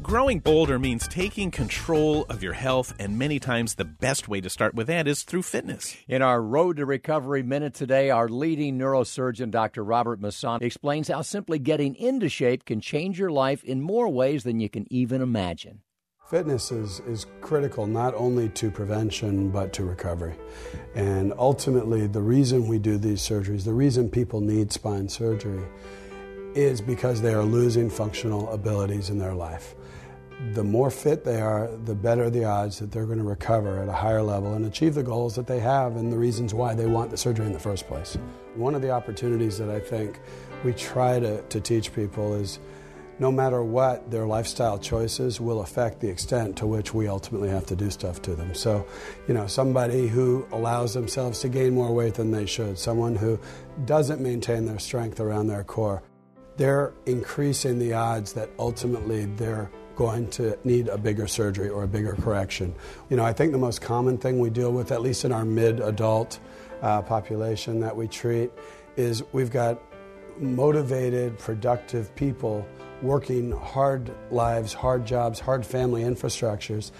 Growing 0.00 0.38
bolder 0.38 0.78
means 0.78 1.08
taking 1.08 1.50
control 1.50 2.24
of 2.28 2.40
your 2.40 2.52
health, 2.52 2.94
and 3.00 3.18
many 3.18 3.40
times 3.40 3.74
the 3.74 3.84
best 3.84 4.28
way 4.28 4.40
to 4.40 4.48
start 4.48 4.76
with 4.76 4.86
that 4.86 5.08
is 5.08 5.24
through 5.24 5.42
fitness. 5.42 5.96
In 6.06 6.22
our 6.22 6.40
Road 6.40 6.76
to 6.76 6.86
Recovery 6.86 7.42
Minute 7.42 7.74
today, 7.74 8.10
our 8.10 8.28
leading 8.28 8.78
neurosurgeon, 8.78 9.50
Dr. 9.50 9.82
Robert 9.82 10.20
Masson, 10.20 10.62
explains 10.62 11.08
how 11.08 11.22
simply 11.22 11.58
getting 11.58 11.96
into 11.96 12.28
shape 12.28 12.64
can 12.64 12.80
change 12.80 13.18
your 13.18 13.32
life 13.32 13.64
in 13.64 13.82
more 13.82 14.08
ways 14.08 14.44
than 14.44 14.60
you 14.60 14.68
can 14.68 14.86
even 14.88 15.20
imagine. 15.20 15.80
Fitness 16.28 16.72
is, 16.72 17.00
is 17.00 17.26
critical 17.40 17.86
not 17.86 18.14
only 18.14 18.48
to 18.50 18.70
prevention 18.70 19.50
but 19.50 19.72
to 19.74 19.84
recovery. 19.84 20.34
And 20.94 21.32
ultimately, 21.38 22.06
the 22.06 22.22
reason 22.22 22.66
we 22.66 22.78
do 22.78 22.96
these 22.96 23.20
surgeries, 23.20 23.64
the 23.64 23.74
reason 23.74 24.08
people 24.08 24.40
need 24.40 24.72
spine 24.72 25.08
surgery, 25.08 25.64
is 26.54 26.80
because 26.80 27.20
they 27.20 27.34
are 27.34 27.42
losing 27.42 27.90
functional 27.90 28.48
abilities 28.50 29.10
in 29.10 29.18
their 29.18 29.34
life 29.34 29.74
the 30.52 30.64
more 30.64 30.90
fit 30.90 31.24
they 31.24 31.40
are, 31.40 31.70
the 31.84 31.94
better 31.94 32.28
the 32.28 32.44
odds 32.44 32.78
that 32.78 32.90
they're 32.90 33.06
going 33.06 33.18
to 33.18 33.24
recover 33.24 33.80
at 33.80 33.88
a 33.88 33.92
higher 33.92 34.22
level 34.22 34.54
and 34.54 34.66
achieve 34.66 34.94
the 34.94 35.02
goals 35.02 35.34
that 35.36 35.46
they 35.46 35.60
have 35.60 35.96
and 35.96 36.12
the 36.12 36.18
reasons 36.18 36.52
why 36.52 36.74
they 36.74 36.86
want 36.86 37.10
the 37.10 37.16
surgery 37.16 37.46
in 37.46 37.52
the 37.52 37.58
first 37.58 37.86
place. 37.86 38.18
One 38.54 38.74
of 38.74 38.82
the 38.82 38.90
opportunities 38.90 39.58
that 39.58 39.70
I 39.70 39.80
think 39.80 40.20
we 40.64 40.72
try 40.72 41.20
to, 41.20 41.40
to 41.42 41.60
teach 41.60 41.94
people 41.94 42.34
is 42.34 42.58
no 43.18 43.30
matter 43.30 43.62
what, 43.62 44.10
their 44.10 44.26
lifestyle 44.26 44.78
choices 44.78 45.40
will 45.40 45.60
affect 45.60 46.00
the 46.00 46.08
extent 46.08 46.56
to 46.58 46.66
which 46.66 46.92
we 46.92 47.06
ultimately 47.06 47.48
have 47.48 47.66
to 47.66 47.76
do 47.76 47.90
stuff 47.90 48.20
to 48.22 48.34
them. 48.34 48.54
So, 48.54 48.86
you 49.28 49.34
know, 49.34 49.46
somebody 49.46 50.08
who 50.08 50.46
allows 50.52 50.94
themselves 50.94 51.40
to 51.40 51.48
gain 51.48 51.74
more 51.74 51.92
weight 51.92 52.14
than 52.14 52.30
they 52.30 52.46
should, 52.46 52.78
someone 52.78 53.14
who 53.14 53.38
doesn't 53.84 54.20
maintain 54.20 54.66
their 54.66 54.78
strength 54.78 55.20
around 55.20 55.46
their 55.46 55.64
core, 55.64 56.02
they're 56.56 56.92
increasing 57.06 57.78
the 57.78 57.94
odds 57.94 58.32
that 58.34 58.50
ultimately 58.58 59.26
they're 59.26 59.70
going 59.96 60.28
to 60.28 60.58
need 60.64 60.88
a 60.88 60.98
bigger 60.98 61.26
surgery 61.26 61.68
or 61.68 61.84
a 61.84 61.88
bigger 61.88 62.14
correction. 62.14 62.74
You 63.10 63.16
know, 63.16 63.24
I 63.24 63.32
think 63.32 63.52
the 63.52 63.58
most 63.58 63.80
common 63.80 64.18
thing 64.18 64.40
we 64.40 64.50
deal 64.50 64.72
with, 64.72 64.90
at 64.90 65.02
least 65.02 65.24
in 65.24 65.32
our 65.32 65.44
mid 65.44 65.80
adult 65.80 66.40
uh, 66.82 67.02
population 67.02 67.80
that 67.80 67.96
we 67.96 68.08
treat, 68.08 68.50
is 68.96 69.22
we've 69.32 69.50
got 69.50 69.80
motivated, 70.38 71.38
productive 71.38 72.14
people 72.16 72.66
working 73.04 73.52
hard 73.52 74.10
lives, 74.30 74.72
hard 74.72 75.06
jobs, 75.06 75.38
hard 75.38 75.64
family 75.64 76.02
infrastructures, 76.02 76.90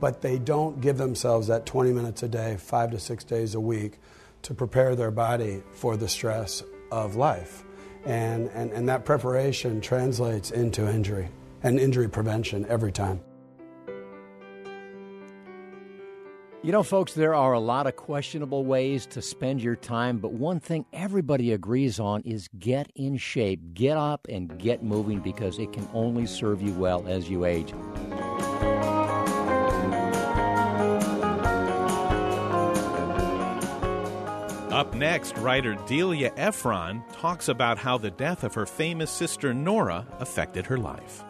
but 0.00 0.20
they 0.20 0.38
don't 0.38 0.80
give 0.80 0.98
themselves 0.98 1.46
that 1.46 1.64
20 1.64 1.92
minutes 1.92 2.22
a 2.22 2.28
day, 2.28 2.56
five 2.58 2.90
to 2.90 2.98
six 2.98 3.24
days 3.24 3.54
a 3.54 3.60
week 3.60 3.98
to 4.42 4.52
prepare 4.52 4.96
their 4.96 5.10
body 5.10 5.62
for 5.72 5.96
the 5.96 6.08
stress 6.08 6.62
of 6.90 7.16
life. 7.16 7.64
And, 8.04 8.48
and, 8.50 8.70
and 8.72 8.88
that 8.88 9.04
preparation 9.04 9.80
translates 9.80 10.50
into 10.50 10.88
injury 10.88 11.28
and 11.62 11.80
injury 11.80 12.08
prevention 12.08 12.66
every 12.68 12.92
time. 12.92 13.20
You 16.66 16.72
know, 16.72 16.82
folks, 16.82 17.12
there 17.12 17.32
are 17.32 17.52
a 17.52 17.60
lot 17.60 17.86
of 17.86 17.94
questionable 17.94 18.64
ways 18.64 19.06
to 19.10 19.22
spend 19.22 19.62
your 19.62 19.76
time, 19.76 20.18
but 20.18 20.32
one 20.32 20.58
thing 20.58 20.84
everybody 20.92 21.52
agrees 21.52 22.00
on 22.00 22.22
is 22.22 22.48
get 22.58 22.90
in 22.96 23.18
shape, 23.18 23.60
get 23.72 23.96
up, 23.96 24.26
and 24.28 24.58
get 24.58 24.82
moving 24.82 25.20
because 25.20 25.60
it 25.60 25.72
can 25.72 25.88
only 25.94 26.26
serve 26.26 26.60
you 26.60 26.72
well 26.72 27.06
as 27.06 27.30
you 27.30 27.44
age. 27.44 27.72
Up 34.72 34.92
next, 34.92 35.38
writer 35.38 35.76
Delia 35.86 36.32
Ephron 36.36 37.04
talks 37.12 37.46
about 37.48 37.78
how 37.78 37.96
the 37.96 38.10
death 38.10 38.42
of 38.42 38.54
her 38.54 38.66
famous 38.66 39.12
sister 39.12 39.54
Nora 39.54 40.04
affected 40.18 40.66
her 40.66 40.78
life. 40.78 41.22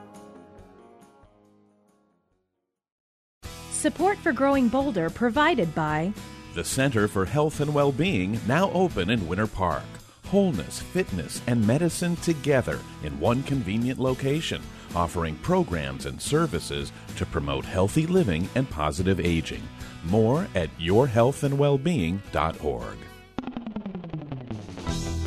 Support 3.86 4.18
for 4.18 4.32
Growing 4.32 4.66
Bolder 4.66 5.08
provided 5.08 5.72
by 5.72 6.12
The 6.56 6.64
Center 6.64 7.06
for 7.06 7.24
Health 7.24 7.60
and 7.60 7.72
Well-Being, 7.72 8.40
now 8.48 8.68
open 8.72 9.10
in 9.10 9.28
Winter 9.28 9.46
Park. 9.46 9.84
Wholeness, 10.24 10.80
fitness, 10.80 11.40
and 11.46 11.64
medicine 11.64 12.16
together 12.16 12.80
in 13.04 13.20
one 13.20 13.44
convenient 13.44 14.00
location, 14.00 14.60
offering 14.96 15.36
programs 15.36 16.06
and 16.06 16.20
services 16.20 16.90
to 17.14 17.24
promote 17.26 17.64
healthy 17.64 18.08
living 18.08 18.48
and 18.56 18.68
positive 18.68 19.20
aging. 19.20 19.62
More 20.06 20.48
at 20.56 20.76
yourhealthandwellbeing.org. 20.80 22.96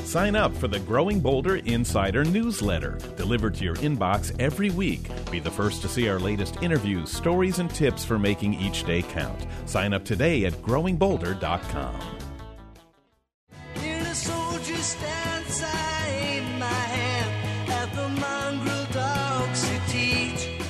Sign 0.09 0.35
up 0.35 0.55
for 0.55 0.67
the 0.67 0.79
Growing 0.79 1.19
Bolder 1.19 1.57
Insider 1.57 2.25
newsletter, 2.25 2.97
delivered 3.15 3.53
to 3.53 3.63
your 3.63 3.75
inbox 3.75 4.35
every 4.41 4.71
week. 4.71 5.07
Be 5.29 5.39
the 5.39 5.51
first 5.51 5.83
to 5.83 5.87
see 5.87 6.09
our 6.09 6.17
latest 6.17 6.63
interviews, 6.63 7.11
stories, 7.11 7.59
and 7.59 7.69
tips 7.69 8.05
for 8.05 8.17
making 8.17 8.55
each 8.55 8.85
day 8.85 9.03
count. 9.03 9.45
Sign 9.67 9.93
up 9.93 10.03
today 10.03 10.45
at 10.45 10.53
growingbolder.com. 10.63 12.01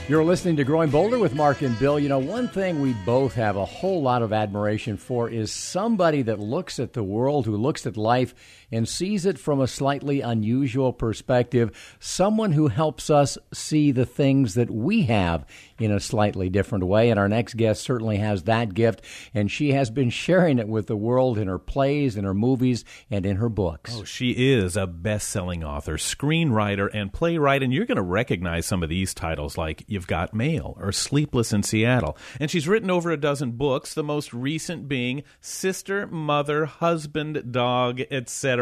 You're 0.09 0.23
listening 0.23 0.55
to 0.55 0.63
Growing 0.63 0.89
Bolder 0.89 1.19
with 1.19 1.35
Mark 1.35 1.61
and 1.61 1.77
Bill. 1.77 1.99
You 1.99 2.09
know, 2.09 2.17
one 2.17 2.47
thing 2.47 2.81
we 2.81 2.93
both 3.05 3.35
have 3.35 3.57
a 3.57 3.63
whole 3.63 4.01
lot 4.01 4.23
of 4.23 4.33
admiration 4.33 4.97
for 4.97 5.29
is 5.29 5.53
somebody 5.53 6.23
that 6.23 6.39
looks 6.39 6.79
at 6.79 6.93
the 6.93 7.03
world, 7.03 7.45
who 7.45 7.55
looks 7.55 7.85
at 7.85 7.95
life 7.95 8.33
and 8.71 8.87
sees 8.87 9.25
it 9.25 9.39
from 9.39 9.59
a 9.59 9.67
slightly 9.67 10.21
unusual 10.21 10.93
perspective. 10.93 11.97
Someone 11.99 12.51
who 12.51 12.67
helps 12.67 13.09
us 13.09 13.37
see 13.53 13.91
the 13.91 14.05
things 14.05 14.53
that 14.53 14.69
we 14.69 15.03
have 15.03 15.45
in 15.79 15.91
a 15.91 15.99
slightly 15.99 16.49
different 16.49 16.85
way. 16.85 17.09
And 17.09 17.19
our 17.19 17.29
next 17.29 17.55
guest 17.55 17.81
certainly 17.81 18.17
has 18.17 18.43
that 18.43 18.73
gift, 18.73 19.01
and 19.33 19.49
she 19.49 19.71
has 19.71 19.89
been 19.89 20.09
sharing 20.09 20.59
it 20.59 20.67
with 20.67 20.87
the 20.87 20.95
world 20.95 21.37
in 21.37 21.47
her 21.47 21.59
plays, 21.59 22.17
in 22.17 22.25
her 22.25 22.33
movies, 22.33 22.83
and 23.09 23.25
in 23.25 23.37
her 23.37 23.49
books. 23.49 23.95
Oh, 23.97 24.03
she 24.03 24.31
is 24.31 24.75
a 24.75 24.87
best 24.87 25.29
selling 25.29 25.63
author, 25.63 25.97
screenwriter, 25.97 26.89
and 26.93 27.11
playwright, 27.13 27.63
and 27.63 27.73
you're 27.73 27.85
going 27.85 27.95
to 27.95 28.01
recognize 28.01 28.65
some 28.65 28.83
of 28.83 28.89
these 28.89 29.13
titles 29.13 29.57
like 29.57 29.83
You've 29.87 30.07
Got 30.07 30.33
Mail 30.33 30.75
or 30.79 30.91
Sleepless 30.91 31.53
in 31.53 31.63
Seattle. 31.63 32.17
And 32.39 32.51
she's 32.51 32.67
written 32.67 32.91
over 32.91 33.11
a 33.11 33.17
dozen 33.17 33.51
books, 33.51 33.93
the 33.93 34.03
most 34.03 34.33
recent 34.33 34.87
being 34.87 35.23
Sister, 35.41 36.07
Mother, 36.07 36.65
Husband, 36.65 37.51
Dog, 37.51 38.01
etc. 38.11 38.58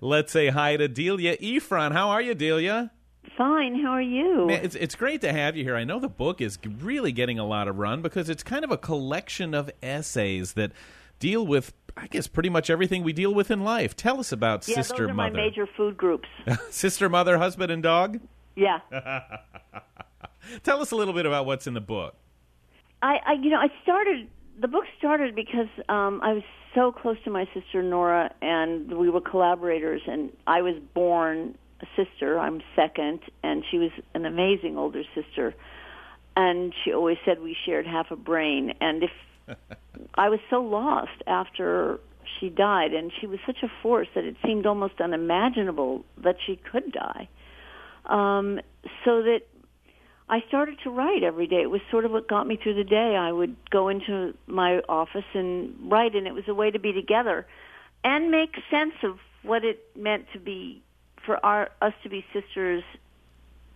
Let's 0.00 0.32
say 0.32 0.48
hi 0.48 0.76
to 0.76 0.88
Delia 0.88 1.36
Ephron. 1.40 1.92
How 1.92 2.10
are 2.10 2.22
you, 2.22 2.34
Delia? 2.34 2.90
Fine. 3.36 3.80
How 3.80 3.90
are 3.90 4.02
you? 4.02 4.46
Man, 4.46 4.64
it's 4.64 4.74
it's 4.74 4.94
great 4.94 5.20
to 5.22 5.32
have 5.32 5.56
you 5.56 5.64
here. 5.64 5.76
I 5.76 5.84
know 5.84 5.98
the 5.98 6.08
book 6.08 6.40
is 6.40 6.58
really 6.64 7.12
getting 7.12 7.38
a 7.38 7.46
lot 7.46 7.68
of 7.68 7.78
run 7.78 8.02
because 8.02 8.28
it's 8.28 8.42
kind 8.42 8.64
of 8.64 8.70
a 8.70 8.76
collection 8.78 9.54
of 9.54 9.70
essays 9.82 10.54
that 10.54 10.72
deal 11.18 11.46
with, 11.46 11.72
I 11.96 12.06
guess, 12.06 12.26
pretty 12.26 12.48
much 12.48 12.70
everything 12.70 13.02
we 13.02 13.12
deal 13.12 13.32
with 13.32 13.50
in 13.50 13.62
life. 13.62 13.96
Tell 13.96 14.20
us 14.20 14.32
about 14.32 14.66
yeah, 14.66 14.76
sister 14.76 15.04
those 15.04 15.10
are 15.10 15.14
mother. 15.14 15.32
my 15.32 15.36
major 15.36 15.66
food 15.76 15.96
groups. 15.96 16.28
sister, 16.70 17.08
mother, 17.08 17.38
husband, 17.38 17.70
and 17.70 17.82
dog. 17.82 18.20
Yeah. 18.56 18.80
Tell 20.62 20.80
us 20.80 20.90
a 20.90 20.96
little 20.96 21.14
bit 21.14 21.26
about 21.26 21.46
what's 21.46 21.66
in 21.66 21.74
the 21.74 21.80
book. 21.80 22.16
I, 23.02 23.18
I 23.26 23.32
you 23.34 23.50
know, 23.50 23.58
I 23.58 23.68
started 23.82 24.28
the 24.60 24.68
book 24.68 24.84
started 24.98 25.34
because 25.34 25.68
um, 25.88 26.20
I 26.22 26.34
was 26.34 26.42
so 26.74 26.92
close 26.92 27.16
to 27.24 27.30
my 27.30 27.46
sister 27.54 27.82
Nora, 27.82 28.32
and 28.40 28.96
we 28.96 29.10
were 29.10 29.20
collaborators. 29.20 30.02
And 30.06 30.30
I 30.46 30.62
was 30.62 30.74
born 30.94 31.56
a 31.80 31.86
sister. 31.96 32.38
I'm 32.38 32.60
second, 32.76 33.20
and 33.42 33.64
she 33.70 33.78
was 33.78 33.90
an 34.14 34.24
amazing 34.24 34.76
older 34.76 35.02
sister. 35.14 35.54
And 36.36 36.72
she 36.84 36.92
always 36.92 37.16
said 37.24 37.40
we 37.40 37.56
shared 37.66 37.86
half 37.86 38.10
a 38.10 38.16
brain. 38.16 38.74
And 38.80 39.02
if 39.02 39.10
I 40.14 40.28
was 40.28 40.40
so 40.48 40.62
lost 40.62 41.22
after 41.26 41.98
she 42.38 42.48
died, 42.48 42.92
and 42.94 43.10
she 43.20 43.26
was 43.26 43.38
such 43.44 43.58
a 43.62 43.68
force 43.82 44.08
that 44.14 44.24
it 44.24 44.36
seemed 44.44 44.66
almost 44.66 45.00
unimaginable 45.00 46.04
that 46.22 46.36
she 46.46 46.56
could 46.56 46.92
die. 46.92 47.28
Um, 48.06 48.60
so 49.04 49.22
that 49.22 49.40
I 50.30 50.44
started 50.46 50.78
to 50.84 50.90
write 50.90 51.24
every 51.24 51.48
day. 51.48 51.60
It 51.60 51.70
was 51.70 51.80
sort 51.90 52.04
of 52.04 52.12
what 52.12 52.28
got 52.28 52.46
me 52.46 52.56
through 52.56 52.74
the 52.74 52.84
day. 52.84 53.16
I 53.16 53.32
would 53.32 53.56
go 53.68 53.88
into 53.88 54.32
my 54.46 54.78
office 54.88 55.24
and 55.34 55.74
write, 55.90 56.14
and 56.14 56.28
it 56.28 56.34
was 56.34 56.44
a 56.46 56.54
way 56.54 56.70
to 56.70 56.78
be 56.78 56.92
together 56.92 57.46
and 58.04 58.30
make 58.30 58.54
sense 58.70 58.94
of 59.02 59.18
what 59.42 59.64
it 59.64 59.80
meant 59.96 60.26
to 60.32 60.38
be 60.38 60.82
for 61.26 61.44
our 61.44 61.70
us 61.82 61.92
to 62.04 62.08
be 62.08 62.24
sisters, 62.32 62.84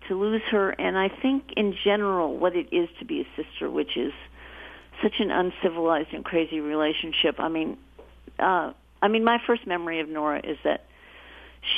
to 0.08 0.14
lose 0.14 0.42
her, 0.52 0.70
and 0.70 0.96
I 0.96 1.08
think 1.08 1.42
in 1.56 1.74
general 1.82 2.38
what 2.38 2.54
it 2.54 2.68
is 2.72 2.88
to 3.00 3.04
be 3.04 3.22
a 3.22 3.42
sister, 3.42 3.68
which 3.68 3.96
is 3.96 4.12
such 5.02 5.14
an 5.18 5.32
uncivilized 5.32 6.12
and 6.12 6.24
crazy 6.24 6.60
relationship. 6.60 7.34
I 7.38 7.48
mean, 7.48 7.76
uh, 8.38 8.72
I 9.02 9.08
mean, 9.08 9.24
my 9.24 9.38
first 9.44 9.66
memory 9.66 9.98
of 9.98 10.08
Nora 10.08 10.38
is 10.38 10.56
that 10.62 10.86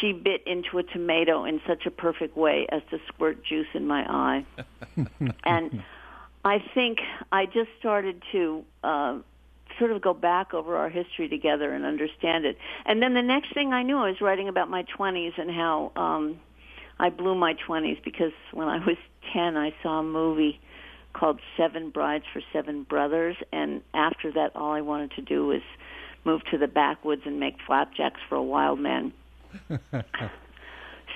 she 0.00 0.12
bit 0.12 0.42
into 0.46 0.78
a 0.78 0.82
tomato 0.82 1.44
in 1.44 1.60
such 1.66 1.86
a 1.86 1.90
perfect 1.90 2.36
way 2.36 2.66
as 2.70 2.82
to 2.90 2.98
squirt 3.08 3.44
juice 3.44 3.68
in 3.74 3.86
my 3.86 4.02
eye. 4.02 4.46
and 5.44 5.82
I 6.44 6.58
think 6.74 6.98
I 7.32 7.46
just 7.46 7.70
started 7.78 8.22
to 8.32 8.64
uh, 8.82 9.18
sort 9.78 9.92
of 9.92 10.00
go 10.00 10.14
back 10.14 10.54
over 10.54 10.76
our 10.76 10.88
history 10.88 11.28
together 11.28 11.72
and 11.72 11.84
understand 11.84 12.44
it. 12.44 12.58
And 12.84 13.02
then 13.02 13.14
the 13.14 13.22
next 13.22 13.52
thing 13.54 13.72
I 13.72 13.82
knew, 13.82 13.98
I 13.98 14.08
was 14.10 14.20
writing 14.20 14.48
about 14.48 14.70
my 14.70 14.84
20s 14.98 15.38
and 15.38 15.50
how 15.50 15.92
um, 15.96 16.40
I 16.98 17.10
blew 17.10 17.34
my 17.34 17.54
20s 17.68 18.02
because 18.04 18.32
when 18.52 18.68
I 18.68 18.78
was 18.84 18.96
10, 19.32 19.56
I 19.56 19.74
saw 19.82 20.00
a 20.00 20.02
movie 20.02 20.60
called 21.12 21.40
Seven 21.56 21.90
Brides 21.90 22.24
for 22.32 22.42
Seven 22.52 22.82
Brothers, 22.82 23.36
and 23.50 23.82
after 23.94 24.30
that, 24.32 24.54
all 24.54 24.72
I 24.72 24.82
wanted 24.82 25.12
to 25.12 25.22
do 25.22 25.46
was 25.46 25.62
move 26.24 26.42
to 26.50 26.58
the 26.58 26.66
backwoods 26.66 27.22
and 27.24 27.40
make 27.40 27.56
flapjacks 27.66 28.20
for 28.28 28.34
a 28.34 28.42
wild 28.42 28.78
man. 28.78 29.12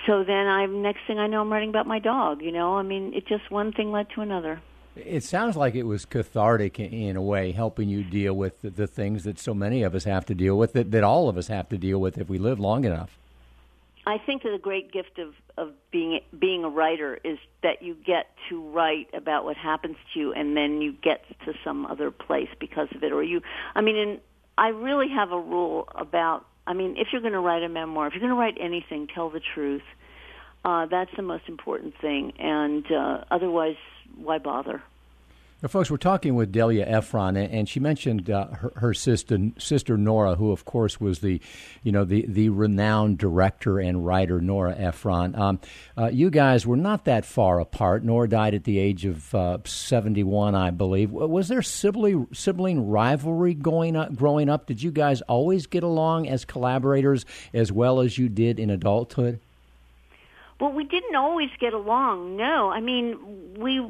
so 0.06 0.24
then 0.24 0.46
I'm 0.46 0.82
next 0.82 1.00
thing 1.06 1.18
I 1.18 1.26
know 1.26 1.40
I'm 1.40 1.52
writing 1.52 1.70
about 1.70 1.86
my 1.86 1.98
dog, 1.98 2.42
you 2.42 2.52
know? 2.52 2.76
I 2.76 2.82
mean, 2.82 3.12
it 3.14 3.26
just 3.26 3.50
one 3.50 3.72
thing 3.72 3.92
led 3.92 4.08
to 4.14 4.20
another. 4.20 4.60
It 4.96 5.22
sounds 5.22 5.56
like 5.56 5.74
it 5.74 5.84
was 5.84 6.04
cathartic 6.04 6.80
in, 6.80 7.16
a 7.16 7.22
way, 7.22 7.52
helping 7.52 7.88
you 7.88 8.02
deal 8.02 8.34
with 8.34 8.60
the, 8.60 8.70
the, 8.70 8.86
things 8.86 9.22
that 9.24 9.38
so 9.38 9.54
many 9.54 9.82
of 9.82 9.94
us 9.94 10.04
have 10.04 10.26
to 10.26 10.34
deal 10.34 10.58
with, 10.58 10.72
that, 10.72 10.90
that 10.90 11.04
all 11.04 11.28
of 11.28 11.38
us 11.38 11.46
have 11.46 11.68
to 11.68 11.78
deal 11.78 12.00
with 12.00 12.18
if 12.18 12.28
we 12.28 12.38
live 12.38 12.58
long 12.58 12.84
enough. 12.84 13.16
I 14.06 14.18
think 14.18 14.42
that 14.42 14.50
the 14.50 14.58
great 14.58 14.92
gift 14.92 15.18
of, 15.18 15.34
of 15.56 15.72
being 15.92 16.20
being 16.36 16.64
a 16.64 16.68
writer 16.68 17.18
is 17.22 17.38
that 17.62 17.82
you 17.82 17.94
get 17.94 18.26
to 18.48 18.60
write 18.70 19.08
about 19.14 19.44
what 19.44 19.56
happens 19.56 19.96
to 20.12 20.20
you, 20.20 20.32
and 20.32 20.56
then 20.56 20.80
you 20.80 20.92
get 20.92 21.24
to 21.44 21.52
some 21.62 21.86
other 21.86 22.10
place 22.10 22.48
because 22.58 22.88
of 22.94 23.04
it. 23.04 23.12
Or 23.12 23.22
you, 23.22 23.42
I 23.74 23.82
mean, 23.82 23.96
in, 23.96 24.20
I 24.56 24.68
really 24.68 25.08
have 25.08 25.32
a 25.32 25.40
rule 25.40 25.88
about. 25.94 26.46
I 26.70 26.72
mean, 26.72 26.94
if 26.96 27.08
you're 27.10 27.20
going 27.20 27.32
to 27.32 27.40
write 27.40 27.64
a 27.64 27.68
memoir, 27.68 28.06
if 28.06 28.12
you're 28.12 28.20
going 28.20 28.30
to 28.30 28.38
write 28.38 28.56
anything, 28.60 29.08
tell 29.12 29.28
the 29.28 29.40
truth. 29.54 29.82
Uh, 30.64 30.86
that's 30.86 31.10
the 31.16 31.22
most 31.22 31.48
important 31.48 31.94
thing, 32.00 32.32
and 32.38 32.84
uh, 32.92 33.24
otherwise, 33.28 33.74
why 34.14 34.38
bother? 34.38 34.80
Now, 35.62 35.68
folks, 35.68 35.90
we're 35.90 35.98
talking 35.98 36.36
with 36.36 36.52
Delia 36.52 36.86
Ephron, 36.86 37.36
and 37.36 37.68
she 37.68 37.80
mentioned 37.80 38.30
uh, 38.30 38.46
her, 38.46 38.72
her, 38.76 38.94
sister, 38.94 39.50
sister 39.58 39.98
Nora, 39.98 40.36
who, 40.36 40.52
of 40.52 40.64
course, 40.64 40.98
was 40.98 41.18
the, 41.18 41.38
you 41.82 41.92
know, 41.92 42.06
the, 42.06 42.24
the 42.26 42.48
renowned 42.48 43.18
director 43.18 43.78
and 43.78 44.06
writer 44.06 44.40
Nora 44.40 44.74
Ephron. 44.74 45.34
Um, 45.34 45.60
uh, 45.98 46.06
you 46.06 46.30
guys 46.30 46.66
were 46.66 46.78
not 46.78 47.04
that 47.04 47.26
far 47.26 47.60
apart. 47.60 48.02
Nora 48.04 48.26
died 48.26 48.54
at 48.54 48.64
the 48.64 48.78
age 48.78 49.04
of 49.04 49.34
uh, 49.34 49.58
71, 49.64 50.54
I 50.54 50.70
believe. 50.70 51.10
Was 51.10 51.48
there 51.48 51.60
sibling, 51.60 52.28
sibling 52.32 52.88
rivalry 52.88 53.52
going 53.52 53.96
up, 53.96 54.16
growing 54.16 54.48
up? 54.48 54.64
Did 54.64 54.82
you 54.82 54.90
guys 54.90 55.20
always 55.22 55.66
get 55.66 55.82
along 55.82 56.26
as 56.26 56.46
collaborators 56.46 57.26
as 57.52 57.70
well 57.70 58.00
as 58.00 58.16
you 58.16 58.30
did 58.30 58.58
in 58.58 58.70
adulthood? 58.70 59.40
Well, 60.58 60.72
we 60.72 60.84
didn't 60.84 61.16
always 61.16 61.50
get 61.58 61.74
along. 61.74 62.38
No, 62.38 62.70
I 62.70 62.80
mean, 62.80 63.18
we 63.58 63.86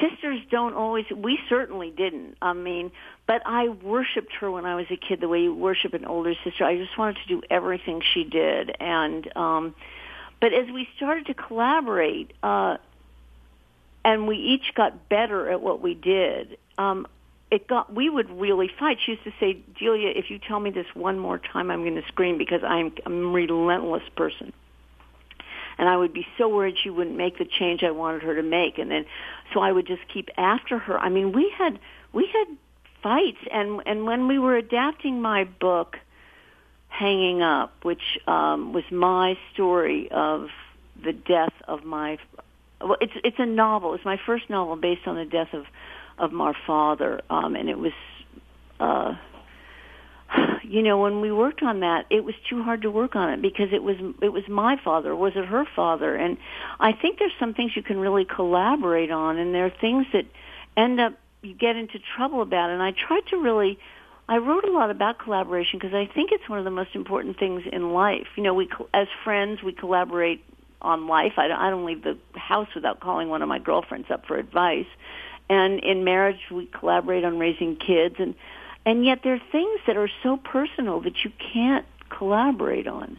sisters 0.00 0.40
don't 0.50 0.74
always 0.74 1.04
we 1.14 1.38
certainly 1.48 1.90
didn't 1.90 2.36
i 2.42 2.52
mean 2.52 2.90
but 3.26 3.42
i 3.46 3.68
worshiped 3.68 4.32
her 4.40 4.50
when 4.50 4.64
i 4.64 4.74
was 4.74 4.86
a 4.90 4.96
kid 4.96 5.20
the 5.20 5.28
way 5.28 5.42
you 5.42 5.54
worship 5.54 5.94
an 5.94 6.04
older 6.04 6.34
sister. 6.44 6.64
I 6.64 6.76
just 6.76 6.96
wanted 6.98 7.18
to 7.22 7.28
do 7.28 7.42
everything 7.50 8.02
she 8.14 8.24
did. 8.24 8.74
And 8.80 9.36
um 9.36 9.74
but 10.40 10.52
as 10.52 10.70
we 10.72 10.88
started 10.96 11.26
to 11.26 11.34
collaborate 11.34 12.32
uh 12.42 12.76
and 14.04 14.28
we 14.28 14.36
each 14.36 14.74
got 14.74 15.08
better 15.08 15.50
at 15.50 15.60
what 15.60 15.80
we 15.80 15.94
did 15.94 16.58
um 16.78 17.06
it 17.50 17.68
got 17.68 17.92
we 17.92 18.08
would 18.08 18.30
really 18.30 18.70
fight. 18.78 18.98
She 19.04 19.12
used 19.12 19.24
to 19.24 19.32
say 19.40 19.58
delia 19.78 20.10
if 20.10 20.30
you 20.30 20.38
tell 20.38 20.60
me 20.60 20.70
this 20.70 20.86
one 20.94 21.18
more 21.18 21.38
time 21.38 21.70
i'm 21.70 21.82
going 21.82 22.00
to 22.00 22.06
scream 22.08 22.38
because 22.38 22.62
I'm 22.64 22.92
a 23.04 23.10
relentless 23.10 24.08
person 24.16 24.52
and 25.78 25.88
I 25.88 25.96
would 25.96 26.12
be 26.12 26.26
so 26.38 26.48
worried 26.48 26.76
she 26.82 26.90
wouldn't 26.90 27.16
make 27.16 27.38
the 27.38 27.44
change 27.44 27.82
I 27.82 27.90
wanted 27.90 28.22
her 28.22 28.34
to 28.34 28.42
make 28.42 28.78
and 28.78 28.90
then 28.90 29.04
so 29.52 29.60
I 29.60 29.72
would 29.72 29.86
just 29.86 30.02
keep 30.12 30.28
after 30.36 30.78
her. 30.78 30.98
I 30.98 31.08
mean, 31.08 31.32
we 31.32 31.52
had 31.56 31.78
we 32.12 32.28
had 32.32 32.56
fights 33.02 33.38
and 33.52 33.82
and 33.86 34.04
when 34.04 34.28
we 34.28 34.38
were 34.38 34.56
adapting 34.56 35.20
my 35.20 35.44
book 35.44 35.96
Hanging 36.88 37.42
Up, 37.42 37.72
which 37.82 38.18
um 38.26 38.72
was 38.72 38.84
my 38.90 39.36
story 39.52 40.08
of 40.10 40.48
the 41.04 41.12
death 41.12 41.52
of 41.68 41.84
my 41.84 42.18
well 42.80 42.96
it's 43.00 43.12
it's 43.22 43.38
a 43.38 43.46
novel. 43.46 43.94
It's 43.94 44.04
my 44.04 44.18
first 44.24 44.48
novel 44.48 44.76
based 44.76 45.06
on 45.06 45.16
the 45.16 45.24
death 45.24 45.52
of 45.52 45.64
of 46.18 46.32
my 46.32 46.54
father 46.66 47.20
um 47.28 47.54
and 47.56 47.68
it 47.68 47.78
was 47.78 47.92
uh 48.80 49.14
you 50.68 50.82
know 50.82 50.98
when 50.98 51.20
we 51.20 51.32
worked 51.32 51.62
on 51.62 51.80
that 51.80 52.06
it 52.10 52.24
was 52.24 52.34
too 52.48 52.62
hard 52.62 52.82
to 52.82 52.90
work 52.90 53.16
on 53.16 53.30
it 53.32 53.42
because 53.42 53.68
it 53.72 53.82
was 53.82 53.96
it 54.22 54.32
was 54.32 54.44
my 54.48 54.76
father. 54.82 55.14
Was 55.14 55.32
it 55.36 55.44
her 55.46 55.64
father? 55.76 56.14
And 56.14 56.36
i 56.80 56.92
think 56.92 57.18
there's 57.18 57.32
some 57.38 57.54
things 57.54 57.72
you 57.74 57.82
can 57.82 57.98
really 57.98 58.24
collaborate 58.24 59.10
on 59.10 59.38
and 59.38 59.54
there 59.54 59.66
are 59.66 59.70
things 59.80 60.06
that 60.12 60.26
end 60.76 61.00
up 61.00 61.14
you 61.42 61.54
get 61.54 61.76
into 61.76 61.98
trouble 62.16 62.42
about. 62.42 62.70
And 62.70 62.82
i 62.82 62.92
tried 62.92 63.26
to 63.30 63.36
really 63.36 63.78
i 64.28 64.38
wrote 64.38 64.64
a 64.64 64.72
lot 64.72 64.90
about 64.90 65.18
collaboration 65.18 65.78
because 65.78 65.94
i 65.94 66.06
think 66.06 66.30
it's 66.32 66.48
one 66.48 66.58
of 66.58 66.64
the 66.64 66.70
most 66.70 66.94
important 66.94 67.38
things 67.38 67.62
in 67.70 67.92
life. 67.92 68.26
You 68.36 68.42
know 68.42 68.54
we 68.54 68.68
as 68.92 69.08
friends 69.24 69.62
we 69.62 69.72
collaborate 69.72 70.44
on 70.82 71.06
life. 71.06 71.32
I 71.36 71.48
don't, 71.48 71.58
I 71.58 71.70
don't 71.70 71.84
leave 71.84 72.02
the 72.02 72.18
house 72.34 72.68
without 72.74 73.00
calling 73.00 73.28
one 73.28 73.42
of 73.42 73.48
my 73.48 73.58
girlfriends 73.58 74.10
up 74.10 74.26
for 74.26 74.36
advice. 74.36 74.86
And 75.48 75.80
in 75.80 76.04
marriage 76.04 76.40
we 76.50 76.66
collaborate 76.66 77.24
on 77.24 77.38
raising 77.38 77.76
kids. 77.76 78.16
And 78.18 78.34
and 78.86 79.04
yet 79.04 79.18
there 79.24 79.34
are 79.34 79.42
things 79.50 79.80
that 79.88 79.96
are 79.96 80.08
so 80.22 80.36
personal 80.36 81.00
that 81.00 81.24
you 81.24 81.32
can't 81.52 81.84
collaborate 82.08 82.86
on. 82.86 83.18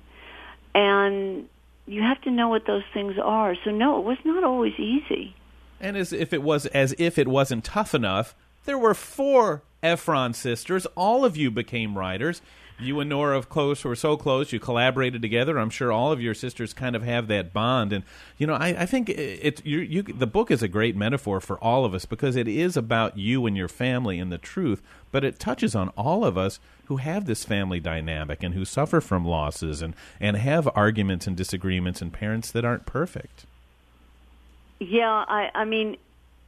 And 0.74 1.50
you 1.86 2.02
have 2.02 2.22
to 2.22 2.32
know 2.32 2.48
what 2.48 2.66
those 2.66 2.84
things 2.94 3.16
are. 3.22 3.56
So 3.66 3.72
no, 3.72 4.00
it 4.00 4.06
was 4.06 4.18
not 4.24 4.46
always 4.46 4.80
easy. 4.80 5.36
And 5.82 5.98
as 5.98 6.14
if 6.14 6.32
it 6.32 6.42
was 6.42 6.68
as 6.68 6.96
if 6.98 7.18
it 7.18 7.28
wasn't 7.28 7.66
tough 7.66 7.94
enough, 7.94 8.34
there 8.64 8.78
were 8.78 8.94
four 8.94 9.62
Ephron 9.84 10.34
sisters. 10.34 10.86
All 10.96 11.26
of 11.26 11.36
you 11.36 11.52
became 11.52 11.98
writers 11.98 12.42
you 12.80 13.00
and 13.00 13.10
Nora 13.10 13.38
of 13.38 13.50
close 13.50 13.84
were 13.84 13.96
so 13.96 14.18
close. 14.18 14.52
You 14.52 14.60
collaborated 14.60 15.22
together. 15.22 15.58
I'm 15.58 15.70
sure 15.70 15.92
all 15.92 16.12
of 16.12 16.22
your 16.22 16.34
sisters 16.34 16.74
kind 16.74 16.96
of 16.96 17.04
have 17.04 17.28
that 17.28 17.54
bond. 17.54 17.92
And 17.92 18.04
you 18.38 18.46
know, 18.46 18.54
I, 18.54 18.68
I 18.82 18.86
think 18.86 19.10
it, 19.10 19.66
you, 19.66 19.80
you, 19.80 20.04
the 20.04 20.28
book 20.28 20.52
is 20.52 20.62
a 20.62 20.68
great 20.68 20.96
metaphor 20.96 21.40
for 21.40 21.58
all 21.58 21.86
of 21.86 21.94
us 21.94 22.06
because 22.06 22.36
it 22.36 22.48
is 22.48 22.78
about 22.78 23.18
you 23.18 23.46
and 23.46 23.58
your 23.58 23.68
family 23.68 24.20
and 24.20 24.32
the 24.32 24.38
truth, 24.38 24.82
but 25.12 25.24
it 25.24 25.40
touches 25.40 25.76
on 25.76 25.90
all 25.90 26.24
of 26.24 26.38
us 26.38 26.60
who 26.86 26.98
have 26.98 27.26
this 27.26 27.44
family 27.44 27.80
dynamic 27.80 28.44
and 28.44 28.54
who 28.54 28.64
suffer 28.64 29.02
from 29.02 29.26
losses 29.26 29.82
and 29.82 29.96
and 30.20 30.38
have 30.38 30.70
arguments 30.76 31.28
and 31.28 31.36
disagreements 31.36 32.02
and 32.02 32.14
parents 32.14 32.52
that 32.52 32.66
aren't 32.66 32.86
perfect. 32.86 33.46
Yeah, 34.80 35.26
I 35.28 35.50
I 35.56 35.66
mean 35.66 35.98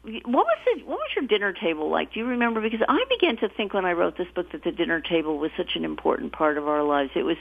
what 0.04 0.24
was 0.26 0.58
the, 0.66 0.84
What 0.86 0.98
was 0.98 1.10
your 1.16 1.28
dinner 1.28 1.52
table 1.52 1.90
like? 1.90 2.14
Do 2.14 2.20
you 2.20 2.26
remember? 2.26 2.62
Because 2.62 2.82
I 2.88 3.04
began 3.10 3.38
to 3.38 3.50
think 3.50 3.74
when 3.74 3.86
I 3.86 3.92
wrote 3.92 4.18
this 4.18 4.28
book 4.34 4.52
that 4.54 4.64
the 4.64 4.72
dinner 4.72 5.02
table 5.02 5.38
was 5.38 5.52
such 5.58 5.76
an 5.76 5.84
important 5.84 6.32
part 6.32 6.58
of 6.58 6.68
our 6.68 6.84
lives. 6.84 7.12
It 7.16 7.24
was, 7.24 7.36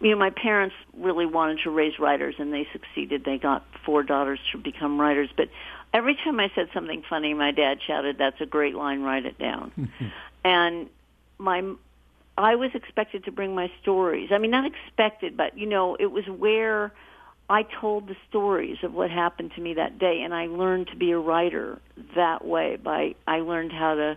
you 0.00 0.10
know, 0.10 0.18
my 0.18 0.30
parents 0.30 0.74
really 0.96 1.24
wanted 1.24 1.60
to 1.64 1.70
raise 1.70 1.98
writers, 1.98 2.34
and 2.38 2.52
they 2.52 2.66
succeeded. 2.72 3.24
They 3.24 3.38
got 3.38 3.64
four 3.86 4.02
daughters 4.02 4.38
to 4.52 4.58
become 4.58 5.00
writers. 5.00 5.30
But 5.34 5.48
every 5.94 6.14
time 6.16 6.38
I 6.38 6.50
said 6.54 6.68
something 6.74 7.02
funny, 7.08 7.32
my 7.32 7.50
dad 7.50 7.78
shouted, 7.86 8.18
"That's 8.18 8.40
a 8.40 8.46
great 8.46 8.74
line. 8.74 9.02
Write 9.02 9.24
it 9.24 9.38
down." 9.38 9.90
and 10.44 10.88
my 11.38 11.62
I 12.36 12.56
was 12.56 12.70
expected 12.74 13.24
to 13.24 13.32
bring 13.32 13.54
my 13.54 13.70
stories. 13.80 14.30
I 14.32 14.38
mean, 14.38 14.50
not 14.50 14.66
expected, 14.66 15.36
but 15.36 15.56
you 15.56 15.66
know, 15.66 15.96
it 15.98 16.10
was 16.10 16.26
where 16.28 16.92
I 17.48 17.64
told 17.80 18.08
the 18.08 18.16
stories 18.28 18.78
of 18.82 18.94
what 18.94 19.10
happened 19.10 19.52
to 19.56 19.60
me 19.60 19.74
that 19.74 19.98
day, 19.98 20.22
and 20.22 20.32
I 20.34 20.46
learned 20.46 20.88
to 20.88 20.96
be 20.96 21.10
a 21.10 21.18
writer 21.18 21.80
that 22.14 22.44
way. 22.44 22.76
By 22.76 23.14
I 23.26 23.40
learned 23.40 23.72
how 23.72 23.94
to 23.94 24.16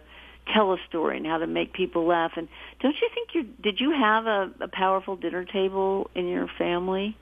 tell 0.53 0.73
a 0.73 0.77
story 0.87 1.17
and 1.17 1.25
how 1.25 1.39
to 1.39 1.47
make 1.47 1.73
people 1.73 2.05
laugh. 2.05 2.33
And 2.37 2.47
don't 2.79 2.95
you 3.01 3.09
think 3.13 3.29
you 3.33 3.43
did 3.61 3.79
you 3.79 3.91
have 3.91 4.25
a, 4.25 4.51
a 4.61 4.67
powerful 4.67 5.15
dinner 5.15 5.43
table 5.43 6.09
in 6.15 6.27
your 6.27 6.47
family? 6.57 7.17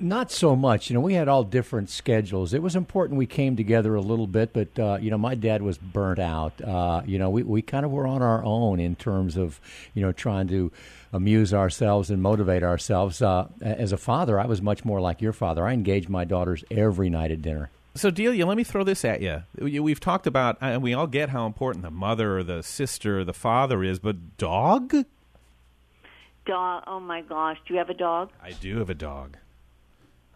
Not 0.00 0.30
so 0.30 0.54
much. 0.54 0.88
You 0.88 0.94
know, 0.94 1.00
we 1.00 1.14
had 1.14 1.26
all 1.26 1.42
different 1.42 1.90
schedules. 1.90 2.54
It 2.54 2.62
was 2.62 2.76
important 2.76 3.18
we 3.18 3.26
came 3.26 3.56
together 3.56 3.96
a 3.96 4.00
little 4.00 4.28
bit, 4.28 4.52
but 4.52 4.78
uh, 4.78 4.98
you 5.00 5.10
know, 5.10 5.18
my 5.18 5.34
dad 5.34 5.60
was 5.60 5.76
burnt 5.76 6.20
out. 6.20 6.60
Uh, 6.62 7.02
you 7.04 7.18
know, 7.18 7.30
we 7.30 7.42
we 7.42 7.62
kind 7.62 7.84
of 7.84 7.90
were 7.90 8.06
on 8.06 8.22
our 8.22 8.44
own 8.44 8.78
in 8.78 8.94
terms 8.94 9.36
of 9.36 9.60
you 9.94 10.02
know 10.02 10.12
trying 10.12 10.46
to 10.48 10.70
amuse 11.12 11.54
ourselves 11.54 12.10
and 12.10 12.22
motivate 12.22 12.62
ourselves. 12.62 13.22
Uh, 13.22 13.48
as 13.60 13.92
a 13.92 13.96
father, 13.96 14.38
I 14.38 14.46
was 14.46 14.60
much 14.60 14.84
more 14.84 15.00
like 15.00 15.20
your 15.20 15.32
father. 15.32 15.66
I 15.66 15.72
engaged 15.72 16.08
my 16.08 16.24
daughters 16.24 16.64
every 16.70 17.10
night 17.10 17.30
at 17.30 17.42
dinner. 17.42 17.70
So, 17.94 18.10
Delia, 18.10 18.46
let 18.46 18.56
me 18.56 18.64
throw 18.64 18.84
this 18.84 19.04
at 19.04 19.20
you. 19.22 19.42
We've 19.82 19.98
talked 19.98 20.26
about, 20.26 20.58
and 20.60 20.82
we 20.82 20.94
all 20.94 21.08
get 21.08 21.30
how 21.30 21.46
important 21.46 21.82
the 21.82 21.90
mother 21.90 22.38
or 22.38 22.44
the 22.44 22.62
sister 22.62 23.20
or 23.20 23.24
the 23.24 23.32
father 23.32 23.82
is, 23.82 23.98
but 23.98 24.36
dog? 24.36 24.94
Dog. 26.46 26.84
Oh 26.86 27.00
my 27.00 27.22
gosh. 27.22 27.58
Do 27.66 27.74
you 27.74 27.78
have 27.78 27.90
a 27.90 27.94
dog? 27.94 28.30
I 28.42 28.52
do 28.52 28.78
have 28.78 28.88
a 28.88 28.94
dog. 28.94 29.36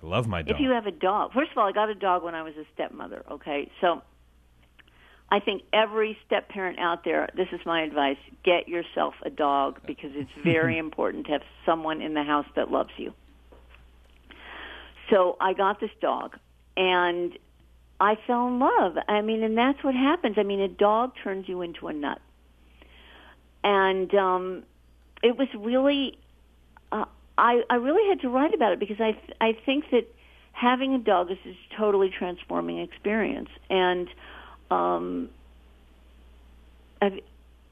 I 0.02 0.06
love 0.06 0.26
my 0.26 0.42
dog. 0.42 0.56
If 0.56 0.61
you 0.61 0.70
have 0.70 0.87
a 0.87 0.90
dog, 0.90 1.32
first 1.32 1.52
of 1.52 1.58
all, 1.58 1.68
I 1.68 1.72
got 1.72 1.88
a 1.88 1.94
dog 1.94 2.24
when 2.24 2.35
I 2.35 2.42
was 2.42 2.54
a 2.56 2.64
stepmother. 2.74 3.22
Okay, 3.30 3.70
so 3.80 4.02
I 5.33 5.40
think 5.40 5.62
every 5.73 6.18
step 6.27 6.51
parent 6.51 6.79
out 6.79 7.05
there, 7.05 7.27
this 7.35 7.49
is 7.53 7.61
my 7.64 7.81
advice: 7.81 8.18
get 8.45 8.68
yourself 8.68 9.14
a 9.23 9.31
dog 9.31 9.81
because 9.87 10.11
it's 10.12 10.31
very 10.45 10.77
important 10.77 11.25
to 11.27 11.33
have 11.33 11.42
someone 11.64 12.03
in 12.03 12.12
the 12.12 12.23
house 12.23 12.45
that 12.55 12.71
loves 12.71 12.90
you. 12.99 13.14
So 15.09 15.38
I 15.40 15.55
got 15.55 15.81
this 15.81 15.90
dog, 16.03 16.37
and 16.77 17.33
I 17.99 18.16
fell 18.27 18.47
in 18.49 18.59
love. 18.59 18.97
I 19.09 19.23
mean, 19.23 19.42
and 19.42 19.57
that's 19.57 19.83
what 19.83 19.95
happens. 19.95 20.37
I 20.37 20.42
mean, 20.42 20.61
a 20.61 20.68
dog 20.68 21.12
turns 21.25 21.49
you 21.49 21.62
into 21.62 21.88
a 21.88 21.95
nut, 21.95 22.21
and 23.64 24.14
um, 24.14 24.64
it 25.23 25.38
was 25.38 25.49
really. 25.59 26.18
Uh, 26.92 27.07
I, 27.38 27.62
I 27.71 27.77
really 27.77 28.07
had 28.07 28.21
to 28.21 28.29
write 28.29 28.53
about 28.53 28.75
it 28.75 28.81
because 28.81 29.01
I 29.01 29.18
I 29.40 29.57
think 29.64 29.85
that 29.92 30.14
having 30.53 30.92
a 30.92 30.99
dog 30.99 31.31
is 31.31 31.38
a 31.47 31.77
totally 31.79 32.11
transforming 32.11 32.81
experience, 32.81 33.49
and 33.71 34.11
um, 34.72 35.28
I've, 37.00 37.20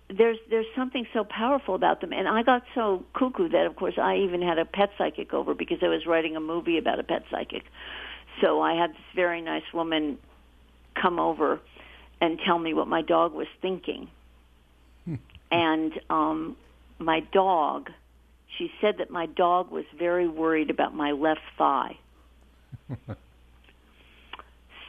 there's 0.08 0.38
there's 0.50 0.66
something 0.74 1.06
so 1.12 1.24
powerful 1.24 1.74
about 1.74 2.00
them. 2.00 2.12
And 2.12 2.28
I 2.28 2.42
got 2.42 2.62
so 2.74 3.04
cuckoo 3.14 3.48
that, 3.50 3.66
of 3.66 3.76
course, 3.76 3.94
I 3.96 4.16
even 4.16 4.42
had 4.42 4.58
a 4.58 4.64
pet 4.64 4.90
psychic 4.98 5.32
over 5.32 5.54
because 5.54 5.78
I 5.82 5.88
was 5.88 6.06
writing 6.06 6.36
a 6.36 6.40
movie 6.40 6.78
about 6.78 6.98
a 6.98 7.04
pet 7.04 7.22
psychic. 7.30 7.62
So 8.40 8.60
I 8.60 8.74
had 8.74 8.90
this 8.90 8.98
very 9.14 9.40
nice 9.40 9.62
woman 9.72 10.18
come 11.00 11.18
over 11.18 11.60
and 12.20 12.38
tell 12.44 12.58
me 12.58 12.74
what 12.74 12.88
my 12.88 13.02
dog 13.02 13.32
was 13.32 13.46
thinking. 13.62 14.08
and 15.50 15.92
um, 16.10 16.56
my 16.98 17.20
dog, 17.32 17.90
she 18.58 18.70
said 18.80 18.96
that 18.98 19.10
my 19.10 19.26
dog 19.26 19.70
was 19.70 19.84
very 19.98 20.28
worried 20.28 20.70
about 20.70 20.94
my 20.94 21.12
left 21.12 21.40
thigh. 21.56 21.96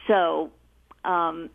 so 0.06 0.50
um, 1.04 1.50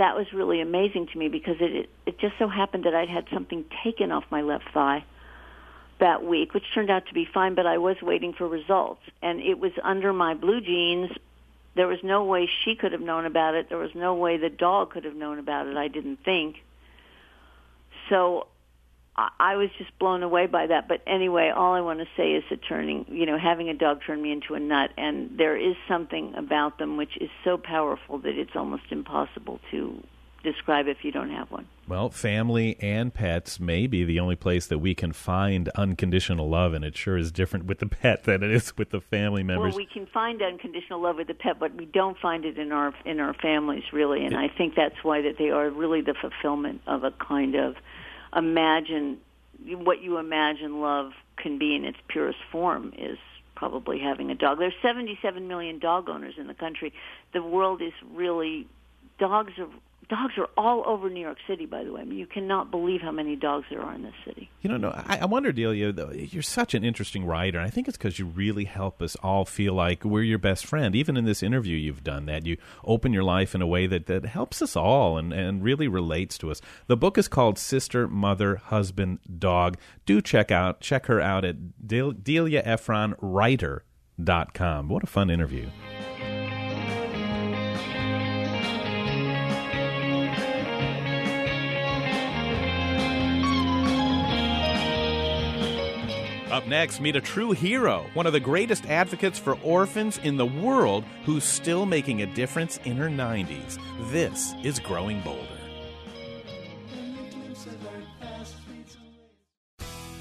that 0.00 0.16
was 0.16 0.32
really 0.32 0.62
amazing 0.62 1.08
to 1.12 1.18
me 1.18 1.28
because 1.28 1.56
it, 1.60 1.90
it 2.06 2.18
just 2.18 2.32
so 2.38 2.48
happened 2.48 2.84
that 2.84 2.94
I'd 2.94 3.10
had 3.10 3.26
something 3.30 3.66
taken 3.84 4.10
off 4.10 4.24
my 4.30 4.40
left 4.40 4.64
thigh 4.72 5.04
that 5.98 6.24
week, 6.24 6.54
which 6.54 6.64
turned 6.74 6.90
out 6.90 7.06
to 7.08 7.14
be 7.14 7.28
fine, 7.32 7.54
but 7.54 7.66
I 7.66 7.76
was 7.76 7.96
waiting 8.00 8.32
for 8.32 8.48
results. 8.48 9.02
And 9.20 9.40
it 9.40 9.58
was 9.58 9.72
under 9.84 10.14
my 10.14 10.32
blue 10.32 10.62
jeans. 10.62 11.10
There 11.76 11.86
was 11.86 11.98
no 12.02 12.24
way 12.24 12.48
she 12.64 12.76
could 12.76 12.92
have 12.92 13.02
known 13.02 13.26
about 13.26 13.54
it. 13.54 13.68
There 13.68 13.76
was 13.76 13.94
no 13.94 14.14
way 14.14 14.38
the 14.38 14.48
dog 14.48 14.90
could 14.90 15.04
have 15.04 15.14
known 15.14 15.38
about 15.38 15.66
it, 15.66 15.76
I 15.76 15.88
didn't 15.88 16.24
think. 16.24 16.56
So 18.08 18.46
I, 19.38 19.56
was 19.56 19.70
just 19.78 19.96
blown 19.98 20.22
away 20.22 20.46
by 20.46 20.66
that. 20.66 20.88
But 20.88 21.02
anyway, 21.06 21.52
all 21.54 21.74
I 21.74 21.80
want 21.80 22.00
to 22.00 22.06
say 22.16 22.32
is 22.32 22.44
that 22.50 22.60
turning, 22.66 23.06
you 23.08 23.26
know, 23.26 23.38
having 23.38 23.68
a 23.68 23.74
dog 23.74 24.00
turn 24.06 24.22
me 24.22 24.32
into 24.32 24.54
a 24.54 24.60
nut, 24.60 24.90
and 24.96 25.36
there 25.36 25.56
is 25.56 25.76
something 25.88 26.34
about 26.36 26.78
them 26.78 26.96
which 26.96 27.16
is 27.20 27.30
so 27.44 27.58
powerful 27.58 28.18
that 28.18 28.38
it's 28.38 28.54
almost 28.54 28.84
impossible 28.90 29.60
to 29.70 30.02
describe 30.42 30.86
if 30.86 31.04
you 31.04 31.12
don't 31.12 31.30
have 31.30 31.50
one. 31.50 31.66
Well, 31.86 32.08
family 32.10 32.76
and 32.80 33.12
pets 33.12 33.58
may 33.60 33.86
be 33.86 34.04
the 34.04 34.20
only 34.20 34.36
place 34.36 34.66
that 34.68 34.78
we 34.78 34.94
can 34.94 35.12
find 35.12 35.68
unconditional 35.70 36.48
love, 36.48 36.72
and 36.72 36.84
it 36.84 36.96
sure 36.96 37.16
is 37.16 37.32
different 37.32 37.66
with 37.66 37.78
the 37.78 37.86
pet 37.86 38.24
than 38.24 38.42
it 38.42 38.50
is 38.50 38.76
with 38.76 38.90
the 38.90 39.00
family 39.00 39.42
members. 39.42 39.74
Well, 39.74 39.76
we 39.76 39.86
can 39.86 40.06
find 40.06 40.40
unconditional 40.40 41.02
love 41.02 41.16
with 41.16 41.26
the 41.26 41.34
pet, 41.34 41.58
but 41.58 41.74
we 41.74 41.86
don't 41.86 42.16
find 42.18 42.44
it 42.44 42.58
in 42.58 42.72
our 42.72 42.94
in 43.04 43.20
our 43.20 43.34
families 43.34 43.84
really, 43.92 44.24
and 44.24 44.36
I 44.36 44.48
think 44.48 44.74
that's 44.76 45.02
why 45.02 45.22
that 45.22 45.36
they 45.38 45.50
are 45.50 45.68
really 45.68 46.00
the 46.00 46.14
fulfillment 46.14 46.80
of 46.86 47.04
a 47.04 47.10
kind 47.10 47.54
of 47.54 47.76
imagine 48.34 49.18
what 49.66 50.02
you 50.02 50.18
imagine 50.18 50.80
love 50.80 51.12
can 51.36 51.58
be 51.58 51.74
in 51.74 51.84
its 51.84 51.98
purest 52.08 52.38
form 52.50 52.92
is 52.96 53.18
probably 53.54 53.98
having 53.98 54.30
a 54.30 54.34
dog. 54.34 54.58
There's 54.58 54.74
77 54.80 55.46
million 55.46 55.78
dog 55.78 56.08
owners 56.08 56.34
in 56.38 56.46
the 56.46 56.54
country. 56.54 56.92
The 57.32 57.42
world 57.42 57.82
is 57.82 57.92
really 58.12 58.66
dogs 59.18 59.52
are 59.58 59.68
dogs 60.10 60.34
are 60.36 60.48
all 60.56 60.82
over 60.86 61.08
New 61.08 61.20
York 61.20 61.38
City. 61.46 61.66
By 61.66 61.84
the 61.84 61.92
way, 61.92 62.00
I 62.00 62.04
mean 62.04 62.18
you 62.18 62.26
cannot 62.26 62.72
believe 62.72 63.00
how 63.00 63.12
many 63.12 63.36
dogs 63.36 63.66
there 63.70 63.80
are 63.80 63.94
in 63.94 64.02
this 64.02 64.12
city. 64.26 64.50
You 64.60 64.68
know, 64.68 64.76
no, 64.76 64.90
I, 64.90 65.20
I 65.22 65.24
wonder, 65.24 65.52
Delia, 65.52 65.92
though, 65.92 66.10
you're 66.10 66.42
such 66.42 66.74
an 66.74 66.84
interesting 66.84 67.24
writer. 67.24 67.60
I 67.60 67.70
think 67.70 67.88
it's 67.88 67.96
because 67.96 68.18
you 68.18 68.26
really 68.26 68.64
help 68.64 69.00
us 69.00 69.16
all 69.22 69.44
feel 69.44 69.72
like 69.72 70.04
we're 70.04 70.24
your 70.24 70.38
best 70.38 70.66
friend. 70.66 70.96
Even 70.96 71.16
in 71.16 71.24
this 71.24 71.42
interview, 71.42 71.76
you've 71.76 72.04
done 72.04 72.26
that. 72.26 72.44
You 72.44 72.58
open 72.84 73.12
your 73.12 73.22
life 73.22 73.54
in 73.54 73.62
a 73.62 73.66
way 73.66 73.86
that, 73.86 74.06
that 74.06 74.26
helps 74.26 74.60
us 74.60 74.74
all 74.76 75.16
and, 75.16 75.32
and 75.32 75.62
really 75.62 75.86
relates 75.86 76.36
to 76.38 76.50
us. 76.50 76.60
The 76.88 76.96
book 76.96 77.16
is 77.16 77.28
called 77.28 77.56
Sister, 77.58 78.08
Mother, 78.08 78.56
Husband, 78.56 79.20
Dog. 79.38 79.76
Do 80.04 80.20
check 80.20 80.50
out 80.50 80.80
check 80.80 81.06
her 81.06 81.20
out 81.20 81.44
at 81.44 81.86
Del- 81.86 82.12
DeliaEphronWriter.com. 82.12 84.88
What 84.88 85.04
a 85.04 85.06
fun 85.06 85.30
interview. 85.30 85.70
Up 96.50 96.66
next, 96.66 97.00
meet 97.00 97.14
a 97.14 97.20
true 97.20 97.52
hero, 97.52 98.06
one 98.14 98.26
of 98.26 98.32
the 98.32 98.40
greatest 98.40 98.84
advocates 98.86 99.38
for 99.38 99.56
orphans 99.62 100.18
in 100.18 100.36
the 100.36 100.46
world 100.46 101.04
who's 101.24 101.44
still 101.44 101.86
making 101.86 102.22
a 102.22 102.34
difference 102.34 102.78
in 102.78 102.96
her 102.96 103.08
90s. 103.08 103.78
This 104.10 104.52
is 104.64 104.80
Growing 104.80 105.20
Bolder. 105.20 105.46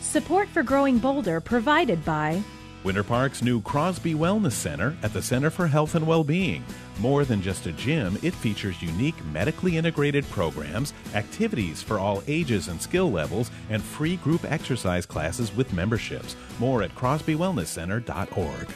Support 0.02 0.50
for 0.50 0.62
Growing 0.62 1.00
Bolder 1.00 1.42
provided 1.42 2.06
by 2.06 2.44
Winter 2.84 3.04
Park's 3.04 3.42
new 3.42 3.60
Crosby 3.62 4.14
Wellness 4.14 4.52
Center 4.52 4.96
at 5.02 5.14
the 5.14 5.22
Center 5.22 5.50
for 5.50 5.68
Health 5.68 5.96
and 5.96 6.06
Well-Being. 6.06 6.64
More 7.00 7.24
than 7.24 7.42
just 7.42 7.66
a 7.66 7.72
gym, 7.72 8.18
it 8.22 8.34
features 8.34 8.82
unique 8.82 9.24
medically 9.26 9.78
integrated 9.78 10.30
programs, 10.30 10.94
activities 11.16 11.82
for 11.82 11.98
all 11.98 12.22
ages 12.28 12.68
and 12.68 12.82
skill 12.82 13.10
levels, 13.10 13.52
and 13.70 13.82
free 13.82 14.18
group 14.18 14.44
exercise 14.44 15.06
classes 15.06 15.56
with 15.56 15.72
memberships. 15.72 16.36
More 16.60 16.84
at 16.84 16.94
crosbywellnesscenter.org. 16.96 18.70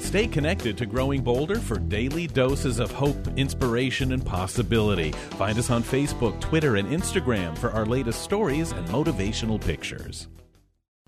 Stay 0.00 0.26
connected 0.26 0.76
to 0.76 0.86
Growing 0.86 1.22
Bolder 1.22 1.60
for 1.60 1.78
daily 1.78 2.26
doses 2.26 2.78
of 2.78 2.90
hope, 2.90 3.28
inspiration, 3.36 4.12
and 4.12 4.26
possibility. 4.26 5.12
Find 5.38 5.56
us 5.56 5.70
on 5.70 5.84
Facebook, 5.84 6.40
Twitter, 6.40 6.76
and 6.76 6.88
Instagram 6.88 7.56
for 7.56 7.70
our 7.70 7.86
latest 7.86 8.20
stories 8.20 8.72
and 8.72 8.86
motivational 8.88 9.58
pictures. 9.60 10.26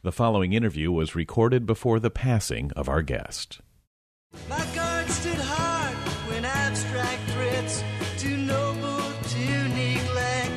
The 0.03 0.13
following 0.13 0.53
interview 0.53 0.93
was 0.93 1.15
recorded 1.15 1.67
before 1.67 2.01
the 2.01 2.11
passing 2.11 2.71
of 2.77 2.89
our 2.89 3.03
guest. 3.03 3.61
My 4.49 4.65
guard 4.75 5.09
stood 5.11 5.39
hard 5.39 5.95
when 6.29 6.45
abstract 6.45 7.31
threats 7.31 7.83
noble 8.53 9.13
to 9.29 9.69
neglect. 9.69 10.51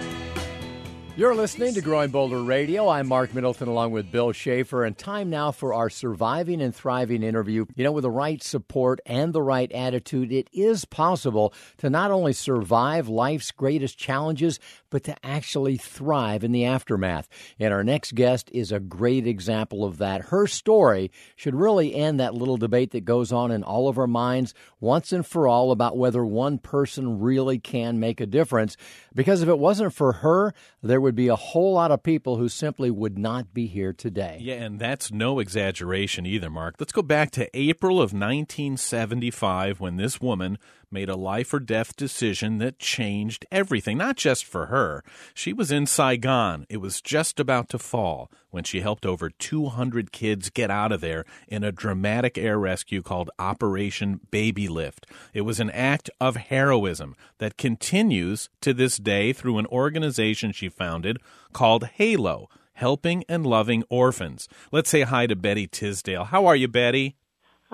You're 1.18 1.34
listening 1.34 1.74
to 1.76 1.82
Growing 1.82 2.10
Bolder 2.10 2.44
Radio. 2.44 2.90
I'm 2.90 3.08
Marc 3.08 3.34
Middleton 3.34 3.70
along 3.70 3.92
with 3.92 4.12
Bill 4.12 4.34
Shafer, 4.34 4.84
and 4.84 4.98
time 4.98 5.30
now 5.30 5.52
for 5.52 5.74
our 5.74 5.90
Surviving 5.90 6.62
and 6.62 6.76
Thriving 6.76 7.24
interview. 7.24 7.66
You 7.76 7.86
know, 7.86 7.94
with 7.94 8.02
the 8.02 8.12
right 8.12 8.44
support 8.44 9.00
and 9.06 9.32
the 9.32 9.42
right 9.42 9.72
attitude, 9.72 10.34
it 10.34 10.50
is 10.52 10.84
possible 10.84 11.54
to 11.78 11.90
not 11.90 12.12
only 12.12 12.34
survive 12.34 13.08
life's 13.08 13.52
greatest 13.52 13.98
challenges, 13.98 14.60
but 14.96 15.04
to 15.04 15.26
actually 15.26 15.76
thrive 15.76 16.42
in 16.42 16.54
the 16.54 16.64
aftermath. 16.64 17.28
And 17.60 17.74
our 17.74 17.84
next 17.84 18.16
guest 18.16 18.50
is 18.54 18.72
a 18.72 18.80
great 18.80 19.28
example 19.28 19.84
of 19.84 19.98
that. 19.98 20.28
Her 20.28 20.48
story 20.48 21.12
should 21.36 21.54
really 21.54 21.94
end 21.94 22.18
that 22.22 22.34
little 22.34 22.56
debate 22.56 22.92
that 22.92 23.04
goes 23.04 23.34
on 23.34 23.52
in 23.52 23.62
all 23.62 23.90
of 23.90 23.98
our 23.98 24.08
minds 24.08 24.54
once 24.80 25.12
and 25.12 25.28
for 25.28 25.50
all 25.50 25.72
about 25.74 25.98
whether 25.98 26.26
one 26.26 26.60
person 26.60 27.20
really 27.20 27.60
can 27.60 28.00
make 28.00 28.22
a 28.22 28.26
difference. 28.26 28.78
Because 29.14 29.42
if 29.42 29.50
it 29.50 29.60
wasn't 29.60 29.94
for 29.94 30.14
her, 30.14 30.54
there 30.82 31.02
would 31.02 31.14
be 31.14 31.28
a 31.28 31.36
whole 31.36 31.74
lot 31.74 31.92
of 31.92 32.02
people 32.02 32.38
who 32.38 32.48
simply 32.48 32.90
would 32.90 33.18
not 33.18 33.54
be 33.54 33.68
here 33.68 33.92
today. 33.92 34.38
Yeah, 34.40 34.64
and 34.64 34.80
that's 34.80 35.12
no 35.12 35.40
exaggeration 35.40 36.26
either, 36.26 36.50
Marc. 36.50 36.76
Let's 36.80 36.94
go 36.94 37.02
back 37.02 37.32
to 37.32 37.50
April 37.54 37.98
of 37.98 38.14
1975 38.14 39.82
when 39.82 39.98
this 39.98 40.22
woman 40.22 40.58
made 40.92 41.10
a 41.10 41.16
life 41.16 41.54
or 41.54 41.60
death 41.60 41.96
decision 41.96 42.58
that 42.60 42.80
changed 42.80 43.46
everything, 43.52 43.98
not 43.98 44.18
just 44.18 44.46
for 44.46 44.68
her. 44.68 45.04
She 45.34 45.54
was 45.54 45.72
in 45.72 45.86
Saigon. 45.86 46.66
It 46.70 46.78
was 46.78 47.02
just 47.02 47.40
about 47.40 47.70
to 47.70 47.80
fall 47.80 48.32
when 48.52 48.64
she 48.64 48.82
helped 48.82 49.06
over 49.06 49.30
200 49.30 50.12
kids 50.12 50.50
get 50.50 50.72
out 50.72 50.92
of 50.92 51.02
there 51.02 51.26
in 51.48 51.64
a 51.64 51.72
dramatic 51.72 52.38
air 52.38 52.58
rescue 52.58 53.02
called 53.02 53.30
Operation 53.38 54.22
Baby 54.32 54.68
Lift. 54.68 55.06
It 55.34 55.42
was 55.42 55.60
an 55.60 55.70
act 55.72 56.10
of 56.22 56.36
heroism 56.36 57.16
that 57.40 57.58
continues 57.58 58.50
to 58.62 58.74
this 58.74 58.98
day 58.98 59.34
through 59.34 59.58
an 59.58 59.68
organization 59.68 60.52
she 60.52 60.70
founded 60.70 61.20
called 61.54 61.86
Halo. 61.96 62.50
Helping 62.78 63.24
and 63.30 63.46
Loving 63.48 63.86
Orphans. 63.88 64.50
Let's 64.70 64.90
say 64.90 65.04
hi 65.04 65.28
to 65.28 65.36
Betty 65.38 65.66
Tisdale. 65.66 66.26
How 66.26 66.46
are 66.46 66.58
you, 66.58 66.68
Betty? 66.68 67.16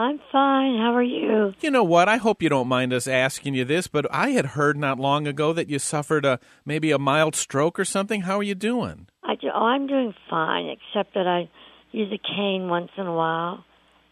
I'm 0.02 0.20
fine. 0.32 0.78
How 0.78 0.94
are 0.96 1.04
you? 1.04 1.54
You 1.62 1.72
know 1.72 1.84
what? 1.84 2.10
I 2.10 2.18
hope 2.18 2.42
you 2.42 2.50
don't 2.50 2.68
mind 2.68 2.92
us 2.94 3.08
asking 3.08 3.54
you 3.54 3.64
this, 3.66 3.88
but 3.88 4.06
I 4.12 4.30
had 4.30 4.48
heard 4.48 4.78
not 4.78 5.00
long 5.00 5.28
ago 5.28 5.54
that 5.54 5.70
you 5.70 5.80
suffered 5.80 6.26
a 6.26 6.40
maybe 6.66 6.92
a 6.92 7.00
mild 7.00 7.36
stroke 7.36 7.80
or 7.80 7.86
something. 7.86 8.22
How 8.22 8.38
are 8.40 8.44
you 8.44 8.56
doing? 8.56 9.08
I 9.24 9.36
do, 9.36 9.48
oh, 9.54 9.66
I'm 9.66 9.88
doing 9.88 10.14
fine, 10.30 10.66
except 10.68 11.14
that 11.14 11.28
I 11.28 11.50
use 11.92 12.12
a 12.12 12.18
cane 12.36 12.68
once 12.68 12.90
in 12.98 13.06
a 13.06 13.14
while. 13.14 13.64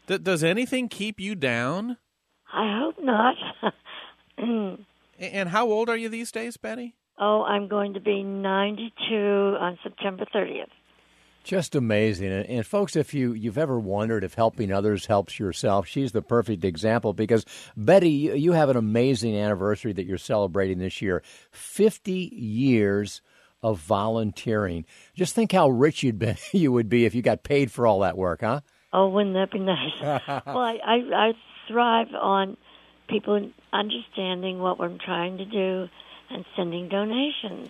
D- 0.08 0.17
does 0.19 0.43
anything 0.43 0.89
keep 0.89 1.19
you 1.19 1.36
down? 1.36 1.97
I 2.54 2.80
hope 2.80 2.95
not. 3.04 3.35
And 5.21 5.50
how 5.50 5.67
old 5.67 5.90
are 5.90 5.98
you 5.98 6.08
these 6.08 6.31
days, 6.31 6.56
Betty? 6.56 6.96
oh, 7.19 7.44
I'm 7.44 7.67
going 7.67 7.94
to 7.96 8.00
be 8.00 8.23
92 8.23 9.58
on 9.60 9.77
September 9.83 10.25
30th. 10.33 10.69
Just 11.50 11.73
amazing. 11.73 12.31
And, 12.31 12.45
and 12.45 12.63
folks, 12.63 12.95
if 12.95 13.12
you, 13.12 13.33
you've 13.33 13.58
ever 13.58 13.79
wondered 13.79 14.23
if 14.23 14.35
helping 14.35 14.71
others 14.71 15.08
helps 15.08 15.39
yourself, 15.39 15.87
she's 15.87 16.12
the 16.12 16.21
perfect 16.21 16.63
example 16.63 17.12
because, 17.12 17.43
Betty, 17.75 18.12
you, 18.12 18.35
you 18.35 18.52
have 18.52 18.69
an 18.69 18.77
amazing 18.77 19.35
anniversary 19.35 19.91
that 19.93 20.06
you're 20.06 20.19
celebrating 20.19 20.77
this 20.77 21.02
year 21.02 21.23
50 21.50 22.12
years 22.12 23.23
of 23.63 23.79
volunteering. 23.79 24.85
Just 25.15 25.33
think 25.33 25.52
how 25.52 25.69
rich 25.69 26.04
you'd 26.04 26.19
be, 26.19 26.35
you 26.54 26.71
would 26.71 26.87
be 26.87 27.06
if 27.06 27.15
you 27.15 27.23
got 27.23 27.41
paid 27.41 27.71
for 27.71 27.87
all 27.87 28.02
that 28.02 28.15
work, 28.15 28.41
huh? 28.41 28.60
Oh, 28.93 29.10
wouldn't 29.10 29.33
that 29.33 29.52
be 29.52 29.58
nice? 29.58 30.00
well, 30.02 30.60
I, 30.60 30.77
I 30.85 30.95
I 31.15 31.33
thrive 31.67 32.13
on 32.13 32.58
people 33.08 33.50
understanding 33.73 34.60
what 34.60 34.77
we're 34.77 34.95
trying 35.04 35.39
to 35.39 35.45
do 35.45 35.89
and 36.29 36.45
sending 36.56 36.89
donations. 36.89 37.69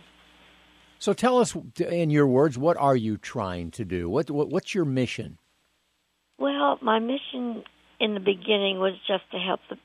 So 1.00 1.14
tell 1.14 1.40
us, 1.40 1.56
in 1.80 2.10
your 2.10 2.28
words, 2.28 2.58
what 2.58 2.76
are 2.76 2.96
you 2.96 3.18
trying 3.18 3.72
to 3.72 3.86
do? 3.86 4.10
What, 4.10 4.30
what 4.30 4.50
what's 4.50 4.76
your 4.76 4.84
mission? 4.84 5.40
Well, 6.38 6.78
my 6.82 7.00
mission 7.00 7.64
in 8.02 8.14
the 8.14 8.20
beginning 8.20 8.80
was 8.80 8.94
just 9.08 9.24
to 9.32 9.38
help 9.38 9.62
the 9.70 9.78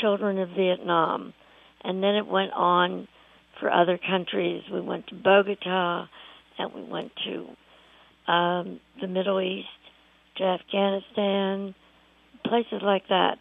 children 0.00 0.38
of 0.38 0.50
Vietnam, 0.50 1.34
and 1.82 2.02
then 2.02 2.14
it 2.14 2.26
went 2.26 2.52
on 2.52 3.08
for 3.58 3.70
other 3.70 3.98
countries. 3.98 4.62
We 4.72 4.80
went 4.80 5.08
to 5.08 5.14
Bogota, 5.16 6.06
and 6.58 6.72
we 6.72 6.82
went 6.84 7.10
to 7.24 8.32
um, 8.32 8.80
the 9.00 9.08
Middle 9.08 9.40
East, 9.40 9.66
to 10.36 10.44
Afghanistan, 10.44 11.74
places 12.44 12.80
like 12.82 13.08
that. 13.08 13.38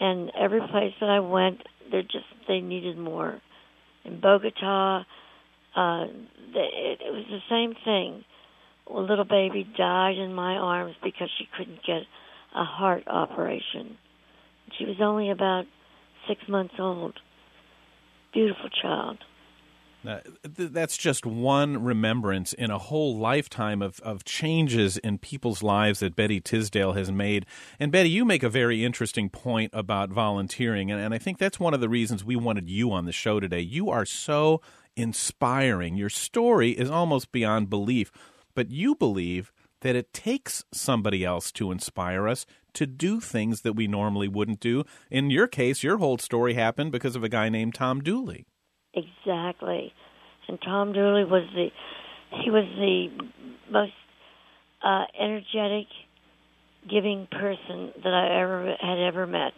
And 0.00 0.32
every 0.38 0.60
place 0.60 0.92
that 1.00 1.08
I 1.08 1.20
went, 1.20 1.62
they 1.90 2.02
just 2.02 2.26
they 2.48 2.60
needed 2.60 2.98
more. 2.98 3.40
In 4.04 4.20
Bogota, 4.20 5.04
uh, 5.76 6.06
it, 6.54 7.00
it 7.00 7.12
was 7.12 7.24
the 7.30 7.40
same 7.48 7.74
thing. 7.84 8.24
A 8.90 9.00
little 9.00 9.24
baby 9.24 9.68
died 9.76 10.16
in 10.16 10.32
my 10.34 10.54
arms 10.54 10.94
because 11.02 11.28
she 11.38 11.46
couldn't 11.56 11.84
get 11.86 12.02
a 12.54 12.64
heart 12.64 13.04
operation. 13.06 13.98
She 14.78 14.84
was 14.84 14.96
only 15.00 15.30
about 15.30 15.64
six 16.26 16.40
months 16.48 16.74
old. 16.78 17.18
Beautiful 18.32 18.68
child. 18.70 19.18
Uh, 20.06 20.20
th- 20.56 20.70
that's 20.70 20.96
just 20.96 21.26
one 21.26 21.82
remembrance 21.82 22.52
in 22.52 22.70
a 22.70 22.78
whole 22.78 23.18
lifetime 23.18 23.82
of, 23.82 23.98
of 24.00 24.24
changes 24.24 24.96
in 24.96 25.18
people's 25.18 25.62
lives 25.62 25.98
that 26.00 26.14
Betty 26.14 26.40
Tisdale 26.40 26.92
has 26.92 27.10
made. 27.10 27.44
And 27.80 27.90
Betty, 27.90 28.08
you 28.08 28.24
make 28.24 28.44
a 28.44 28.48
very 28.48 28.84
interesting 28.84 29.28
point 29.28 29.70
about 29.74 30.10
volunteering, 30.10 30.90
and, 30.90 31.00
and 31.00 31.12
I 31.12 31.18
think 31.18 31.38
that's 31.38 31.58
one 31.58 31.74
of 31.74 31.80
the 31.80 31.88
reasons 31.88 32.24
we 32.24 32.36
wanted 32.36 32.70
you 32.70 32.92
on 32.92 33.06
the 33.06 33.12
show 33.12 33.40
today. 33.40 33.60
You 33.60 33.90
are 33.90 34.06
so 34.06 34.60
inspiring. 34.98 35.96
Your 35.96 36.10
story 36.10 36.72
is 36.72 36.90
almost 36.90 37.32
beyond 37.32 37.70
belief, 37.70 38.10
but 38.54 38.70
you 38.70 38.94
believe 38.94 39.52
that 39.80 39.96
it 39.96 40.12
takes 40.12 40.64
somebody 40.72 41.24
else 41.24 41.52
to 41.52 41.70
inspire 41.70 42.26
us 42.26 42.44
to 42.74 42.86
do 42.86 43.20
things 43.20 43.62
that 43.62 43.74
we 43.74 43.86
normally 43.86 44.28
wouldn't 44.28 44.60
do. 44.60 44.84
In 45.10 45.30
your 45.30 45.46
case, 45.46 45.82
your 45.82 45.98
whole 45.98 46.18
story 46.18 46.54
happened 46.54 46.92
because 46.92 47.16
of 47.16 47.24
a 47.24 47.28
guy 47.28 47.48
named 47.48 47.74
Tom 47.74 48.00
Dooley. 48.00 48.46
Exactly. 48.94 49.92
And 50.48 50.58
Tom 50.60 50.92
Dooley 50.92 51.24
was 51.24 51.44
the 51.54 51.68
he 52.42 52.50
was 52.50 52.64
the 52.76 53.08
most 53.70 53.92
uh, 54.82 55.04
energetic, 55.18 55.86
giving 56.88 57.26
person 57.30 57.92
that 58.02 58.12
I 58.12 58.40
ever 58.40 58.74
had 58.80 58.98
ever 58.98 59.26
met. 59.26 59.52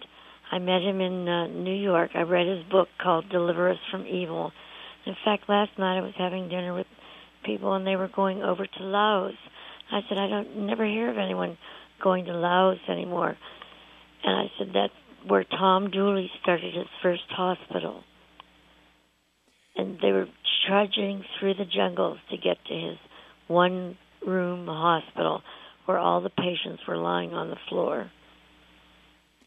I 0.53 0.59
met 0.59 0.83
him 0.83 1.01
in 1.01 1.29
uh, 1.29 1.47
New 1.47 1.75
York. 1.75 2.11
I 2.15 2.23
read 2.23 2.47
his 2.47 2.65
book 2.71 2.89
called 3.01 3.29
Deliver 3.31 3.71
Us 3.71 3.79
from 3.91 4.07
Evil. 4.07 4.53
In 5.07 5.17
fact, 5.25 5.49
last 5.49 5.71
night 5.79 5.99
I 5.99 6.03
was 6.03 6.15
having 6.17 6.49
dinner 6.49 6.75
with 6.75 6.87
people, 7.45 7.75
and 7.75 7.87
they 7.87 7.97
were 7.97 8.11
going 8.15 8.43
over 8.43 8.67
to 8.67 8.83
Laos. 8.83 9.35
I 9.91 10.01
said, 10.09 10.19
I 10.19 10.29
don't 10.29 10.67
never 10.67 10.85
hear 10.85 11.11
of 11.11 11.19
anyone 11.19 11.59
going 12.03 12.27
to 12.27 12.33
Laos 12.33 12.79
anymore. 12.89 13.37
And 14.25 14.37
I 14.37 14.45
said, 14.59 14.69
that's 14.75 14.93
where 15.27 15.45
Tom 15.45 15.91
Dooley 15.91 16.31
started 16.43 16.75
his 16.75 16.87
first 17.03 17.23
hospital 17.31 18.05
and 19.81 19.99
they 20.01 20.13
were 20.13 20.27
trudging 20.67 21.25
through 21.39 21.55
the 21.55 21.65
jungles 21.65 22.19
to 22.31 22.37
get 22.37 22.57
to 22.67 22.75
his 22.75 22.99
one 23.49 23.97
room 24.27 24.67
hospital 24.67 25.43
where 25.87 25.99
all 25.99 26.21
the 26.21 26.31
patients 26.31 26.83
were 26.87 26.97
lying 26.97 27.33
on 27.33 27.49
the 27.49 27.57
floor. 27.69 28.11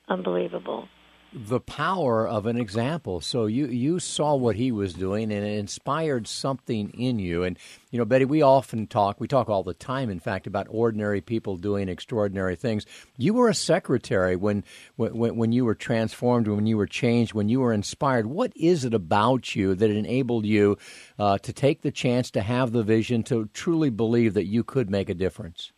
Unbelievable 0.09 0.87
the 1.33 1.59
power 1.59 2.27
of 2.27 2.45
an 2.45 2.57
example. 2.57 3.19
So 3.19 3.47
you 3.47 3.65
you 3.67 3.99
saw 3.99 4.35
what 4.35 4.55
he 4.55 4.71
was 4.71 4.93
doing 4.93 5.31
and 5.31 5.45
it 5.45 5.57
inspired 5.57 6.27
something 6.27 6.91
in 6.91 7.17
you. 7.19 7.43
And 7.43 7.57
you 7.89 7.97
know, 7.97 8.05
Betty, 8.05 8.25
we 8.25 8.41
often 8.41 8.87
talk, 8.87 9.19
we 9.19 9.27
talk 9.27 9.49
all 9.49 9.63
the 9.63 9.73
time 9.73 10.09
in 10.09 10.19
fact 10.19 10.47
about 10.47 10.67
ordinary 10.69 11.21
people 11.21 11.57
doing 11.57 11.89
extraordinary 11.89 12.55
things. 12.55 12.85
You 13.17 13.33
were 13.33 13.49
a 13.49 13.55
secretary 13.55 14.35
when 14.35 14.63
when 14.95 15.35
when 15.35 15.51
you 15.51 15.65
were 15.65 15.75
transformed, 15.75 16.47
when 16.47 16.67
you 16.67 16.77
were 16.77 16.87
changed, 16.87 17.33
when 17.33 17.49
you 17.49 17.59
were 17.61 17.73
inspired. 17.73 18.27
What 18.27 18.53
is 18.55 18.85
it 18.85 18.93
about 18.93 19.55
you 19.55 19.73
that 19.75 19.89
enabled 19.89 20.45
you 20.45 20.77
uh, 21.17 21.39
to 21.39 21.51
take 21.51 21.81
the 21.81 21.91
chance 21.91 22.29
to 22.31 22.41
have 22.41 22.71
the 22.71 22.83
vision 22.83 23.23
to 23.23 23.49
truly 23.53 23.89
believe 23.89 24.35
that 24.35 24.45
you 24.45 24.63
could 24.63 24.89
make 24.89 25.09
a 25.09 25.15
difference? 25.15 25.71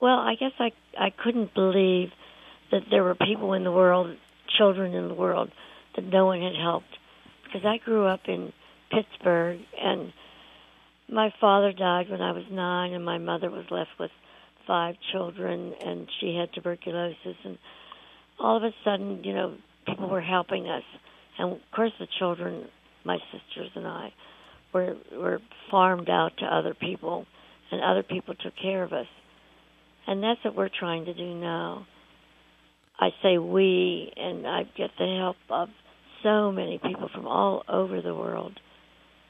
Well, 0.00 0.18
I 0.18 0.34
guess 0.34 0.52
I 0.58 0.72
I 0.98 1.10
couldn't 1.10 1.54
believe 1.54 2.10
that 2.70 2.82
there 2.90 3.04
were 3.04 3.14
people 3.14 3.54
in 3.54 3.64
the 3.64 3.72
world 3.72 4.16
children 4.56 4.94
in 4.94 5.08
the 5.08 5.14
world 5.14 5.50
that 5.96 6.04
no 6.04 6.26
one 6.26 6.40
had 6.42 6.56
helped. 6.56 6.96
Because 7.44 7.64
I 7.64 7.78
grew 7.78 8.06
up 8.06 8.20
in 8.26 8.52
Pittsburgh, 8.90 9.60
and 9.80 10.12
my 11.08 11.32
father 11.40 11.72
died 11.72 12.10
when 12.10 12.20
I 12.20 12.32
was 12.32 12.44
nine, 12.50 12.92
and 12.92 13.04
my 13.04 13.18
mother 13.18 13.50
was 13.50 13.64
left 13.70 13.90
with 13.98 14.10
five 14.66 14.96
children, 15.12 15.74
and 15.84 16.08
she 16.20 16.36
had 16.36 16.52
tuberculosis. 16.52 17.36
And 17.44 17.58
all 18.38 18.56
of 18.56 18.62
a 18.62 18.74
sudden, 18.84 19.24
you 19.24 19.34
know, 19.34 19.54
people 19.86 20.08
were 20.08 20.20
helping 20.20 20.68
us. 20.68 20.84
And 21.38 21.52
of 21.52 21.58
course, 21.74 21.92
the 21.98 22.08
children, 22.18 22.66
my 23.04 23.18
sisters 23.32 23.70
and 23.74 23.86
I, 23.86 24.12
were 24.72 24.96
were 25.12 25.40
farmed 25.70 26.10
out 26.10 26.36
to 26.38 26.44
other 26.44 26.74
people, 26.74 27.26
and 27.70 27.82
other 27.82 28.02
people 28.02 28.34
took 28.34 28.54
care 28.56 28.82
of 28.82 28.92
us. 28.92 29.06
And 30.06 30.22
that's 30.22 30.42
what 30.44 30.54
we're 30.54 30.68
trying 30.68 31.06
to 31.06 31.14
do 31.14 31.34
now. 31.34 31.86
I 32.98 33.10
say 33.22 33.38
we, 33.38 34.12
and 34.16 34.46
I 34.46 34.64
get 34.76 34.90
the 34.98 35.16
help 35.18 35.36
of 35.50 35.68
so 36.22 36.50
many 36.50 36.78
people 36.78 37.08
from 37.14 37.26
all 37.26 37.62
over 37.68 38.00
the 38.00 38.14
world. 38.14 38.58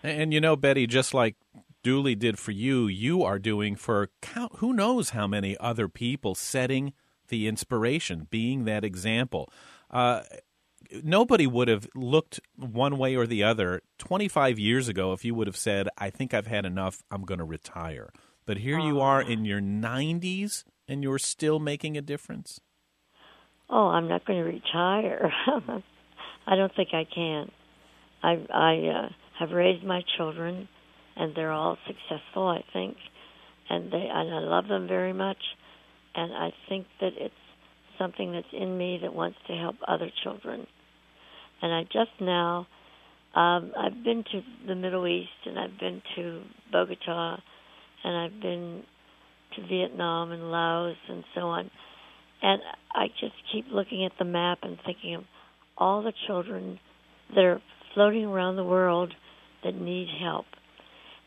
And, 0.02 0.32
you 0.32 0.40
know, 0.40 0.56
Betty, 0.56 0.86
just 0.86 1.12
like 1.12 1.36
Dooley 1.82 2.14
did 2.14 2.38
for 2.38 2.52
you, 2.52 2.86
you 2.86 3.22
are 3.22 3.38
doing 3.38 3.76
for 3.76 4.10
count, 4.22 4.52
who 4.56 4.72
knows 4.72 5.10
how 5.10 5.26
many 5.26 5.56
other 5.58 5.88
people, 5.88 6.34
setting 6.34 6.94
the 7.28 7.46
inspiration, 7.46 8.26
being 8.30 8.64
that 8.64 8.84
example. 8.84 9.52
Uh, 9.90 10.22
nobody 11.02 11.46
would 11.46 11.68
have 11.68 11.88
looked 11.94 12.40
one 12.56 12.96
way 12.96 13.16
or 13.16 13.26
the 13.26 13.44
other 13.44 13.82
25 13.98 14.58
years 14.58 14.88
ago 14.88 15.12
if 15.12 15.24
you 15.24 15.34
would 15.34 15.46
have 15.46 15.56
said, 15.56 15.88
I 15.98 16.08
think 16.08 16.32
I've 16.32 16.46
had 16.46 16.64
enough, 16.64 17.02
I'm 17.10 17.22
going 17.22 17.38
to 17.38 17.44
retire. 17.44 18.10
But 18.46 18.58
here 18.58 18.78
you 18.78 18.98
are 19.00 19.20
in 19.20 19.44
your 19.44 19.60
90s 19.60 20.64
and 20.86 21.02
you're 21.02 21.18
still 21.18 21.58
making 21.58 21.98
a 21.98 22.00
difference 22.00 22.60
oh, 23.70 23.88
I'm 23.88 24.08
not 24.08 24.24
going 24.24 24.38
to 24.38 24.50
retire. 24.50 25.30
I 26.46 26.56
don't 26.56 26.74
think 26.74 26.90
I 26.92 27.04
can. 27.12 27.50
I 28.22 28.46
I 28.52 28.74
uh, 28.88 29.08
have 29.38 29.50
raised 29.50 29.84
my 29.84 30.02
children, 30.16 30.68
and 31.16 31.34
they're 31.34 31.52
all 31.52 31.76
successful. 31.86 32.48
I 32.48 32.64
think, 32.72 32.96
and 33.68 33.92
they 33.92 34.08
and 34.12 34.34
I 34.34 34.38
love 34.40 34.68
them 34.68 34.88
very 34.88 35.12
much, 35.12 35.38
and 36.14 36.32
I 36.32 36.50
think 36.68 36.86
that 37.00 37.12
it's 37.16 37.34
something 37.98 38.32
that's 38.32 38.46
in 38.52 38.76
me 38.78 38.98
that 39.02 39.14
wants 39.14 39.38
to 39.48 39.54
help 39.54 39.76
other 39.86 40.10
children. 40.22 40.66
And 41.60 41.72
I 41.72 41.82
just 41.84 42.12
now, 42.20 42.66
um, 43.34 43.72
I've 43.76 44.04
been 44.04 44.24
to 44.32 44.40
the 44.66 44.76
Middle 44.76 45.06
East, 45.06 45.28
and 45.44 45.58
I've 45.58 45.78
been 45.78 46.00
to 46.16 46.42
Bogota, 46.70 47.40
and 48.04 48.16
I've 48.16 48.40
been 48.40 48.82
to 49.56 49.66
Vietnam 49.66 50.30
and 50.30 50.50
Laos 50.50 50.96
and 51.08 51.24
so 51.34 51.42
on 51.42 51.70
and 52.43 52.61
I 52.95 53.09
just 53.20 53.34
keep 53.53 53.66
looking 53.72 54.05
at 54.05 54.12
the 54.18 54.24
map 54.24 54.59
and 54.62 54.78
thinking 54.84 55.16
of 55.16 55.24
all 55.76 56.03
the 56.03 56.12
children 56.26 56.78
that 57.34 57.45
are 57.45 57.62
floating 57.95 58.24
around 58.24 58.57
the 58.57 58.64
world 58.64 59.12
that 59.64 59.74
need 59.74 60.09
help. 60.20 60.47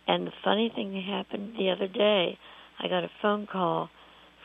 And 0.07 0.27
the 0.27 0.31
funny 0.43 0.71
thing 0.73 0.93
that 0.93 1.03
happened 1.03 1.53
the 1.57 1.69
other 1.69 1.87
day, 1.87 2.37
I 2.79 2.87
got 2.87 3.03
a 3.03 3.11
phone 3.21 3.47
call 3.51 3.89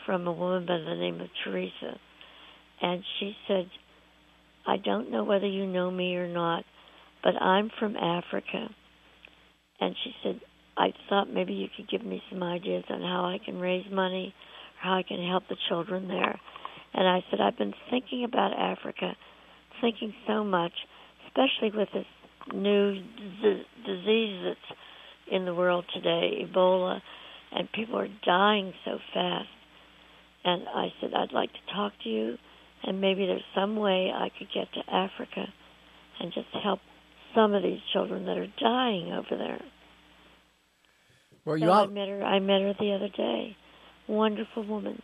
from 0.04 0.26
a 0.26 0.32
woman 0.32 0.66
by 0.66 0.78
the 0.78 0.94
name 0.96 1.20
of 1.20 1.28
Teresa. 1.44 1.98
And 2.80 3.02
she 3.18 3.34
said, 3.48 3.68
I 4.66 4.76
don't 4.76 5.10
know 5.10 5.24
whether 5.24 5.46
you 5.46 5.66
know 5.66 5.90
me 5.90 6.16
or 6.16 6.28
not, 6.28 6.64
but 7.22 7.40
I'm 7.40 7.70
from 7.78 7.96
Africa. 7.96 8.68
And 9.80 9.94
she 10.04 10.12
said, 10.22 10.40
I 10.76 10.88
thought 11.08 11.32
maybe 11.32 11.54
you 11.54 11.68
could 11.74 11.88
give 11.88 12.04
me 12.04 12.22
some 12.30 12.42
ideas 12.42 12.84
on 12.90 13.00
how 13.00 13.24
I 13.24 13.38
can 13.42 13.58
raise 13.58 13.86
money 13.90 14.34
or 14.36 14.82
how 14.82 14.94
I 14.98 15.02
can 15.02 15.26
help 15.26 15.44
the 15.48 15.56
children 15.68 16.08
there. 16.08 16.38
And 16.96 17.06
I 17.06 17.22
said, 17.30 17.40
I've 17.40 17.58
been 17.58 17.74
thinking 17.90 18.24
about 18.24 18.58
Africa, 18.58 19.14
thinking 19.82 20.14
so 20.26 20.42
much, 20.42 20.72
especially 21.26 21.76
with 21.76 21.88
this 21.92 22.06
new 22.54 22.94
z- 23.42 23.66
disease 23.84 24.42
that's 24.44 24.78
in 25.30 25.44
the 25.44 25.54
world 25.54 25.84
today, 25.92 26.42
Ebola, 26.42 27.00
and 27.52 27.70
people 27.72 27.98
are 27.98 28.08
dying 28.24 28.72
so 28.84 28.98
fast. 29.12 29.48
And 30.44 30.62
I 30.74 30.88
said, 31.00 31.10
I'd 31.14 31.32
like 31.32 31.52
to 31.52 31.74
talk 31.74 31.92
to 32.04 32.08
you, 32.08 32.38
and 32.82 33.00
maybe 33.00 33.26
there's 33.26 33.42
some 33.54 33.76
way 33.76 34.10
I 34.14 34.30
could 34.38 34.48
get 34.54 34.72
to 34.72 34.94
Africa 34.94 35.44
and 36.20 36.32
just 36.32 36.48
help 36.62 36.80
some 37.34 37.52
of 37.52 37.62
these 37.62 37.80
children 37.92 38.24
that 38.24 38.38
are 38.38 38.46
dying 38.58 39.12
over 39.12 39.36
there. 39.36 39.60
Well, 41.44 41.58
so 41.58 41.64
you 41.64 41.70
I 41.70 41.86
met 41.86 42.08
her. 42.08 42.22
I 42.22 42.38
met 42.38 42.62
her 42.62 42.74
the 42.78 42.92
other 42.94 43.10
day. 43.14 43.56
Wonderful 44.08 44.66
woman. 44.66 45.02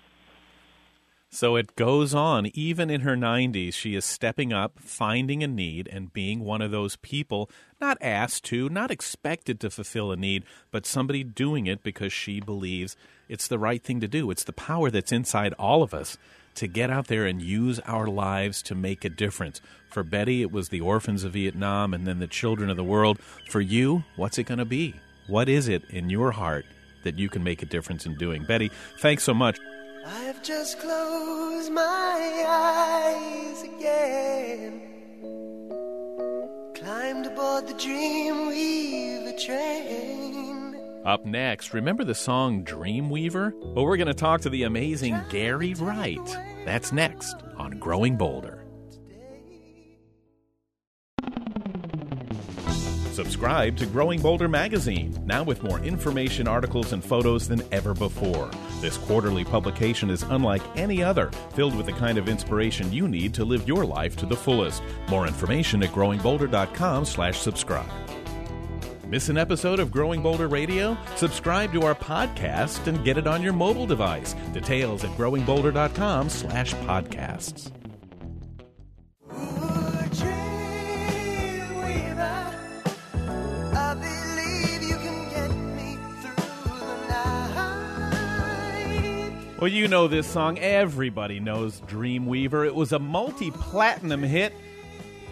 So 1.34 1.56
it 1.56 1.76
goes 1.76 2.14
on. 2.14 2.50
Even 2.52 2.90
in 2.90 3.00
her 3.00 3.16
90s, 3.16 3.72
she 3.72 3.94
is 3.94 4.04
stepping 4.04 4.52
up, 4.52 4.78
finding 4.78 5.42
a 5.42 5.46
need, 5.46 5.88
and 5.90 6.12
being 6.12 6.44
one 6.44 6.60
of 6.60 6.70
those 6.70 6.96
people 6.96 7.50
not 7.80 7.96
asked 8.02 8.44
to, 8.44 8.68
not 8.68 8.90
expected 8.90 9.58
to 9.60 9.70
fulfill 9.70 10.12
a 10.12 10.16
need, 10.16 10.44
but 10.70 10.84
somebody 10.84 11.24
doing 11.24 11.66
it 11.66 11.82
because 11.82 12.12
she 12.12 12.38
believes 12.38 12.96
it's 13.30 13.48
the 13.48 13.58
right 13.58 13.82
thing 13.82 13.98
to 14.00 14.06
do. 14.06 14.30
It's 14.30 14.44
the 14.44 14.52
power 14.52 14.90
that's 14.90 15.10
inside 15.10 15.54
all 15.54 15.82
of 15.82 15.94
us 15.94 16.18
to 16.56 16.66
get 16.66 16.90
out 16.90 17.06
there 17.06 17.24
and 17.24 17.40
use 17.40 17.80
our 17.80 18.08
lives 18.08 18.60
to 18.64 18.74
make 18.74 19.02
a 19.02 19.08
difference. 19.08 19.62
For 19.88 20.02
Betty, 20.02 20.42
it 20.42 20.52
was 20.52 20.68
the 20.68 20.82
orphans 20.82 21.24
of 21.24 21.32
Vietnam 21.32 21.94
and 21.94 22.06
then 22.06 22.18
the 22.18 22.26
children 22.26 22.68
of 22.68 22.76
the 22.76 22.84
world. 22.84 23.18
For 23.48 23.62
you, 23.62 24.04
what's 24.16 24.36
it 24.36 24.44
going 24.44 24.58
to 24.58 24.66
be? 24.66 24.96
What 25.28 25.48
is 25.48 25.66
it 25.66 25.82
in 25.88 26.10
your 26.10 26.32
heart 26.32 26.66
that 27.04 27.18
you 27.18 27.30
can 27.30 27.42
make 27.42 27.62
a 27.62 27.66
difference 27.66 28.04
in 28.04 28.16
doing? 28.16 28.44
Betty, 28.44 28.70
thanks 28.98 29.24
so 29.24 29.32
much. 29.32 29.58
I've 30.04 30.42
just 30.42 30.80
closed 30.80 31.70
my 31.70 32.44
eyes 32.48 33.62
again. 33.62 34.80
Climbed 36.74 37.26
aboard 37.26 37.68
the 37.68 37.74
Dreamweaver 37.74 39.44
train. 39.44 40.76
Up 41.04 41.24
next, 41.24 41.72
remember 41.72 42.02
the 42.02 42.16
song 42.16 42.64
Dreamweaver? 42.64 43.52
Well, 43.74 43.84
we're 43.84 43.96
going 43.96 44.08
to 44.08 44.14
talk 44.14 44.40
to 44.40 44.50
the 44.50 44.64
amazing 44.64 45.20
Gary 45.30 45.74
Wright. 45.74 46.36
That's 46.64 46.90
next 46.92 47.36
on 47.56 47.78
Growing 47.78 48.16
Bolder. 48.16 48.64
Subscribe 53.12 53.76
to 53.76 53.86
Growing 53.86 54.20
Bolder 54.20 54.48
magazine, 54.48 55.16
now 55.26 55.44
with 55.44 55.62
more 55.62 55.78
information, 55.80 56.48
articles, 56.48 56.92
and 56.92 57.04
photos 57.04 57.46
than 57.46 57.62
ever 57.70 57.94
before. 57.94 58.50
This 58.82 58.98
quarterly 58.98 59.44
publication 59.44 60.10
is 60.10 60.24
unlike 60.24 60.60
any 60.74 61.04
other, 61.04 61.30
filled 61.54 61.76
with 61.76 61.86
the 61.86 61.92
kind 61.92 62.18
of 62.18 62.28
inspiration 62.28 62.92
you 62.92 63.06
need 63.06 63.32
to 63.34 63.44
live 63.44 63.68
your 63.68 63.86
life 63.86 64.16
to 64.16 64.26
the 64.26 64.34
fullest. 64.34 64.82
More 65.08 65.28
information 65.28 65.84
at 65.84 65.90
growingbolder.com/subscribe. 65.90 67.86
Miss 69.06 69.28
an 69.28 69.38
episode 69.38 69.78
of 69.78 69.92
Growing 69.92 70.20
Bolder 70.20 70.48
Radio? 70.48 70.96
Subscribe 71.14 71.72
to 71.74 71.82
our 71.82 71.94
podcast 71.94 72.88
and 72.88 73.04
get 73.04 73.16
it 73.16 73.28
on 73.28 73.40
your 73.40 73.52
mobile 73.52 73.86
device. 73.86 74.34
Details 74.52 75.04
at 75.04 75.10
growingbolder.com/podcasts. 75.10 77.81
Well, 89.62 89.70
you 89.70 89.86
know 89.86 90.08
this 90.08 90.26
song. 90.26 90.58
Everybody 90.58 91.38
knows 91.38 91.82
Dreamweaver. 91.82 92.66
It 92.66 92.74
was 92.74 92.90
a 92.90 92.98
multi 92.98 93.52
platinum 93.52 94.24
hit. 94.24 94.52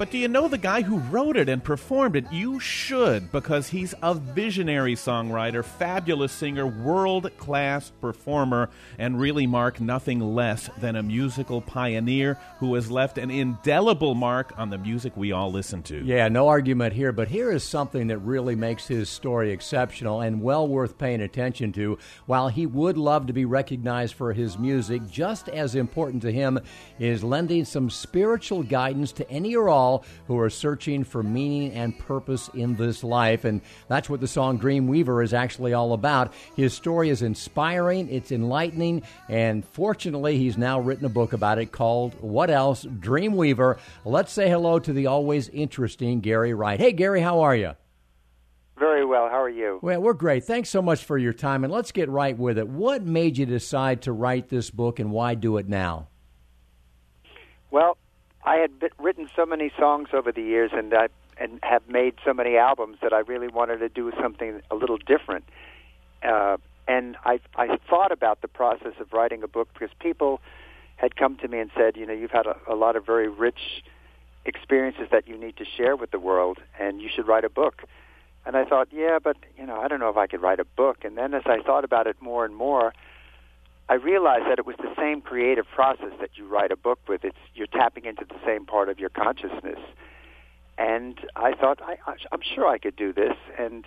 But 0.00 0.10
do 0.10 0.16
you 0.16 0.28
know 0.28 0.48
the 0.48 0.56
guy 0.56 0.80
who 0.80 0.96
wrote 0.96 1.36
it 1.36 1.50
and 1.50 1.62
performed 1.62 2.16
it? 2.16 2.32
You 2.32 2.58
should, 2.58 3.30
because 3.30 3.68
he's 3.68 3.94
a 4.02 4.14
visionary 4.14 4.94
songwriter, 4.94 5.62
fabulous 5.62 6.32
singer, 6.32 6.66
world 6.66 7.30
class 7.36 7.92
performer, 8.00 8.70
and 8.98 9.20
really 9.20 9.46
mark 9.46 9.78
nothing 9.78 10.18
less 10.20 10.70
than 10.78 10.96
a 10.96 11.02
musical 11.02 11.60
pioneer 11.60 12.38
who 12.60 12.74
has 12.76 12.90
left 12.90 13.18
an 13.18 13.30
indelible 13.30 14.14
mark 14.14 14.54
on 14.56 14.70
the 14.70 14.78
music 14.78 15.14
we 15.18 15.32
all 15.32 15.52
listen 15.52 15.82
to. 15.82 16.02
Yeah, 16.02 16.28
no 16.28 16.48
argument 16.48 16.94
here, 16.94 17.12
but 17.12 17.28
here 17.28 17.52
is 17.52 17.62
something 17.62 18.06
that 18.06 18.20
really 18.20 18.54
makes 18.54 18.86
his 18.86 19.10
story 19.10 19.52
exceptional 19.52 20.22
and 20.22 20.40
well 20.40 20.66
worth 20.66 20.96
paying 20.96 21.20
attention 21.20 21.72
to. 21.74 21.98
While 22.24 22.48
he 22.48 22.64
would 22.64 22.96
love 22.96 23.26
to 23.26 23.34
be 23.34 23.44
recognized 23.44 24.14
for 24.14 24.32
his 24.32 24.58
music, 24.58 25.06
just 25.10 25.50
as 25.50 25.74
important 25.74 26.22
to 26.22 26.32
him 26.32 26.58
is 26.98 27.22
lending 27.22 27.66
some 27.66 27.90
spiritual 27.90 28.62
guidance 28.62 29.12
to 29.12 29.30
any 29.30 29.54
or 29.54 29.68
all 29.68 29.89
who 30.26 30.38
are 30.38 30.50
searching 30.50 31.04
for 31.04 31.22
meaning 31.22 31.72
and 31.72 31.98
purpose 31.98 32.48
in 32.54 32.76
this 32.76 33.02
life. 33.04 33.44
And 33.44 33.60
that's 33.88 34.08
what 34.08 34.20
the 34.20 34.28
song 34.28 34.58
Dreamweaver 34.58 35.22
is 35.24 35.34
actually 35.34 35.72
all 35.72 35.92
about. 35.92 36.32
His 36.56 36.72
story 36.74 37.08
is 37.10 37.22
inspiring, 37.22 38.08
it's 38.10 38.32
enlightening, 38.32 39.02
and 39.28 39.64
fortunately, 39.64 40.36
he's 40.38 40.56
now 40.58 40.80
written 40.80 41.04
a 41.04 41.10
book 41.10 41.32
about 41.32 41.58
it 41.58 41.72
called 41.72 42.14
What 42.20 42.50
Else? 42.50 42.84
Dreamweaver. 42.84 43.78
Let's 44.04 44.32
say 44.32 44.48
hello 44.48 44.78
to 44.78 44.92
the 44.92 45.06
always 45.06 45.48
interesting 45.48 46.20
Gary 46.20 46.54
Wright. 46.54 46.80
Hey, 46.80 46.92
Gary, 46.92 47.20
how 47.20 47.40
are 47.40 47.56
you? 47.56 47.72
Very 48.78 49.04
well. 49.04 49.28
How 49.28 49.42
are 49.42 49.50
you? 49.50 49.78
Well, 49.82 50.00
we're 50.00 50.14
great. 50.14 50.44
Thanks 50.44 50.70
so 50.70 50.80
much 50.80 51.04
for 51.04 51.18
your 51.18 51.34
time, 51.34 51.64
and 51.64 51.72
let's 51.72 51.92
get 51.92 52.08
right 52.08 52.36
with 52.36 52.56
it. 52.56 52.66
What 52.66 53.02
made 53.02 53.36
you 53.36 53.44
decide 53.44 54.02
to 54.02 54.12
write 54.12 54.48
this 54.48 54.70
book, 54.70 54.98
and 54.98 55.10
why 55.10 55.34
do 55.34 55.58
it 55.58 55.68
now? 55.68 56.08
Well, 57.70 57.98
I 58.50 58.56
had 58.56 58.80
bit, 58.80 58.92
written 58.98 59.30
so 59.36 59.46
many 59.46 59.70
songs 59.78 60.08
over 60.12 60.32
the 60.32 60.42
years, 60.42 60.72
and 60.74 60.92
I 60.92 61.06
and 61.36 61.60
have 61.62 61.88
made 61.88 62.14
so 62.24 62.34
many 62.34 62.56
albums 62.56 62.98
that 63.00 63.12
I 63.12 63.20
really 63.20 63.46
wanted 63.46 63.78
to 63.78 63.88
do 63.88 64.10
something 64.20 64.60
a 64.72 64.74
little 64.74 64.98
different. 64.98 65.44
Uh, 66.24 66.56
and 66.88 67.16
I 67.24 67.38
I 67.54 67.78
thought 67.88 68.10
about 68.10 68.40
the 68.40 68.48
process 68.48 68.94
of 68.98 69.12
writing 69.12 69.44
a 69.44 69.48
book 69.48 69.68
because 69.72 69.90
people 70.00 70.40
had 70.96 71.14
come 71.14 71.36
to 71.36 71.46
me 71.46 71.60
and 71.60 71.70
said, 71.76 71.96
you 71.96 72.04
know, 72.04 72.12
you've 72.12 72.32
had 72.32 72.46
a, 72.46 72.56
a 72.66 72.74
lot 72.74 72.96
of 72.96 73.06
very 73.06 73.28
rich 73.28 73.84
experiences 74.44 75.06
that 75.12 75.28
you 75.28 75.38
need 75.38 75.56
to 75.58 75.64
share 75.64 75.94
with 75.94 76.10
the 76.10 76.18
world, 76.18 76.58
and 76.80 77.00
you 77.00 77.08
should 77.08 77.28
write 77.28 77.44
a 77.44 77.48
book. 77.48 77.84
And 78.44 78.56
I 78.56 78.64
thought, 78.64 78.88
yeah, 78.90 79.20
but 79.22 79.36
you 79.56 79.64
know, 79.64 79.80
I 79.80 79.86
don't 79.86 80.00
know 80.00 80.10
if 80.10 80.16
I 80.16 80.26
could 80.26 80.42
write 80.42 80.58
a 80.58 80.64
book. 80.64 81.04
And 81.04 81.16
then 81.16 81.34
as 81.34 81.42
I 81.46 81.60
thought 81.60 81.84
about 81.84 82.08
it 82.08 82.20
more 82.20 82.44
and 82.44 82.56
more, 82.56 82.94
I 83.90 83.94
realized 83.94 84.46
that 84.46 84.60
it 84.60 84.66
was 84.66 84.76
the 84.76 84.94
same 84.96 85.20
creative 85.20 85.66
process 85.74 86.12
that 86.20 86.30
you 86.38 86.46
write 86.46 86.70
a 86.70 86.76
book 86.76 87.00
with. 87.08 87.24
It's 87.24 87.36
you're 87.56 87.66
tapping 87.66 88.04
into 88.04 88.24
the 88.24 88.38
same 88.46 88.64
part 88.64 88.88
of 88.88 89.00
your 89.00 89.08
consciousness. 89.08 89.80
And 90.78 91.18
I 91.34 91.54
thought, 91.54 91.82
I, 91.82 91.96
I'm 92.30 92.40
sure 92.54 92.68
I 92.68 92.78
could 92.78 92.94
do 92.94 93.12
this. 93.12 93.34
And 93.58 93.84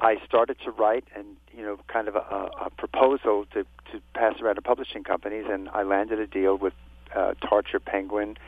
I 0.00 0.16
started 0.24 0.56
to 0.64 0.70
write, 0.70 1.04
and 1.14 1.36
you 1.54 1.62
know, 1.62 1.76
kind 1.86 2.08
of 2.08 2.16
a, 2.16 2.48
a 2.64 2.70
proposal 2.78 3.44
to 3.52 3.64
to 3.92 4.00
pass 4.14 4.40
around 4.40 4.54
to 4.54 4.62
publishing 4.62 5.04
companies, 5.04 5.44
and 5.50 5.68
I 5.68 5.82
landed 5.82 6.18
a 6.18 6.26
deal 6.26 6.56
with 6.56 6.72
uh, 7.14 7.34
Tarcher 7.42 7.84
Penguin, 7.84 8.38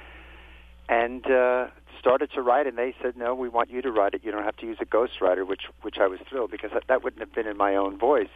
and 0.89 1.31
uh, 1.31 1.67
started 2.01 2.31
to 2.33 2.41
write. 2.41 2.67
And 2.67 2.79
they 2.79 2.95
said, 3.03 3.15
no, 3.15 3.35
we 3.35 3.51
want 3.51 3.69
you 3.69 3.83
to 3.83 3.93
write 3.93 4.15
it. 4.15 4.25
You 4.25 4.33
don't 4.33 4.43
have 4.43 4.57
to 4.57 4.67
use 4.67 4.79
a 4.81 4.87
ghostwriter, 4.87 5.47
which 5.47 5.65
which 5.83 5.99
I 5.99 6.07
was 6.07 6.19
thrilled 6.31 6.51
because 6.51 6.71
that, 6.73 6.85
that 6.89 7.05
wouldn't 7.05 7.21
have 7.21 7.35
been 7.35 7.47
in 7.47 7.59
my 7.59 7.77
own 7.77 7.99
voice 7.99 8.29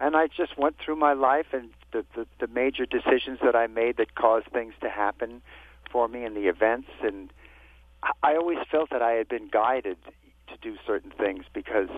and 0.00 0.16
I 0.16 0.26
just 0.28 0.58
went 0.58 0.76
through 0.78 0.96
my 0.96 1.12
life 1.12 1.46
and 1.52 1.68
the, 1.92 2.04
the 2.14 2.26
the 2.40 2.46
major 2.46 2.86
decisions 2.86 3.38
that 3.42 3.54
I 3.54 3.66
made 3.66 3.98
that 3.98 4.14
caused 4.14 4.46
things 4.46 4.74
to 4.80 4.88
happen 4.88 5.42
for 5.90 6.08
me 6.08 6.24
and 6.24 6.34
the 6.34 6.48
events. 6.48 6.88
And 7.02 7.30
I- 8.22 8.36
always 8.36 8.58
felt 8.70 8.90
that 8.90 9.02
I 9.02 9.12
had 9.12 9.28
been 9.28 9.48
guided 9.48 9.98
to 10.48 10.56
do 10.62 10.76
certain 10.86 11.10
things 11.10 11.44
because 11.52 11.90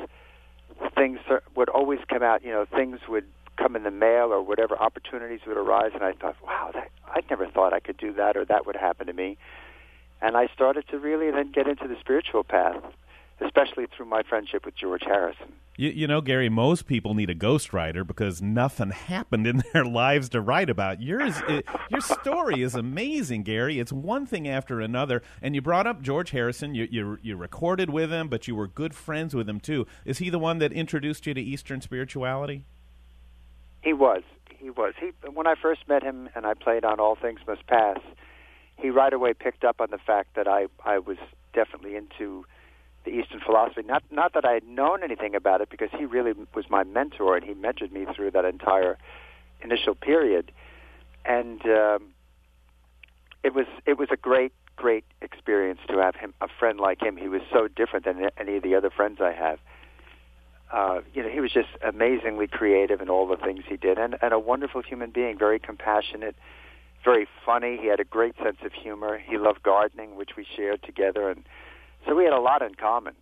things 0.96 1.20
would 1.54 1.68
always 1.68 2.00
come 2.08 2.22
out 2.22 2.42
you 2.42 2.50
know 2.50 2.64
things 2.64 2.98
would 3.08 3.26
come 3.56 3.76
in 3.76 3.84
the 3.84 3.90
mail 3.90 4.32
or 4.32 4.42
whatever 4.42 4.76
opportunities 4.76 5.40
would 5.46 5.56
arise. 5.56 5.92
And 5.94 6.02
I 6.02 6.12
thought 6.12 6.36
wow 6.42 6.70
that 6.74 6.90
I 7.06 7.20
never 7.30 7.46
thought 7.46 7.72
I 7.72 7.80
could 7.80 7.96
do 7.96 8.12
that 8.14 8.36
or 8.36 8.44
that 8.46 8.66
would 8.66 8.76
happen 8.76 9.06
to 9.06 9.12
me. 9.12 9.38
And 10.20 10.36
I 10.36 10.48
started 10.54 10.86
to 10.88 10.98
really 10.98 11.30
then 11.30 11.52
get 11.52 11.66
into 11.68 11.86
the 11.86 11.96
spiritual 12.00 12.44
path 12.44 12.82
especially 13.44 13.86
through 13.96 14.06
my 14.06 14.22
friendship 14.22 14.64
with 14.64 14.74
George 14.76 15.02
Harrison 15.04 15.52
You, 15.76 15.90
you 15.90 16.06
know, 16.06 16.20
Gary, 16.20 16.48
most 16.48 16.86
people 16.86 17.14
need 17.14 17.30
a 17.30 17.34
ghostwriter 17.34 18.06
because 18.06 18.42
nothing 18.42 18.90
happened 19.12 19.46
in 19.46 19.62
their 19.72 19.84
lives 19.84 20.28
to 20.30 20.40
write 20.40 20.70
about. 20.70 21.00
Yours, 21.00 21.34
it, 21.48 21.64
your 21.90 22.00
story 22.00 22.62
is 22.62 22.74
amazing, 22.74 23.42
Gary. 23.42 23.78
It's 23.78 23.92
one 23.92 24.26
thing 24.26 24.46
after 24.48 24.80
another. 24.80 25.22
And 25.40 25.54
you 25.54 25.62
brought 25.62 25.86
up 25.86 26.02
George 26.02 26.30
Harrison. 26.30 26.74
You, 26.74 26.88
you 26.90 27.18
you 27.22 27.36
recorded 27.36 27.90
with 27.90 28.10
him, 28.10 28.28
but 28.28 28.46
you 28.46 28.54
were 28.54 28.66
good 28.66 28.94
friends 28.94 29.34
with 29.34 29.48
him 29.48 29.60
too. 29.60 29.86
Is 30.04 30.18
he 30.18 30.30
the 30.30 30.38
one 30.38 30.58
that 30.58 30.72
introduced 30.72 31.26
you 31.26 31.34
to 31.34 31.40
Eastern 31.40 31.80
spirituality? 31.80 32.64
He 33.82 33.92
was. 33.92 34.22
He 34.58 34.70
was. 34.70 34.94
He 35.00 35.10
when 35.32 35.46
I 35.46 35.54
first 35.60 35.88
met 35.88 36.02
him 36.02 36.28
and 36.34 36.46
I 36.46 36.54
played 36.54 36.84
on 36.84 37.00
All 37.00 37.16
Things 37.16 37.40
Must 37.46 37.66
Pass, 37.66 37.98
he 38.76 38.90
right 38.90 39.12
away 39.12 39.34
picked 39.34 39.64
up 39.64 39.80
on 39.80 39.88
the 39.90 39.98
fact 39.98 40.34
that 40.36 40.46
I 40.46 40.66
I 40.84 40.98
was 40.98 41.18
definitely 41.52 41.96
into 41.96 42.44
the 43.04 43.10
Eastern 43.10 43.40
philosophy. 43.40 43.82
Not 43.84 44.02
not 44.10 44.34
that 44.34 44.44
I 44.44 44.52
had 44.52 44.66
known 44.66 45.02
anything 45.02 45.34
about 45.34 45.60
it 45.60 45.70
because 45.70 45.90
he 45.96 46.04
really 46.04 46.32
was 46.54 46.66
my 46.70 46.84
mentor 46.84 47.36
and 47.36 47.44
he 47.44 47.54
mentored 47.54 47.92
me 47.92 48.06
through 48.14 48.32
that 48.32 48.44
entire 48.44 48.98
initial 49.60 49.94
period. 49.94 50.52
And 51.24 51.60
um, 51.66 52.08
it 53.42 53.54
was 53.54 53.66
it 53.86 53.98
was 53.98 54.08
a 54.10 54.16
great 54.16 54.52
great 54.76 55.04
experience 55.20 55.80
to 55.88 55.98
have 55.98 56.16
him 56.16 56.34
a 56.40 56.48
friend 56.58 56.80
like 56.80 57.02
him. 57.02 57.16
He 57.16 57.28
was 57.28 57.42
so 57.52 57.68
different 57.68 58.04
than 58.04 58.28
any 58.38 58.56
of 58.56 58.62
the 58.62 58.74
other 58.74 58.90
friends 58.90 59.18
I 59.20 59.32
have. 59.32 59.58
Uh, 60.72 61.00
you 61.12 61.22
know, 61.22 61.28
he 61.28 61.40
was 61.40 61.52
just 61.52 61.68
amazingly 61.86 62.46
creative 62.46 63.02
in 63.02 63.10
all 63.10 63.26
the 63.26 63.36
things 63.36 63.62
he 63.68 63.76
did, 63.76 63.98
and, 63.98 64.16
and 64.22 64.32
a 64.32 64.38
wonderful 64.38 64.80
human 64.80 65.10
being, 65.10 65.38
very 65.38 65.58
compassionate, 65.58 66.34
very 67.04 67.28
funny. 67.44 67.76
He 67.78 67.88
had 67.88 68.00
a 68.00 68.04
great 68.04 68.34
sense 68.42 68.56
of 68.64 68.72
humor. 68.72 69.18
He 69.18 69.36
loved 69.36 69.62
gardening, 69.62 70.16
which 70.16 70.30
we 70.34 70.46
shared 70.56 70.82
together, 70.82 71.28
and 71.28 71.44
so 72.06 72.14
we 72.14 72.24
had 72.24 72.32
a 72.32 72.40
lot 72.40 72.62
in 72.62 72.74
common. 72.74 73.14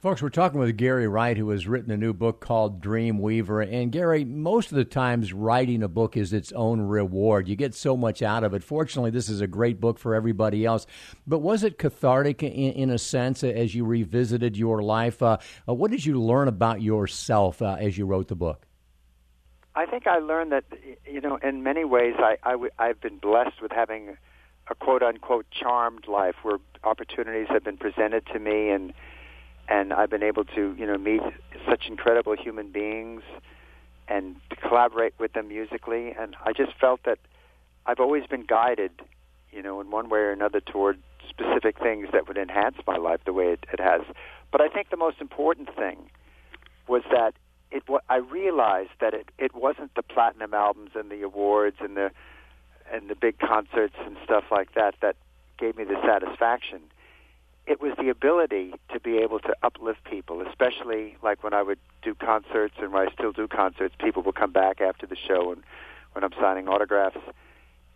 Folks, 0.00 0.22
we're 0.22 0.30
talking 0.30 0.58
with 0.58 0.78
Gary 0.78 1.06
Wright, 1.06 1.36
who 1.36 1.50
has 1.50 1.68
written 1.68 1.90
a 1.90 1.96
new 1.96 2.14
book 2.14 2.40
called 2.40 2.80
Dream 2.80 3.18
Weaver. 3.18 3.60
And 3.60 3.92
Gary, 3.92 4.24
most 4.24 4.70
of 4.70 4.76
the 4.76 4.84
times 4.86 5.34
writing 5.34 5.82
a 5.82 5.88
book 5.88 6.16
is 6.16 6.32
its 6.32 6.52
own 6.52 6.80
reward. 6.80 7.46
You 7.46 7.54
get 7.54 7.74
so 7.74 7.98
much 7.98 8.22
out 8.22 8.42
of 8.42 8.54
it. 8.54 8.64
Fortunately, 8.64 9.10
this 9.10 9.28
is 9.28 9.42
a 9.42 9.46
great 9.46 9.78
book 9.78 9.98
for 9.98 10.14
everybody 10.14 10.64
else. 10.64 10.86
But 11.26 11.40
was 11.40 11.64
it 11.64 11.76
cathartic 11.76 12.42
in, 12.42 12.50
in 12.50 12.88
a 12.88 12.96
sense 12.96 13.44
as 13.44 13.74
you 13.74 13.84
revisited 13.84 14.56
your 14.56 14.82
life? 14.82 15.22
Uh, 15.22 15.36
uh, 15.68 15.74
what 15.74 15.90
did 15.90 16.06
you 16.06 16.18
learn 16.18 16.48
about 16.48 16.80
yourself 16.80 17.60
uh, 17.60 17.76
as 17.78 17.98
you 17.98 18.06
wrote 18.06 18.28
the 18.28 18.34
book? 18.34 18.64
I 19.74 19.84
think 19.84 20.06
I 20.06 20.18
learned 20.18 20.52
that, 20.52 20.64
you 21.04 21.20
know, 21.20 21.36
in 21.42 21.62
many 21.62 21.84
ways, 21.84 22.14
I, 22.18 22.38
I 22.42 22.52
w- 22.52 22.72
I've 22.78 23.02
been 23.02 23.18
blessed 23.18 23.60
with 23.60 23.70
having 23.70 24.16
a 24.70 24.74
quote 24.74 25.02
unquote 25.02 25.46
charmed 25.50 26.06
life 26.08 26.36
where 26.42 26.58
opportunities 26.84 27.48
have 27.50 27.64
been 27.64 27.76
presented 27.76 28.24
to 28.26 28.38
me 28.38 28.70
and 28.70 28.92
and 29.68 29.92
I've 29.92 30.10
been 30.10 30.22
able 30.22 30.44
to 30.44 30.74
you 30.78 30.86
know 30.86 30.96
meet 30.96 31.20
such 31.68 31.86
incredible 31.88 32.34
human 32.36 32.70
beings 32.70 33.22
and 34.08 34.36
collaborate 34.60 35.14
with 35.18 35.32
them 35.34 35.48
musically. 35.48 36.12
And 36.18 36.36
I 36.44 36.52
just 36.52 36.72
felt 36.80 37.02
that 37.04 37.18
I've 37.86 38.00
always 38.00 38.26
been 38.26 38.44
guided 38.46 38.92
you 39.50 39.62
know 39.62 39.80
in 39.80 39.90
one 39.90 40.08
way 40.08 40.20
or 40.20 40.32
another 40.32 40.60
toward 40.60 40.98
specific 41.28 41.78
things 41.78 42.08
that 42.12 42.28
would 42.28 42.38
enhance 42.38 42.76
my 42.86 42.96
life 42.96 43.20
the 43.24 43.32
way 43.32 43.52
it, 43.52 43.66
it 43.72 43.80
has. 43.80 44.02
But 44.50 44.60
I 44.60 44.68
think 44.68 44.90
the 44.90 44.96
most 44.96 45.20
important 45.20 45.74
thing 45.74 46.10
was 46.88 47.02
that 47.10 47.34
it 47.70 47.82
What 47.86 48.04
I 48.08 48.16
realized 48.16 48.90
that 49.00 49.14
it 49.14 49.30
it 49.38 49.54
wasn't 49.54 49.94
the 49.94 50.02
platinum 50.02 50.54
albums 50.54 50.90
and 50.94 51.10
the 51.10 51.22
awards 51.22 51.76
and 51.80 51.96
the 51.96 52.10
and 52.92 53.08
the 53.08 53.14
big 53.14 53.38
concerts 53.38 53.94
and 54.04 54.16
stuff 54.24 54.44
like 54.50 54.74
that 54.74 54.94
that 55.00 55.16
gave 55.58 55.76
me 55.76 55.84
the 55.84 56.00
satisfaction 56.04 56.80
it 57.70 57.80
was 57.80 57.92
the 57.98 58.08
ability 58.08 58.74
to 58.92 58.98
be 58.98 59.18
able 59.18 59.38
to 59.38 59.54
uplift 59.62 60.02
people, 60.04 60.42
especially 60.42 61.16
like 61.22 61.44
when 61.44 61.54
I 61.54 61.62
would 61.62 61.78
do 62.02 62.16
concerts 62.16 62.74
and 62.80 62.92
when 62.92 63.06
I 63.06 63.12
still 63.12 63.30
do 63.30 63.46
concerts, 63.46 63.94
people 64.00 64.22
will 64.22 64.32
come 64.32 64.50
back 64.50 64.80
after 64.80 65.06
the 65.06 65.16
show 65.16 65.52
and 65.52 65.62
when 66.12 66.24
I'm 66.24 66.32
signing 66.40 66.66
autographs 66.66 67.18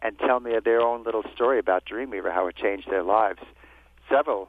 and 0.01 0.17
tell 0.19 0.39
me 0.39 0.53
their 0.65 0.81
own 0.81 1.03
little 1.03 1.25
story 1.35 1.59
about 1.59 1.85
Dreamweaver, 1.87 2.33
how 2.33 2.47
it 2.47 2.55
changed 2.55 2.89
their 2.89 3.03
lives. 3.03 3.41
Several 4.09 4.49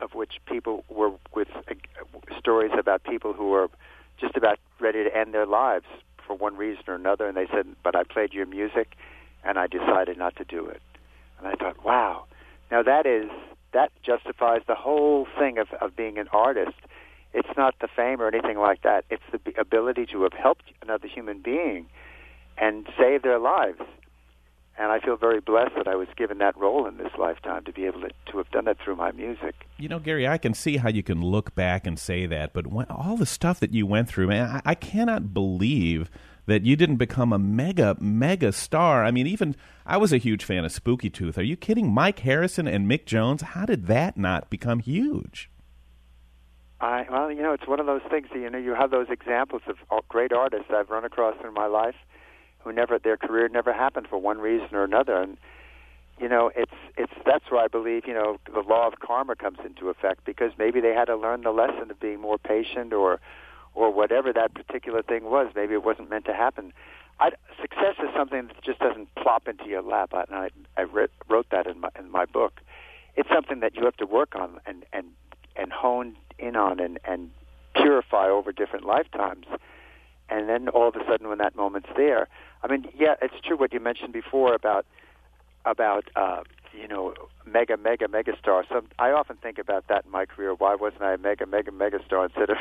of 0.00 0.14
which 0.14 0.34
people 0.46 0.84
were 0.88 1.10
with 1.34 1.48
uh, 1.54 1.74
stories 2.38 2.72
about 2.78 3.04
people 3.04 3.34
who 3.34 3.50
were 3.50 3.68
just 4.18 4.36
about 4.36 4.58
ready 4.80 5.04
to 5.04 5.14
end 5.14 5.34
their 5.34 5.46
lives 5.46 5.84
for 6.26 6.34
one 6.34 6.56
reason 6.56 6.84
or 6.86 6.94
another, 6.94 7.26
and 7.26 7.36
they 7.36 7.46
said, 7.52 7.66
"But 7.82 7.94
I 7.94 8.04
played 8.04 8.32
your 8.32 8.46
music, 8.46 8.96
and 9.44 9.58
I 9.58 9.66
decided 9.66 10.18
not 10.18 10.36
to 10.36 10.44
do 10.44 10.66
it." 10.66 10.82
And 11.38 11.48
I 11.48 11.54
thought, 11.54 11.84
"Wow, 11.84 12.26
now 12.70 12.82
that 12.82 13.06
is 13.06 13.30
that 13.72 13.90
justifies 14.02 14.62
the 14.66 14.74
whole 14.74 15.26
thing 15.38 15.58
of, 15.58 15.68
of 15.80 15.96
being 15.96 16.18
an 16.18 16.28
artist. 16.32 16.76
It's 17.34 17.48
not 17.56 17.74
the 17.80 17.88
fame 17.88 18.20
or 18.20 18.28
anything 18.28 18.58
like 18.58 18.82
that. 18.82 19.04
It's 19.10 19.22
the 19.32 19.58
ability 19.58 20.06
to 20.12 20.22
have 20.22 20.34
helped 20.34 20.64
another 20.82 21.08
human 21.08 21.40
being 21.40 21.86
and 22.58 22.86
save 22.98 23.22
their 23.22 23.38
lives. 23.38 23.80
And 24.78 24.90
I 24.90 25.00
feel 25.00 25.16
very 25.16 25.40
blessed 25.40 25.74
that 25.76 25.86
I 25.86 25.96
was 25.96 26.08
given 26.16 26.38
that 26.38 26.56
role 26.56 26.86
in 26.86 26.96
this 26.96 27.12
lifetime 27.18 27.64
to 27.64 27.72
be 27.72 27.84
able 27.84 28.00
to, 28.00 28.10
to 28.32 28.38
have 28.38 28.50
done 28.50 28.64
that 28.66 28.78
through 28.82 28.96
my 28.96 29.12
music. 29.12 29.54
You 29.78 29.88
know, 29.88 29.98
Gary, 29.98 30.26
I 30.26 30.38
can 30.38 30.54
see 30.54 30.78
how 30.78 30.88
you 30.88 31.02
can 31.02 31.20
look 31.20 31.54
back 31.54 31.86
and 31.86 31.98
say 31.98 32.26
that, 32.26 32.52
but 32.52 32.66
when, 32.66 32.86
all 32.86 33.16
the 33.16 33.26
stuff 33.26 33.60
that 33.60 33.74
you 33.74 33.86
went 33.86 34.08
through, 34.08 34.28
man, 34.28 34.62
I, 34.64 34.70
I 34.70 34.74
cannot 34.74 35.34
believe 35.34 36.10
that 36.46 36.62
you 36.62 36.76
didn't 36.76 36.96
become 36.96 37.32
a 37.32 37.38
mega 37.38 37.96
mega 38.00 38.52
star. 38.52 39.04
I 39.04 39.10
mean, 39.10 39.26
even 39.26 39.54
I 39.86 39.96
was 39.96 40.12
a 40.12 40.18
huge 40.18 40.44
fan 40.44 40.64
of 40.64 40.72
Spooky 40.72 41.10
Tooth. 41.10 41.38
Are 41.38 41.42
you 41.42 41.56
kidding? 41.56 41.92
Mike 41.92 42.20
Harrison 42.20 42.66
and 42.66 42.90
Mick 42.90 43.06
Jones. 43.06 43.42
How 43.42 43.66
did 43.66 43.86
that 43.86 44.16
not 44.16 44.50
become 44.50 44.80
huge? 44.80 45.50
I 46.80 47.06
well, 47.10 47.30
you 47.30 47.42
know, 47.42 47.52
it's 47.52 47.66
one 47.66 47.80
of 47.80 47.86
those 47.86 48.02
things. 48.10 48.28
That, 48.32 48.40
You 48.40 48.50
know, 48.50 48.58
you 48.58 48.74
have 48.74 48.90
those 48.90 49.08
examples 49.08 49.62
of 49.68 49.76
great 50.08 50.32
artists 50.32 50.70
I've 50.74 50.90
run 50.90 51.04
across 51.04 51.36
in 51.44 51.54
my 51.54 51.66
life 51.66 51.94
who 52.58 52.72
never 52.72 52.98
their 52.98 53.16
career 53.16 53.48
never 53.48 53.72
happened 53.72 54.08
for 54.08 54.18
one 54.18 54.38
reason 54.38 54.68
or 54.72 54.84
another, 54.84 55.16
and 55.16 55.36
you 56.20 56.28
know, 56.28 56.50
it's 56.54 56.72
it's 56.96 57.12
that's 57.24 57.44
where 57.50 57.62
I 57.62 57.68
believe 57.68 58.06
you 58.06 58.14
know 58.14 58.38
the 58.52 58.60
law 58.60 58.86
of 58.88 58.98
karma 58.98 59.36
comes 59.36 59.58
into 59.64 59.88
effect 59.88 60.24
because 60.24 60.52
maybe 60.58 60.80
they 60.80 60.92
had 60.92 61.06
to 61.06 61.16
learn 61.16 61.42
the 61.42 61.50
lesson 61.50 61.90
of 61.90 62.00
being 62.00 62.20
more 62.20 62.38
patient 62.38 62.92
or 62.92 63.20
or 63.74 63.90
whatever 63.90 64.32
that 64.32 64.54
particular 64.54 65.02
thing 65.02 65.24
was. 65.24 65.48
Maybe 65.54 65.74
it 65.74 65.84
wasn't 65.84 66.10
meant 66.10 66.24
to 66.26 66.34
happen. 66.34 66.72
I, 67.20 67.30
success 67.60 67.96
is 68.02 68.08
something 68.16 68.48
that 68.48 68.62
just 68.62 68.80
doesn't 68.80 69.14
plop 69.14 69.46
into 69.46 69.66
your 69.66 69.82
lap. 69.82 70.12
I, 70.12 70.24
and 70.24 70.34
I, 70.34 70.50
I 70.76 70.84
wrote 71.28 71.46
that 71.50 71.66
in 71.66 71.80
my 71.80 71.88
in 71.98 72.10
my 72.10 72.24
book. 72.24 72.60
It's 73.14 73.28
something 73.28 73.60
that 73.60 73.76
you 73.76 73.84
have 73.84 73.96
to 73.96 74.06
work 74.06 74.34
on 74.34 74.60
and 74.66 74.84
and 74.92 75.06
and 75.56 75.72
hone 75.72 76.16
in 76.38 76.56
on 76.56 76.80
and 76.80 76.98
and 77.04 77.30
purify 77.74 78.28
over 78.28 78.52
different 78.52 78.84
lifetimes. 78.84 79.46
And 80.28 80.48
then 80.48 80.68
all 80.68 80.88
of 80.88 80.96
a 80.96 81.04
sudden, 81.06 81.28
when 81.28 81.38
that 81.38 81.54
moment's 81.54 81.90
there, 81.96 82.26
I 82.62 82.66
mean, 82.66 82.88
yeah, 82.98 83.14
it's 83.20 83.34
true 83.44 83.56
what 83.56 83.72
you 83.72 83.80
mentioned 83.80 84.12
before 84.12 84.54
about 84.54 84.86
about 85.64 86.04
uh, 86.16 86.42
you 86.72 86.88
know 86.88 87.14
mega 87.46 87.76
mega 87.76 88.08
mega 88.08 88.32
star. 88.38 88.64
So 88.68 88.82
I 88.98 89.10
often 89.10 89.36
think 89.36 89.58
about 89.58 89.88
that 89.88 90.06
in 90.06 90.10
my 90.10 90.26
career. 90.26 90.54
Why 90.54 90.74
wasn't 90.74 91.02
I 91.02 91.14
a 91.14 91.18
mega 91.18 91.46
mega 91.46 91.70
mega 91.70 92.04
star 92.04 92.24
instead 92.24 92.50
of 92.50 92.56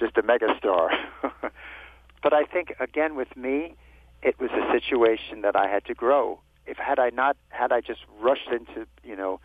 just 0.00 0.16
a 0.16 0.22
megastar. 0.22 0.88
but 2.22 2.32
I 2.32 2.44
think 2.44 2.74
again 2.80 3.14
with 3.14 3.36
me, 3.36 3.74
it 4.22 4.40
was 4.40 4.50
a 4.50 4.72
situation 4.72 5.42
that 5.42 5.54
I 5.54 5.68
had 5.68 5.84
to 5.84 5.94
grow. 5.94 6.40
If 6.66 6.78
had 6.78 6.98
I 6.98 7.10
not 7.10 7.36
had 7.50 7.70
I 7.70 7.80
just 7.80 8.00
rushed 8.20 8.48
into 8.50 8.86
you 9.04 9.14
know 9.14 9.40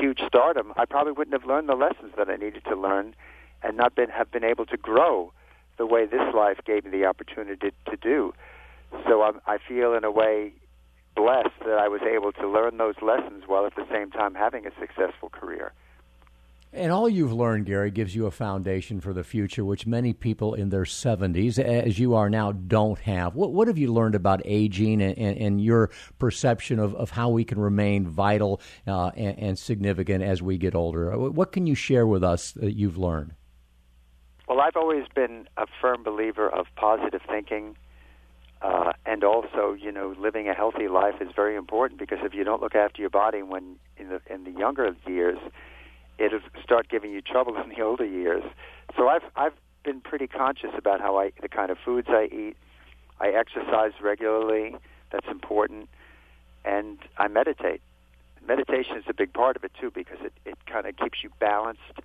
huge 0.00 0.20
stardom, 0.26 0.72
I 0.76 0.84
probably 0.84 1.12
wouldn't 1.12 1.38
have 1.38 1.48
learned 1.48 1.68
the 1.68 1.76
lessons 1.76 2.12
that 2.16 2.28
I 2.28 2.36
needed 2.36 2.64
to 2.64 2.76
learn, 2.76 3.14
and 3.62 3.76
not 3.76 3.94
been 3.94 4.10
have 4.10 4.30
been 4.30 4.44
able 4.44 4.66
to 4.66 4.76
grow 4.76 5.32
the 5.76 5.86
way 5.86 6.06
this 6.06 6.34
life 6.34 6.58
gave 6.64 6.84
me 6.84 6.90
the 6.90 7.04
opportunity 7.04 7.70
to 7.88 7.96
do. 7.96 8.34
So 9.06 9.22
I'm, 9.22 9.40
I 9.46 9.58
feel 9.58 9.94
in 9.94 10.04
a 10.04 10.10
way 10.10 10.52
blessed 11.14 11.58
that 11.60 11.78
I 11.78 11.88
was 11.88 12.00
able 12.02 12.32
to 12.32 12.48
learn 12.48 12.78
those 12.78 12.94
lessons 13.02 13.44
while 13.46 13.66
at 13.66 13.74
the 13.74 13.86
same 13.92 14.10
time 14.10 14.34
having 14.34 14.66
a 14.66 14.70
successful 14.78 15.28
career. 15.28 15.72
And 16.72 16.92
all 16.92 17.08
you've 17.08 17.32
learned, 17.32 17.64
Gary, 17.64 17.90
gives 17.90 18.14
you 18.14 18.26
a 18.26 18.30
foundation 18.30 19.00
for 19.00 19.14
the 19.14 19.24
future, 19.24 19.64
which 19.64 19.86
many 19.86 20.12
people 20.12 20.52
in 20.52 20.68
their 20.68 20.84
70s, 20.84 21.58
as 21.58 21.98
you 21.98 22.14
are 22.14 22.28
now, 22.28 22.52
don't 22.52 22.98
have. 23.00 23.34
What, 23.34 23.52
what 23.52 23.68
have 23.68 23.78
you 23.78 23.90
learned 23.90 24.14
about 24.14 24.42
aging 24.44 25.00
and, 25.00 25.16
and, 25.16 25.38
and 25.38 25.64
your 25.64 25.90
perception 26.18 26.78
of, 26.78 26.94
of 26.94 27.10
how 27.10 27.30
we 27.30 27.44
can 27.44 27.58
remain 27.58 28.06
vital 28.06 28.60
uh, 28.86 29.08
and, 29.16 29.38
and, 29.38 29.58
significant 29.58 30.22
as 30.22 30.42
we 30.42 30.58
get 30.58 30.74
older? 30.74 31.16
What 31.16 31.52
can 31.52 31.66
you 31.66 31.74
share 31.74 32.06
with 32.06 32.22
us 32.22 32.52
that 32.52 32.76
you've 32.76 32.98
learned? 32.98 33.34
Well, 34.46 34.60
I've 34.60 34.76
always 34.76 35.04
been 35.14 35.48
a 35.56 35.66
firm 35.80 36.02
believer 36.02 36.50
of 36.50 36.66
positive 36.76 37.22
thinking. 37.26 37.76
Uh, 38.60 38.92
and 39.06 39.22
also, 39.22 39.72
you 39.72 39.92
know, 39.92 40.14
living 40.18 40.48
a 40.48 40.54
healthy 40.54 40.88
life 40.88 41.14
is 41.20 41.28
very 41.34 41.54
important 41.54 42.00
because 42.00 42.18
if 42.22 42.34
you 42.34 42.42
don't 42.44 42.60
look 42.60 42.74
after 42.74 43.00
your 43.00 43.10
body 43.10 43.40
when 43.40 43.76
in 43.96 44.08
the 44.08 44.20
in 44.28 44.42
the 44.42 44.50
younger 44.50 44.96
years, 45.06 45.38
it'll 46.18 46.40
start 46.62 46.88
giving 46.88 47.12
you 47.12 47.22
trouble 47.22 47.56
in 47.56 47.68
the 47.68 47.80
older 47.80 48.04
years. 48.04 48.44
So 48.96 49.08
I've 49.08 49.22
I've 49.36 49.54
been 49.84 50.00
pretty 50.00 50.26
conscious 50.26 50.70
about 50.76 51.00
how 51.00 51.18
I 51.18 51.32
the 51.40 51.48
kind 51.48 51.70
of 51.70 51.78
foods 51.84 52.08
I 52.10 52.28
eat. 52.32 52.56
I 53.20 53.28
exercise 53.28 53.92
regularly. 54.00 54.76
That's 55.10 55.26
important, 55.28 55.88
and 56.64 56.98
I 57.16 57.28
meditate. 57.28 57.80
Meditation 58.46 58.96
is 58.96 59.04
a 59.08 59.14
big 59.14 59.32
part 59.32 59.56
of 59.56 59.64
it 59.64 59.72
too 59.80 59.90
because 59.90 60.18
it 60.20 60.32
it 60.44 60.56
kind 60.66 60.86
of 60.86 60.96
keeps 60.96 61.22
you 61.22 61.30
balanced 61.38 62.00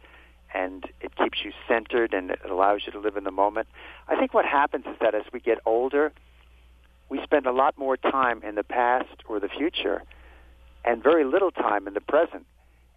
and 0.54 0.86
it 1.02 1.16
keeps 1.16 1.44
you 1.44 1.52
centered 1.68 2.14
and 2.14 2.30
it 2.32 2.40
allows 2.50 2.82
you 2.86 2.92
to 2.92 3.00
live 3.00 3.18
in 3.18 3.24
the 3.24 3.32
moment. 3.32 3.68
I 4.08 4.16
think 4.16 4.34
what 4.34 4.46
happens 4.46 4.86
is 4.86 4.96
that 5.02 5.16
as 5.16 5.24
we 5.34 5.40
get 5.40 5.58
older, 5.66 6.12
we 7.10 7.22
spend 7.24 7.48
a 7.48 7.52
lot 7.52 7.78
more 7.78 7.98
time 7.98 8.42
in 8.44 8.56
the 8.56 8.64
past 8.64 9.24
or 9.28 9.40
the 9.40 9.50
future 9.50 10.04
and 10.86 11.02
very 11.02 11.24
little 11.24 11.52
time 11.52 11.88
in 11.88 11.94
the 11.94 12.02
present. 12.02 12.46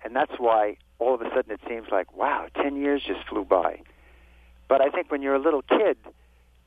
And 0.06 0.14
that's 0.14 0.38
why 0.38 0.76
all 1.00 1.14
of 1.14 1.20
a 1.20 1.28
sudden 1.34 1.50
it 1.50 1.60
seems 1.68 1.88
like, 1.90 2.16
wow, 2.16 2.46
10 2.54 2.76
years 2.76 3.02
just 3.04 3.26
flew 3.28 3.44
by. 3.44 3.82
But 4.68 4.80
I 4.80 4.88
think 4.88 5.10
when 5.10 5.20
you're 5.20 5.34
a 5.34 5.40
little 5.40 5.62
kid, 5.62 5.96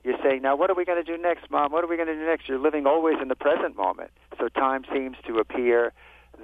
you're 0.04 0.18
saying, 0.22 0.42
now 0.42 0.56
what 0.56 0.68
are 0.68 0.74
we 0.74 0.84
going 0.84 1.02
to 1.02 1.16
do 1.16 1.20
next, 1.20 1.50
Mom? 1.50 1.72
What 1.72 1.82
are 1.82 1.86
we 1.86 1.96
going 1.96 2.08
to 2.08 2.14
do 2.14 2.26
next? 2.26 2.48
You're 2.48 2.58
living 2.58 2.86
always 2.86 3.16
in 3.20 3.28
the 3.28 3.34
present 3.34 3.76
moment. 3.76 4.10
So 4.38 4.48
time 4.48 4.84
seems 4.92 5.16
to 5.26 5.38
appear 5.38 5.94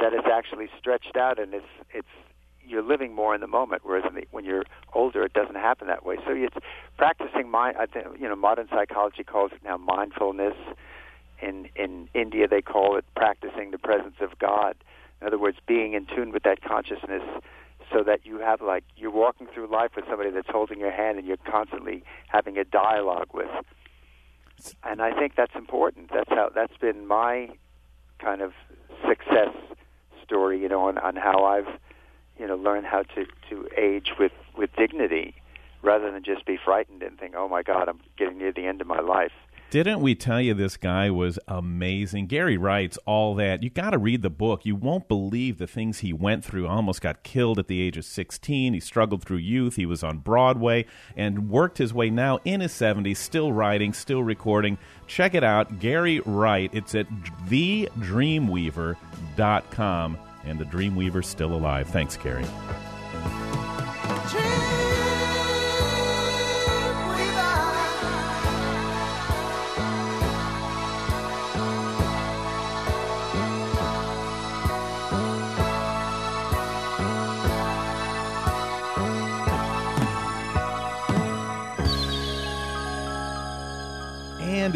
that 0.00 0.14
it's 0.14 0.26
actually 0.26 0.68
stretched 0.78 1.16
out 1.16 1.38
and 1.38 1.52
it's, 1.52 1.66
it's, 1.92 2.08
you're 2.66 2.82
living 2.82 3.14
more 3.14 3.34
in 3.34 3.40
the 3.40 3.46
moment, 3.46 3.82
whereas 3.84 4.04
when 4.30 4.44
you're 4.44 4.64
older, 4.94 5.22
it 5.22 5.34
doesn't 5.34 5.54
happen 5.54 5.86
that 5.88 6.04
way. 6.04 6.16
So 6.26 6.32
it's 6.32 6.56
practicing 6.96 7.50
mind. 7.50 7.76
I 7.78 7.86
think 7.86 8.06
you 8.18 8.28
know 8.28 8.36
modern 8.36 8.68
psychology 8.68 9.22
calls 9.22 9.52
it 9.52 9.62
now 9.62 9.76
mindfulness. 9.76 10.54
In 11.40 11.68
in 11.76 12.08
India, 12.14 12.48
they 12.48 12.62
call 12.62 12.96
it 12.96 13.04
practicing 13.14 13.70
the 13.70 13.78
presence 13.78 14.16
of 14.20 14.38
God. 14.38 14.74
In 15.20 15.26
other 15.26 15.38
words, 15.38 15.58
being 15.66 15.94
in 15.94 16.06
tune 16.06 16.30
with 16.32 16.42
that 16.44 16.62
consciousness 16.62 17.22
so 17.92 18.02
that 18.02 18.26
you 18.26 18.38
have 18.38 18.60
like 18.60 18.84
you're 18.96 19.10
walking 19.10 19.46
through 19.46 19.68
life 19.68 19.92
with 19.96 20.04
somebody 20.08 20.30
that's 20.30 20.48
holding 20.50 20.78
your 20.80 20.90
hand 20.90 21.18
and 21.18 21.26
you're 21.26 21.36
constantly 21.38 22.02
having 22.28 22.58
a 22.58 22.64
dialogue 22.64 23.28
with. 23.32 23.50
And 24.82 25.00
I 25.00 25.12
think 25.18 25.34
that's 25.36 25.54
important. 25.54 26.10
That's 26.12 26.28
how 26.30 26.50
that's 26.54 26.76
been 26.78 27.06
my 27.06 27.50
kind 28.18 28.40
of 28.42 28.52
success 29.06 29.54
story, 30.24 30.60
you 30.60 30.68
know, 30.68 30.88
on, 30.88 30.98
on 30.98 31.16
how 31.16 31.44
I've 31.44 31.68
you 32.38 32.46
know 32.46 32.56
learned 32.56 32.86
how 32.86 33.02
to 33.02 33.26
to 33.50 33.68
age 33.76 34.12
with 34.18 34.32
with 34.56 34.70
dignity. 34.76 35.34
rather 35.82 36.10
than 36.10 36.22
just 36.24 36.44
be 36.44 36.56
frightened 36.62 37.02
and 37.02 37.18
think, 37.18 37.34
"Oh 37.36 37.48
my 37.48 37.62
God, 37.62 37.88
I'm 37.88 38.00
getting 38.18 38.38
near 38.38 38.52
the 38.52 38.66
end 38.66 38.80
of 38.80 38.86
my 38.86 39.00
life." 39.00 39.32
Didn't 39.68 40.00
we 40.00 40.14
tell 40.14 40.40
you 40.40 40.54
this 40.54 40.76
guy 40.76 41.10
was 41.10 41.40
amazing? 41.48 42.28
Gary 42.28 42.56
writes 42.56 43.00
all 43.04 43.34
that. 43.34 43.64
You 43.64 43.70
got 43.70 43.90
to 43.90 43.98
read 43.98 44.22
the 44.22 44.30
book. 44.30 44.64
You 44.64 44.76
won't 44.76 45.08
believe 45.08 45.58
the 45.58 45.66
things 45.66 45.98
he 45.98 46.12
went 46.12 46.44
through. 46.44 46.68
Almost 46.68 47.00
got 47.00 47.24
killed 47.24 47.58
at 47.58 47.66
the 47.66 47.80
age 47.80 47.96
of 47.96 48.04
16. 48.04 48.74
He 48.74 48.80
struggled 48.80 49.24
through 49.24 49.38
youth. 49.38 49.74
He 49.74 49.84
was 49.84 50.04
on 50.04 50.18
Broadway 50.18 50.86
and 51.16 51.50
worked 51.50 51.78
his 51.78 51.92
way 51.92 52.10
now 52.10 52.38
in 52.44 52.60
his 52.60 52.70
70s, 52.72 53.16
still 53.16 53.52
writing, 53.52 53.92
still 53.92 54.22
recording. 54.22 54.78
Check 55.08 55.34
it 55.34 55.42
out. 55.42 55.80
Gary 55.80 56.20
Wright. 56.20 56.70
It's 56.72 56.94
at 56.94 57.08
thedreamweaver.com. 57.48 60.18
And 60.44 60.60
the 60.60 60.64
Dreamweaver's 60.64 61.26
still 61.26 61.52
alive. 61.52 61.88
Thanks, 61.88 62.16
Gary. 62.16 62.44
And 64.28 64.75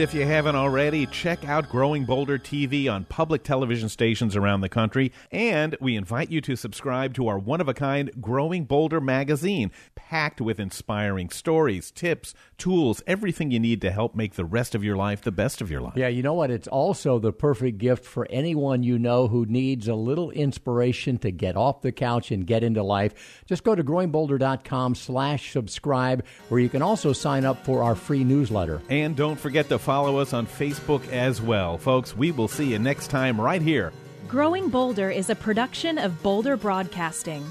if 0.00 0.14
you 0.14 0.24
haven't 0.24 0.56
already, 0.56 1.04
check 1.04 1.46
out 1.46 1.68
Growing 1.68 2.06
Bolder 2.06 2.38
TV 2.38 2.90
on 2.90 3.04
public 3.04 3.42
television 3.42 3.90
stations 3.90 4.34
around 4.34 4.62
the 4.62 4.68
country. 4.70 5.12
And 5.30 5.76
we 5.78 5.94
invite 5.94 6.30
you 6.30 6.40
to 6.40 6.56
subscribe 6.56 7.12
to 7.14 7.28
our 7.28 7.38
one 7.38 7.60
of 7.60 7.68
a 7.68 7.74
kind 7.74 8.10
Growing 8.18 8.64
Bolder 8.64 8.98
magazine, 8.98 9.70
packed 9.94 10.40
with 10.40 10.58
inspiring 10.58 11.28
stories, 11.28 11.90
tips, 11.90 12.32
tools, 12.56 13.02
everything 13.06 13.50
you 13.50 13.60
need 13.60 13.82
to 13.82 13.90
help 13.90 14.14
make 14.14 14.36
the 14.36 14.44
rest 14.46 14.74
of 14.74 14.82
your 14.82 14.96
life 14.96 15.20
the 15.20 15.30
best 15.30 15.60
of 15.60 15.70
your 15.70 15.82
life. 15.82 15.96
Yeah, 15.96 16.08
you 16.08 16.22
know 16.22 16.32
what? 16.32 16.50
It's 16.50 16.68
also 16.68 17.18
the 17.18 17.32
perfect 17.32 17.76
gift 17.76 18.06
for 18.06 18.26
anyone 18.30 18.82
you 18.82 18.98
know 18.98 19.28
who 19.28 19.44
needs 19.44 19.86
a 19.86 19.94
little 19.94 20.30
inspiration 20.30 21.18
to 21.18 21.30
get 21.30 21.58
off 21.58 21.82
the 21.82 21.92
couch 21.92 22.30
and 22.30 22.46
get 22.46 22.64
into 22.64 22.82
life. 22.82 23.42
Just 23.44 23.64
go 23.64 23.74
to 23.74 23.84
growingbolder.com 23.84 24.94
slash 24.94 25.52
subscribe, 25.52 26.24
where 26.48 26.60
you 26.60 26.70
can 26.70 26.80
also 26.80 27.12
sign 27.12 27.44
up 27.44 27.66
for 27.66 27.82
our 27.82 27.94
free 27.94 28.24
newsletter. 28.24 28.80
And 28.88 29.14
don't 29.14 29.38
forget 29.38 29.68
to 29.68 29.78
follow 29.78 29.89
us 29.90 30.32
on 30.32 30.46
Facebook 30.46 31.06
as 31.08 31.42
well. 31.42 31.76
Folks, 31.76 32.16
we 32.16 32.30
will 32.30 32.48
see 32.48 32.66
you 32.66 32.78
next 32.78 33.08
time 33.08 33.40
right 33.40 33.60
here. 33.60 33.92
Growing 34.28 34.68
Bolder 34.68 35.10
is 35.10 35.30
a 35.30 35.34
production 35.34 35.98
of 35.98 36.22
Bolder 36.22 36.56
Broadcasting. 36.56 37.44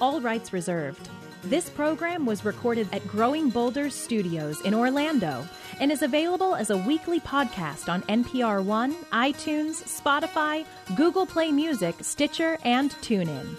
All 0.00 0.20
rights 0.20 0.52
reserved. 0.52 1.08
This 1.42 1.68
program 1.68 2.26
was 2.26 2.44
recorded 2.44 2.86
at 2.92 3.06
Growing 3.08 3.50
Bolder 3.50 3.90
Studios 3.90 4.60
in 4.60 4.72
Orlando 4.72 5.44
and 5.80 5.90
is 5.90 6.02
available 6.02 6.54
as 6.54 6.70
a 6.70 6.76
weekly 6.76 7.18
podcast 7.18 7.88
on 7.88 8.02
NPR 8.02 8.62
One, 8.62 8.94
iTunes, 9.12 9.82
Spotify, 9.82 10.64
Google 10.96 11.26
Play 11.26 11.50
Music, 11.50 11.96
Stitcher, 12.02 12.56
and 12.62 12.92
TuneIn. 13.02 13.56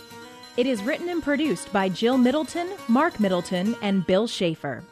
It 0.56 0.68
is 0.68 0.84
written 0.84 1.10
and 1.10 1.22
produced 1.22 1.74
by 1.74 1.90
Jill 1.90 2.18
Middleton, 2.18 2.70
Marc 2.88 3.20
Middleton, 3.20 3.76
and 3.82 4.06
Bill 4.08 4.28
Shafer. 4.28 4.84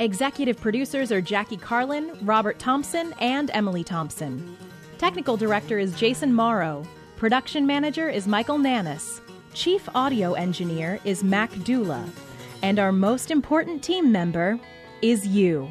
Executive 0.00 0.60
producers 0.60 1.10
are 1.10 1.20
Jackie 1.20 1.56
Carlin, 1.56 2.16
Robert 2.22 2.60
Thompson, 2.60 3.12
and 3.18 3.50
Emily 3.52 3.82
Thompson. 3.82 4.56
Technical 4.96 5.36
director 5.36 5.76
is 5.80 5.92
Jason 5.98 6.32
Morrow. 6.32 6.86
Production 7.16 7.66
manager 7.66 8.08
is 8.08 8.28
Michael 8.28 8.58
Nannis. 8.58 9.20
Chief 9.54 9.88
audio 9.96 10.34
engineer 10.34 11.00
is 11.04 11.24
Mac 11.24 11.50
Dula. 11.64 12.08
And 12.62 12.78
our 12.78 12.92
most 12.92 13.32
important 13.32 13.82
team 13.82 14.12
member 14.12 14.60
is 15.02 15.26
you. 15.26 15.68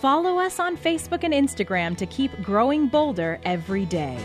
Follow 0.00 0.38
us 0.38 0.60
on 0.60 0.76
Facebook 0.76 1.24
and 1.24 1.34
Instagram 1.34 1.96
to 1.96 2.06
keep 2.06 2.30
growing 2.42 2.86
bolder 2.86 3.40
every 3.42 3.84
day. 3.84 4.16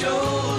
So 0.00 0.49